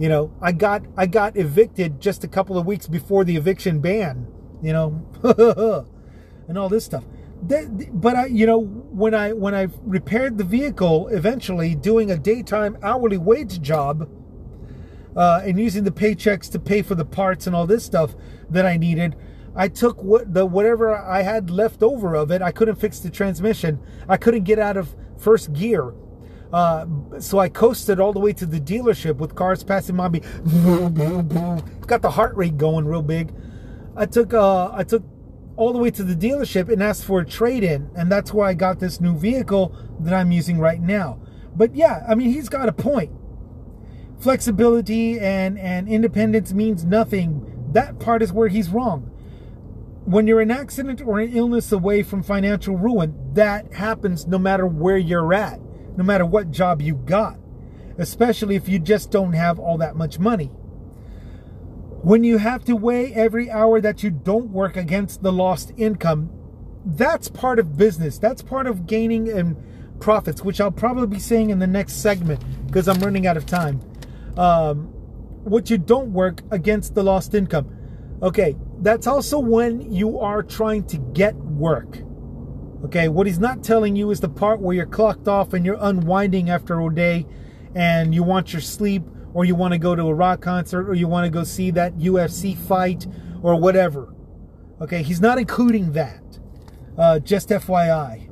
you 0.00 0.08
know, 0.08 0.32
I 0.40 0.52
got 0.52 0.82
I 0.96 1.06
got 1.06 1.36
evicted 1.36 2.00
just 2.00 2.24
a 2.24 2.28
couple 2.28 2.56
of 2.56 2.64
weeks 2.64 2.88
before 2.88 3.22
the 3.22 3.36
eviction 3.36 3.80
ban. 3.80 4.26
You 4.62 4.72
know, 4.72 5.86
and 6.48 6.56
all 6.56 6.70
this 6.70 6.86
stuff. 6.86 7.04
but 7.42 8.16
I, 8.16 8.26
you 8.26 8.46
know, 8.46 8.62
when 8.62 9.14
I 9.14 9.34
when 9.34 9.54
I 9.54 9.68
repaired 9.82 10.38
the 10.38 10.44
vehicle, 10.44 11.08
eventually 11.08 11.74
doing 11.74 12.10
a 12.10 12.16
daytime 12.16 12.78
hourly 12.82 13.18
wage 13.18 13.60
job, 13.60 14.08
uh, 15.16 15.42
and 15.44 15.58
using 15.58 15.84
the 15.84 15.90
paychecks 15.90 16.50
to 16.52 16.58
pay 16.58 16.82
for 16.82 16.94
the 16.94 17.04
parts 17.04 17.46
and 17.46 17.56
all 17.56 17.66
this 17.66 17.84
stuff 17.84 18.14
that 18.48 18.66
I 18.66 18.76
needed, 18.76 19.16
I 19.54 19.68
took 19.68 20.02
what 20.02 20.32
the 20.32 20.46
whatever 20.46 20.94
I 20.96 21.22
had 21.22 21.50
left 21.50 21.82
over 21.82 22.14
of 22.14 22.30
it. 22.30 22.42
I 22.42 22.52
couldn't 22.52 22.76
fix 22.76 23.00
the 23.00 23.10
transmission. 23.10 23.80
I 24.08 24.16
couldn't 24.16 24.44
get 24.44 24.58
out 24.58 24.76
of 24.76 24.94
first 25.18 25.52
gear. 25.52 25.92
Uh, 26.52 26.86
so 27.20 27.38
I 27.38 27.48
coasted 27.48 28.00
all 28.00 28.12
the 28.12 28.18
way 28.18 28.32
to 28.32 28.46
the 28.46 28.60
dealership 28.60 29.16
with 29.16 29.34
cars 29.34 29.62
passing 29.62 29.96
by 29.96 30.08
me. 30.08 30.20
Got 31.86 32.02
the 32.02 32.10
heart 32.10 32.36
rate 32.36 32.56
going 32.56 32.86
real 32.86 33.02
big. 33.02 33.32
I 33.96 34.06
took 34.06 34.34
uh, 34.34 34.70
I 34.72 34.84
took 34.84 35.04
all 35.56 35.72
the 35.72 35.78
way 35.78 35.90
to 35.90 36.02
the 36.02 36.14
dealership 36.14 36.72
and 36.72 36.82
asked 36.82 37.04
for 37.04 37.20
a 37.20 37.26
trade-in, 37.26 37.90
and 37.94 38.10
that's 38.10 38.32
why 38.32 38.48
I 38.48 38.54
got 38.54 38.80
this 38.80 39.00
new 39.00 39.16
vehicle 39.16 39.76
that 40.00 40.14
I'm 40.14 40.32
using 40.32 40.58
right 40.58 40.80
now. 40.80 41.20
But 41.54 41.74
yeah, 41.74 42.04
I 42.08 42.14
mean 42.14 42.32
he's 42.32 42.48
got 42.48 42.68
a 42.68 42.72
point. 42.72 43.12
Flexibility 44.20 45.18
and 45.18 45.58
and 45.58 45.88
independence 45.88 46.52
means 46.52 46.84
nothing. 46.84 47.68
That 47.72 47.98
part 47.98 48.22
is 48.22 48.32
where 48.32 48.48
he's 48.48 48.68
wrong. 48.68 49.02
When 50.04 50.26
you're 50.26 50.40
an 50.40 50.50
accident 50.50 51.00
or 51.00 51.20
an 51.20 51.36
illness 51.36 51.72
away 51.72 52.02
from 52.02 52.22
financial 52.22 52.76
ruin, 52.76 53.14
that 53.34 53.74
happens 53.74 54.26
no 54.26 54.38
matter 54.38 54.66
where 54.66 54.96
you're 54.96 55.32
at 55.32 55.60
no 55.96 56.04
matter 56.04 56.24
what 56.24 56.50
job 56.50 56.80
you 56.80 56.94
got, 56.94 57.38
especially 57.98 58.56
if 58.56 58.68
you 58.68 58.78
just 58.78 59.10
don't 59.10 59.34
have 59.34 59.58
all 59.58 59.78
that 59.78 59.96
much 59.96 60.18
money. 60.18 60.46
When 62.02 62.24
you 62.24 62.38
have 62.38 62.64
to 62.64 62.74
weigh 62.74 63.12
every 63.12 63.50
hour 63.50 63.80
that 63.80 64.02
you 64.02 64.10
don't 64.10 64.50
work 64.50 64.76
against 64.76 65.22
the 65.22 65.32
lost 65.32 65.72
income, 65.76 66.30
that's 66.84 67.28
part 67.28 67.58
of 67.58 67.76
business. 67.76 68.18
That's 68.18 68.40
part 68.40 68.66
of 68.66 68.86
gaining 68.86 69.28
and 69.28 69.56
profits, 70.00 70.42
which 70.42 70.60
I'll 70.60 70.70
probably 70.70 71.06
be 71.06 71.18
saying 71.18 71.50
in 71.50 71.58
the 71.58 71.66
next 71.66 71.96
segment 71.96 72.42
because 72.66 72.88
I'm 72.88 73.00
running 73.00 73.26
out 73.26 73.36
of 73.36 73.44
time. 73.44 73.82
Um, 74.36 74.88
what 75.44 75.70
you 75.70 75.78
don't 75.78 76.12
work 76.12 76.42
against 76.50 76.94
the 76.94 77.02
lost 77.02 77.34
income. 77.34 77.76
Okay, 78.22 78.56
that's 78.80 79.06
also 79.06 79.38
when 79.38 79.92
you 79.92 80.18
are 80.18 80.42
trying 80.42 80.84
to 80.88 80.98
get 80.98 81.34
work. 81.34 82.02
Okay, 82.84 83.08
what 83.08 83.26
he's 83.26 83.38
not 83.38 83.62
telling 83.62 83.96
you 83.96 84.10
is 84.10 84.20
the 84.20 84.28
part 84.28 84.60
where 84.60 84.74
you're 84.74 84.86
clocked 84.86 85.28
off 85.28 85.52
and 85.52 85.64
you're 85.64 85.78
unwinding 85.80 86.50
after 86.50 86.80
a 86.80 86.94
day 86.94 87.26
and 87.74 88.14
you 88.14 88.22
want 88.22 88.52
your 88.52 88.62
sleep 88.62 89.02
or 89.34 89.44
you 89.44 89.54
want 89.54 89.72
to 89.72 89.78
go 89.78 89.94
to 89.94 90.04
a 90.04 90.14
rock 90.14 90.40
concert 90.40 90.88
or 90.88 90.94
you 90.94 91.06
want 91.06 91.24
to 91.24 91.30
go 91.30 91.44
see 91.44 91.70
that 91.70 91.96
UFC 91.98 92.56
fight 92.56 93.06
or 93.42 93.56
whatever. 93.56 94.14
Okay, 94.80 95.02
he's 95.02 95.20
not 95.20 95.38
including 95.38 95.92
that. 95.92 96.22
Uh, 96.96 97.18
just 97.18 97.50
FYI. 97.50 98.29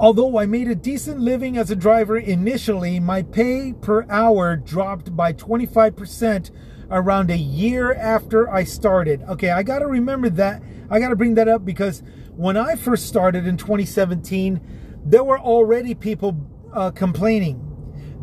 Although 0.00 0.38
I 0.38 0.46
made 0.46 0.66
a 0.66 0.74
decent 0.74 1.20
living 1.20 1.58
as 1.58 1.70
a 1.70 1.76
driver 1.76 2.16
initially, 2.16 2.98
my 2.98 3.22
pay 3.22 3.74
per 3.74 4.06
hour 4.08 4.56
dropped 4.56 5.14
by 5.14 5.34
25% 5.34 6.50
around 6.90 7.30
a 7.30 7.36
year 7.36 7.92
after 7.92 8.50
I 8.50 8.64
started. 8.64 9.22
Okay, 9.28 9.50
I 9.50 9.62
got 9.62 9.80
to 9.80 9.86
remember 9.86 10.30
that. 10.30 10.62
I 10.88 11.00
got 11.00 11.10
to 11.10 11.16
bring 11.16 11.34
that 11.34 11.48
up 11.48 11.66
because 11.66 12.02
when 12.34 12.56
I 12.56 12.76
first 12.76 13.08
started 13.08 13.46
in 13.46 13.58
2017, 13.58 14.62
there 15.04 15.22
were 15.22 15.38
already 15.38 15.94
people 15.94 16.48
uh, 16.72 16.92
complaining. 16.92 17.62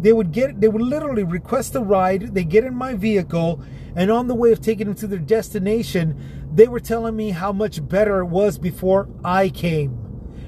They 0.01 0.13
would 0.13 0.31
get, 0.31 0.59
they 0.59 0.69
would 0.69 0.81
literally 0.81 1.25
request 1.25 1.75
a 1.75 1.79
ride. 1.79 2.33
They 2.33 2.43
get 2.43 2.63
in 2.63 2.73
my 2.73 2.95
vehicle, 2.95 3.63
and 3.95 4.09
on 4.09 4.27
the 4.27 4.33
way 4.33 4.51
of 4.51 4.61
taking 4.61 4.87
them 4.87 4.95
to 4.95 5.05
their 5.05 5.19
destination, 5.19 6.49
they 6.51 6.67
were 6.67 6.79
telling 6.79 7.15
me 7.15 7.29
how 7.29 7.51
much 7.51 7.87
better 7.87 8.21
it 8.21 8.25
was 8.25 8.57
before 8.57 9.09
I 9.23 9.49
came, 9.49 10.06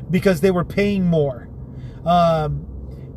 because 0.09 0.41
they 0.41 0.51
were 0.51 0.65
paying 0.65 1.05
more. 1.05 1.47
Um, 2.05 2.65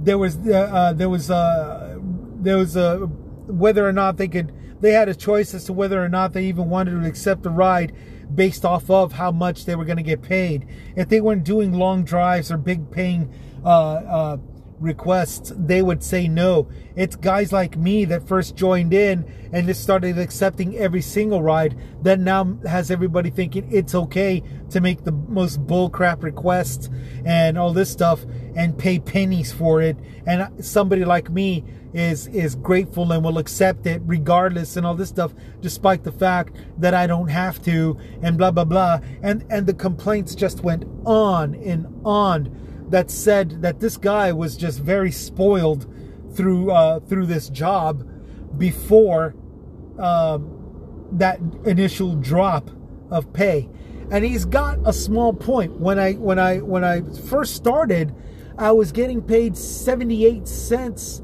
there 0.01 0.19
was 0.19 0.37
uh, 0.39 0.51
uh, 0.51 0.93
there 0.93 1.09
was 1.09 1.31
uh, 1.31 1.99
there 2.41 2.57
was 2.57 2.77
a 2.77 2.99
whether 3.47 3.87
or 3.87 3.93
not 3.93 4.17
they 4.17 4.29
could 4.29 4.53
they 4.81 4.93
had 4.93 5.09
a 5.09 5.15
choice 5.15 5.55
as 5.55 5.65
to 5.65 5.73
whether 5.73 6.03
or 6.05 6.09
not 6.09 6.33
they 6.33 6.45
even 6.47 6.69
wanted 6.69 7.01
to 7.01 7.07
accept 7.07 7.43
the 7.43 7.51
ride 7.51 7.95
based 8.35 8.65
off 8.65 8.91
of 8.91 9.13
how 9.13 9.31
much 9.31 9.65
they 9.65 9.77
were 9.77 9.85
going 9.85 9.97
to 9.97 10.03
get 10.03 10.23
paid. 10.23 10.67
If 10.97 11.09
they 11.09 11.21
weren't 11.21 11.45
doing 11.45 11.73
long 11.73 12.05
drives 12.05 12.51
or 12.51 12.57
big 12.57 12.91
paying 12.91 13.33
uh, 13.65 13.69
uh, 13.69 14.37
requests, 14.83 15.53
they 15.57 15.83
would 15.83 16.03
say 16.03 16.29
no. 16.29 16.69
It's 16.97 17.17
guys 17.17 17.53
like 17.53 17.77
me 17.77 18.05
that 18.07 18.27
first 18.27 18.57
joined 18.57 18.93
in 18.93 19.25
and 19.53 19.67
just 19.67 19.83
started 19.83 20.19
accepting 20.19 20.77
every 20.77 21.03
single 21.03 21.43
ride 21.43 21.77
that 22.03 22.21
now 22.21 22.59
has 22.67 22.91
everybody 22.91 23.31
thinking 23.31 23.69
it's 23.71 23.95
okay 23.95 24.43
to 24.71 24.81
make 24.81 25.05
the 25.05 25.13
most 25.13 25.65
bullcrap 25.67 26.23
requests 26.23 26.91
and 27.25 27.59
all 27.59 27.73
this 27.73 27.91
stuff 27.91 28.25
and 28.55 28.79
pay 28.79 28.99
pennies 28.99 29.53
for 29.53 29.81
it. 29.81 29.97
And 30.27 30.65
somebody 30.65 31.05
like 31.05 31.31
me 31.31 31.65
is 31.95 32.27
is 32.29 32.55
grateful 32.55 33.13
and 33.13 33.23
will 33.23 33.39
accept 33.39 33.87
it 33.87 34.01
regardless 34.07 34.77
and 34.77 34.87
all 34.87 34.95
this 34.95 35.11
stuff 35.11 35.35
despite 35.61 36.05
the 36.05 36.13
fact 36.13 36.57
that 36.79 36.95
I 36.95 37.07
don't 37.07 37.29
have 37.29 37.63
to 37.65 37.99
and 38.23 38.39
blah 38.39 38.51
blah 38.51 38.65
blah 38.65 39.01
and 39.23 39.45
and 39.51 39.67
the 39.67 39.75
complaints 39.75 40.35
just 40.35 40.63
went 40.63 40.85
on 41.05 41.55
and 41.55 41.87
on 42.05 42.47
that 42.93 43.11
said 43.11 43.63
that 43.63 43.81
this 43.81 43.97
guy 43.97 44.33
was 44.33 44.57
just 44.57 44.79
very 44.79 45.11
spoiled 45.11 45.93
through 46.35 46.71
uh, 46.71 47.01
through 47.01 47.27
this 47.27 47.49
job 47.49 48.07
before 48.59 49.35
um, 49.99 51.09
that 51.13 51.41
initial 51.65 52.15
drop 52.15 52.71
of 53.11 53.33
pay 53.33 53.69
and 54.11 54.25
he's 54.25 54.45
got 54.45 54.79
a 54.85 54.93
small 54.93 55.33
point 55.33 55.81
when 55.81 55.99
I 55.99 56.13
when 56.13 56.39
I 56.39 56.59
when 56.59 56.85
I 56.85 57.01
first 57.29 57.55
started 57.55 58.15
I 58.59 58.73
was 58.73 58.93
getting 58.93 59.23
paid 59.23 59.57
78 59.57 60.47
cents 60.47 61.23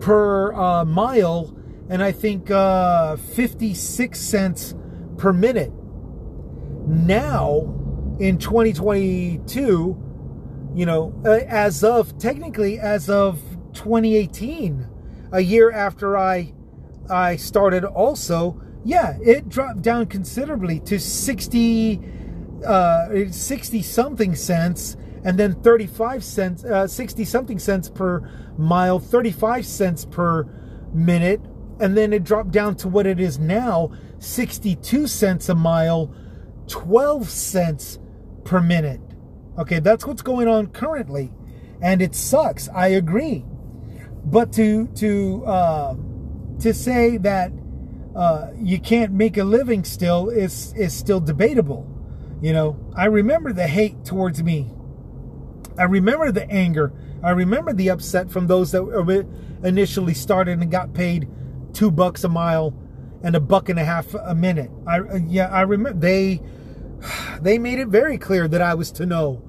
per 0.00 0.52
uh, 0.52 0.84
mile 0.84 1.56
and 1.88 2.02
I 2.02 2.10
think 2.10 2.50
uh, 2.50 3.16
56 3.16 4.18
cents 4.20 4.74
per 5.16 5.32
minute. 5.32 5.72
Now, 6.86 7.72
in 8.18 8.38
2022, 8.38 10.03
you 10.74 10.86
know, 10.86 11.14
uh, 11.24 11.40
as 11.46 11.84
of 11.84 12.18
technically 12.18 12.78
as 12.78 13.08
of 13.08 13.40
2018, 13.74 14.88
a 15.32 15.40
year 15.40 15.70
after 15.70 16.16
I 16.16 16.52
I 17.10 17.36
started 17.36 17.84
also, 17.84 18.60
yeah, 18.84 19.16
it 19.22 19.48
dropped 19.48 19.82
down 19.82 20.06
considerably 20.06 20.80
to 20.80 20.98
60 20.98 22.00
uh 22.66 23.08
60 23.30 23.82
something 23.82 24.34
cents 24.34 24.96
and 25.24 25.38
then 25.38 25.54
35 25.62 26.22
cents, 26.22 26.64
uh, 26.64 26.86
60 26.86 27.24
something 27.24 27.58
cents 27.58 27.88
per 27.88 28.30
mile, 28.58 28.98
35 28.98 29.64
cents 29.64 30.04
per 30.04 30.44
minute, 30.92 31.40
and 31.80 31.96
then 31.96 32.12
it 32.12 32.24
dropped 32.24 32.50
down 32.50 32.76
to 32.76 32.88
what 32.88 33.06
it 33.06 33.18
is 33.18 33.38
now 33.38 33.90
62 34.18 35.06
cents 35.06 35.48
a 35.48 35.54
mile, 35.54 36.14
12 36.68 37.28
cents 37.28 37.98
per 38.44 38.60
minute. 38.60 39.00
Okay, 39.58 39.78
that's 39.78 40.06
what's 40.06 40.22
going 40.22 40.48
on 40.48 40.68
currently, 40.68 41.32
and 41.80 42.02
it 42.02 42.14
sucks. 42.14 42.68
I 42.68 42.88
agree, 42.88 43.44
but 44.24 44.52
to 44.54 44.86
to 44.96 45.44
uh, 45.46 45.96
to 46.60 46.74
say 46.74 47.16
that 47.18 47.52
uh, 48.16 48.48
you 48.60 48.80
can't 48.80 49.12
make 49.12 49.36
a 49.36 49.44
living 49.44 49.84
still 49.84 50.28
is 50.28 50.72
is 50.74 50.92
still 50.92 51.20
debatable. 51.20 51.90
You 52.42 52.52
know, 52.52 52.76
I 52.94 53.06
remember 53.06 53.52
the 53.52 53.66
hate 53.66 54.04
towards 54.04 54.42
me 54.42 54.70
I 55.78 55.84
remember 55.84 56.30
the 56.30 56.48
anger. 56.50 56.92
I 57.22 57.30
remember 57.30 57.72
the 57.72 57.90
upset 57.90 58.30
from 58.30 58.46
those 58.46 58.72
that 58.72 59.26
initially 59.62 60.14
started 60.14 60.60
and 60.60 60.70
got 60.70 60.92
paid 60.92 61.28
two 61.72 61.90
bucks 61.90 62.22
a 62.24 62.28
mile 62.28 62.74
and 63.22 63.34
a 63.34 63.40
buck 63.40 63.68
and 63.68 63.78
a 63.78 63.84
half 63.84 64.14
a 64.14 64.34
minute. 64.34 64.70
I 64.86 65.00
yeah, 65.26 65.48
I 65.48 65.62
remember 65.62 65.98
they 65.98 66.40
they 67.40 67.58
made 67.58 67.78
it 67.78 67.88
very 67.88 68.18
clear 68.18 68.48
that 68.48 68.62
I 68.62 68.74
was 68.74 68.90
to 68.92 69.06
know 69.06 69.42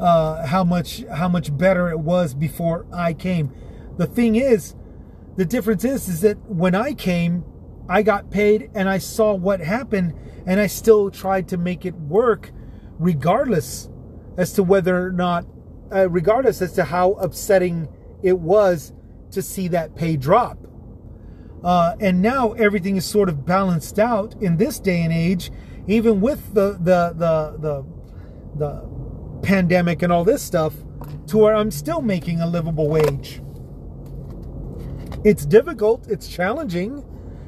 uh, 0.00 0.46
how 0.46 0.64
much 0.64 1.04
how 1.12 1.28
much 1.28 1.56
better 1.56 1.88
it 1.90 2.00
was 2.00 2.34
before 2.34 2.86
I 2.92 3.14
came. 3.14 3.52
The 3.96 4.06
thing 4.06 4.36
is, 4.36 4.74
the 5.36 5.44
difference 5.44 5.84
is 5.84 6.08
is 6.08 6.20
that 6.20 6.38
when 6.48 6.74
I 6.74 6.92
came, 6.92 7.44
I 7.88 8.02
got 8.02 8.30
paid 8.30 8.70
and 8.74 8.88
I 8.88 8.98
saw 8.98 9.34
what 9.34 9.60
happened, 9.60 10.14
and 10.46 10.60
I 10.60 10.66
still 10.66 11.10
tried 11.10 11.48
to 11.48 11.56
make 11.56 11.86
it 11.86 11.94
work, 11.94 12.50
regardless 12.98 13.88
as 14.36 14.52
to 14.54 14.62
whether 14.62 15.06
or 15.06 15.12
not 15.12 15.46
uh, 15.92 16.08
regardless 16.10 16.60
as 16.60 16.72
to 16.72 16.84
how 16.84 17.12
upsetting 17.12 17.88
it 18.22 18.38
was 18.38 18.92
to 19.30 19.42
see 19.42 19.68
that 19.68 19.94
pay 19.94 20.16
drop. 20.16 20.58
Uh, 21.64 21.96
and 22.00 22.22
now 22.22 22.52
everything 22.52 22.96
is 22.96 23.04
sort 23.04 23.28
of 23.28 23.44
balanced 23.46 23.98
out 23.98 24.34
in 24.40 24.56
this 24.56 24.78
day 24.78 25.02
and 25.02 25.12
age, 25.12 25.50
even 25.86 26.20
with 26.20 26.54
the 26.54 26.72
the 26.72 27.12
the 27.16 27.56
the, 27.58 27.84
the 28.56 29.40
pandemic 29.42 30.02
and 30.02 30.12
all 30.12 30.24
this 30.24 30.42
stuff, 30.42 30.74
to 31.28 31.38
where 31.38 31.54
I'm 31.54 31.70
still 31.70 32.00
making 32.00 32.40
a 32.40 32.46
livable 32.46 32.88
wage. 32.88 33.40
It's 35.24 35.44
difficult, 35.44 36.06
it's 36.08 36.28
challenging, 36.28 37.04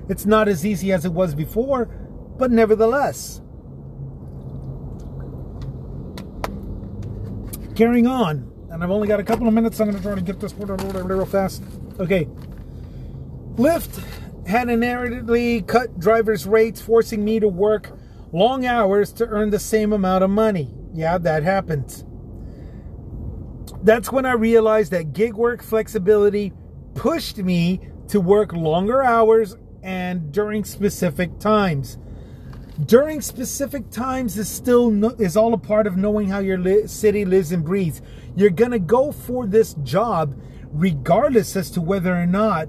it's 0.09 0.26
not 0.26 0.49
as 0.49 0.66
easy 0.66 0.93
as 0.93 1.05
it 1.05 1.12
was 1.12 1.34
before, 1.34 1.86
but 2.39 2.51
nevertheless. 2.51 3.41
carrying 7.78 8.09
on. 8.09 8.53
And 8.70 8.82
I've 8.82 8.91
only 8.91 9.07
got 9.07 9.20
a 9.20 9.24
couple 9.24 9.47
of 9.47 9.55
minutes. 9.55 9.80
I'm 9.80 9.86
going 9.86 9.97
to 9.97 10.03
try 10.03 10.16
to 10.16 10.20
get 10.20 10.41
this 10.41 10.53
real 10.53 11.24
fast. 11.24 11.62
Okay. 12.01 12.28
Lyft 13.55 14.03
had 14.47 14.68
inherently 14.68 15.62
cut 15.62 15.99
drivers' 15.99 16.45
rates, 16.45 16.80
forcing 16.80 17.24
me 17.24 17.39
to 17.39 17.49
work 17.49 17.93
long 18.32 18.66
hours 18.66 19.12
to 19.14 19.26
earn 19.26 19.50
the 19.50 19.58
same 19.58 19.92
amount 19.92 20.24
of 20.24 20.30
money. 20.30 20.74
Yeah, 20.92 21.18
that 21.18 21.42
happens. 21.42 22.04
That's 23.82 24.10
when 24.10 24.26
I 24.26 24.32
realized 24.32 24.90
that 24.92 25.12
gig 25.12 25.34
work 25.34 25.62
flexibility 25.62 26.52
pushed 26.94 27.38
me 27.38 27.80
to 28.08 28.20
work 28.20 28.52
longer 28.52 29.02
hours 29.02 29.56
and 29.82 30.32
during 30.32 30.64
specific 30.64 31.38
times 31.38 31.98
during 32.86 33.20
specific 33.20 33.90
times 33.90 34.38
is 34.38 34.48
still 34.48 34.90
no, 34.90 35.08
is 35.18 35.36
all 35.36 35.52
a 35.52 35.58
part 35.58 35.86
of 35.86 35.96
knowing 35.96 36.28
how 36.28 36.38
your 36.38 36.58
li- 36.58 36.86
city 36.86 37.24
lives 37.24 37.50
and 37.50 37.64
breathes. 37.64 38.00
You're 38.36 38.50
gonna 38.50 38.78
go 38.78 39.10
for 39.10 39.46
this 39.46 39.74
job 39.82 40.40
regardless 40.70 41.56
as 41.56 41.70
to 41.72 41.80
whether 41.80 42.14
or 42.14 42.26
not 42.26 42.68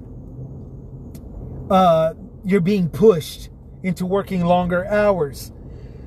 uh, 1.69 2.13
you're 2.43 2.61
being 2.61 2.89
pushed 2.89 3.49
into 3.83 4.05
working 4.05 4.45
longer 4.45 4.85
hours. 4.85 5.51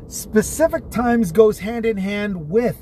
Specific 0.09 0.91
times 0.91 1.33
goes 1.33 1.61
hand 1.61 1.87
in 1.87 1.97
hand 1.97 2.51
with 2.51 2.79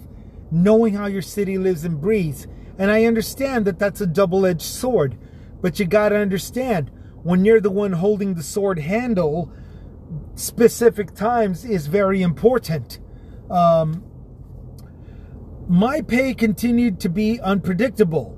knowing 0.51 0.95
how 0.95 1.07
your 1.07 1.23
city 1.23 1.59
lives 1.59 1.85
and 1.85 2.01
breathes. 2.01 2.47
And 2.79 2.91
I 2.91 3.05
understand 3.05 3.67
that 3.67 3.79
that's 3.79 4.01
a 4.01 4.07
double 4.07 4.47
edged 4.47 4.63
sword, 4.63 5.17
but 5.61 5.79
you 5.79 5.87
got 5.87 6.09
to 6.11 6.17
understand 6.17 6.91
when 7.23 7.45
you're 7.45 7.61
the 7.61 7.71
one 7.71 7.93
holding 7.93 8.35
the 8.35 8.43
sword 8.43 8.79
handle, 8.79 9.53
specific 10.35 11.15
times 11.15 11.65
is 11.65 11.87
very 11.87 12.23
important. 12.23 12.99
Um, 13.51 14.05
my 15.69 16.01
pay 16.01 16.35
continued 16.35 16.99
to 17.01 17.09
be 17.09 17.41
unpredictable. 17.41 18.37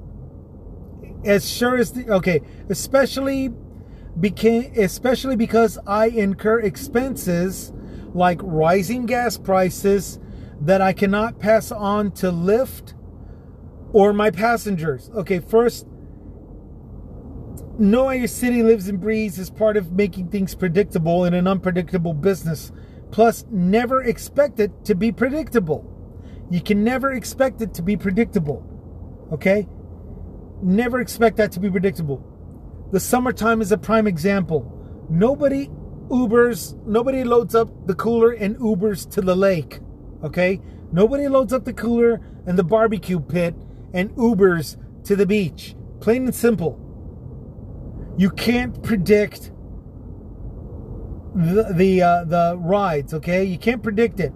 As 1.24 1.48
sure 1.48 1.78
as 1.78 1.92
the 1.92 2.10
okay, 2.10 2.40
especially 2.68 3.50
became 4.18 4.72
especially 4.76 5.36
because 5.36 5.78
I 5.86 6.06
incur 6.06 6.60
expenses 6.60 7.72
like 8.14 8.40
rising 8.42 9.06
gas 9.06 9.38
prices 9.38 10.18
that 10.60 10.80
I 10.80 10.92
cannot 10.92 11.38
pass 11.38 11.72
on 11.72 12.12
to 12.12 12.30
Lyft 12.30 12.94
or 13.92 14.12
my 14.12 14.30
passengers. 14.30 15.10
Okay, 15.14 15.40
first 15.40 15.86
knowing 17.78 18.20
your 18.20 18.28
city 18.28 18.62
lives 18.62 18.88
and 18.88 19.00
breathes 19.00 19.38
is 19.38 19.50
part 19.50 19.76
of 19.76 19.92
making 19.92 20.28
things 20.28 20.54
predictable 20.54 21.24
in 21.24 21.34
an 21.34 21.48
unpredictable 21.48 22.14
business. 22.14 22.70
Plus, 23.10 23.44
never 23.50 24.02
expect 24.02 24.60
it 24.60 24.84
to 24.84 24.94
be 24.94 25.12
predictable. 25.12 25.88
You 26.50 26.60
can 26.60 26.84
never 26.84 27.12
expect 27.12 27.60
it 27.60 27.74
to 27.74 27.82
be 27.82 27.96
predictable. 27.96 28.66
Okay? 29.32 29.68
Never 30.62 31.00
expect 31.00 31.36
that 31.38 31.52
to 31.52 31.60
be 31.60 31.70
predictable. 31.70 32.31
The 32.92 33.00
summertime 33.00 33.62
is 33.62 33.72
a 33.72 33.78
prime 33.78 34.06
example. 34.06 35.06
Nobody 35.08 35.68
Ubers, 36.08 36.76
nobody 36.86 37.24
loads 37.24 37.54
up 37.54 37.86
the 37.86 37.94
cooler 37.94 38.32
and 38.32 38.56
Ubers 38.56 39.10
to 39.12 39.22
the 39.22 39.34
lake. 39.34 39.80
Okay? 40.22 40.60
Nobody 40.92 41.26
loads 41.26 41.54
up 41.54 41.64
the 41.64 41.72
cooler 41.72 42.20
and 42.46 42.58
the 42.58 42.64
barbecue 42.64 43.18
pit 43.18 43.54
and 43.94 44.10
Ubers 44.16 44.76
to 45.04 45.16
the 45.16 45.24
beach. 45.24 45.74
Plain 46.00 46.24
and 46.26 46.34
simple. 46.34 46.78
You 48.18 48.28
can't 48.28 48.82
predict 48.82 49.52
the 51.34 51.72
the, 51.74 52.02
uh, 52.02 52.24
the 52.24 52.56
rides. 52.58 53.14
Okay, 53.14 53.44
you 53.44 53.56
can't 53.56 53.82
predict 53.82 54.20
it, 54.20 54.34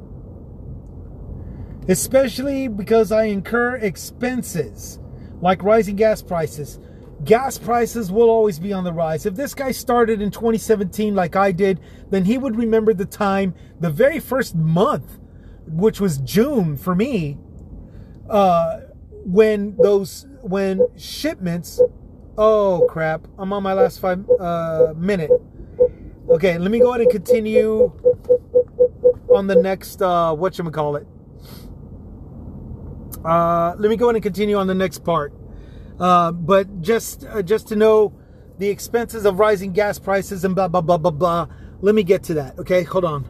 especially 1.89 2.69
because 2.69 3.13
I 3.13 3.25
incur 3.25 3.77
expenses 3.77 4.99
like 5.43 5.63
rising 5.63 5.97
gas 5.97 6.23
prices. 6.23 6.81
Gas 7.25 7.59
prices 7.59 8.13
will 8.13 8.31
always 8.31 8.59
be 8.59 8.73
on 8.73 8.85
the 8.85 8.93
rise. 8.93 9.27
If 9.27 9.35
this 9.35 9.55
guy 9.55 9.73
started 9.73 10.21
in 10.21 10.31
2017 10.31 11.15
like 11.15 11.37
I 11.37 11.53
did, 11.53 11.81
then 12.11 12.25
he 12.25 12.39
would 12.39 12.57
remember 12.57 12.95
the 12.95 13.05
time, 13.05 13.55
the 13.81 13.91
very 13.91 14.21
first 14.21 14.55
month, 14.55 15.19
which 15.67 16.01
was 16.01 16.19
June 16.19 16.77
for 16.77 16.95
me, 16.95 17.39
uh, 18.29 18.81
when 19.25 19.77
those 19.77 20.27
when 20.43 20.87
shipments. 20.97 21.81
Oh 22.39 22.87
crap! 22.91 23.27
I'm 23.39 23.53
on 23.53 23.63
my 23.63 23.73
last 23.73 23.99
five 23.99 24.29
uh, 24.39 24.93
minute. 24.95 25.31
Okay, 26.29 26.59
let 26.59 26.71
me 26.71 26.79
go 26.79 26.91
ahead 26.91 27.01
and 27.01 27.11
continue 27.11 27.93
on 29.35 29.47
the 29.47 29.57
next 29.57 30.03
uh, 30.03 30.35
what 30.35 30.59
you 30.59 30.71
call 30.71 30.97
it. 30.97 31.07
Uh, 33.25 33.75
let 33.79 33.89
me 33.89 33.97
go 33.97 34.07
ahead 34.07 34.17
and 34.17 34.23
continue 34.23 34.57
on 34.57 34.67
the 34.67 34.75
next 34.75 34.99
part. 35.05 35.33
Uh, 35.99 36.33
but 36.33 36.83
just 36.83 37.25
uh, 37.25 37.43
just 37.43 37.69
to 37.69 37.77
know 37.77 38.13
the 38.59 38.69
expenses 38.69 39.25
of 39.25 39.39
rising 39.39 39.73
gas 39.73 39.99
prices 39.99 40.45
and 40.45 40.55
blah 40.55 40.69
blah 40.69 40.81
blah 40.81 40.99
blah 40.99 41.11
blah. 41.11 41.49
Let 41.81 41.95
me 41.95 42.03
get 42.03 42.23
to 42.25 42.35
that. 42.35 42.59
Okay, 42.59 42.83
hold 42.83 43.05
on. 43.05 43.25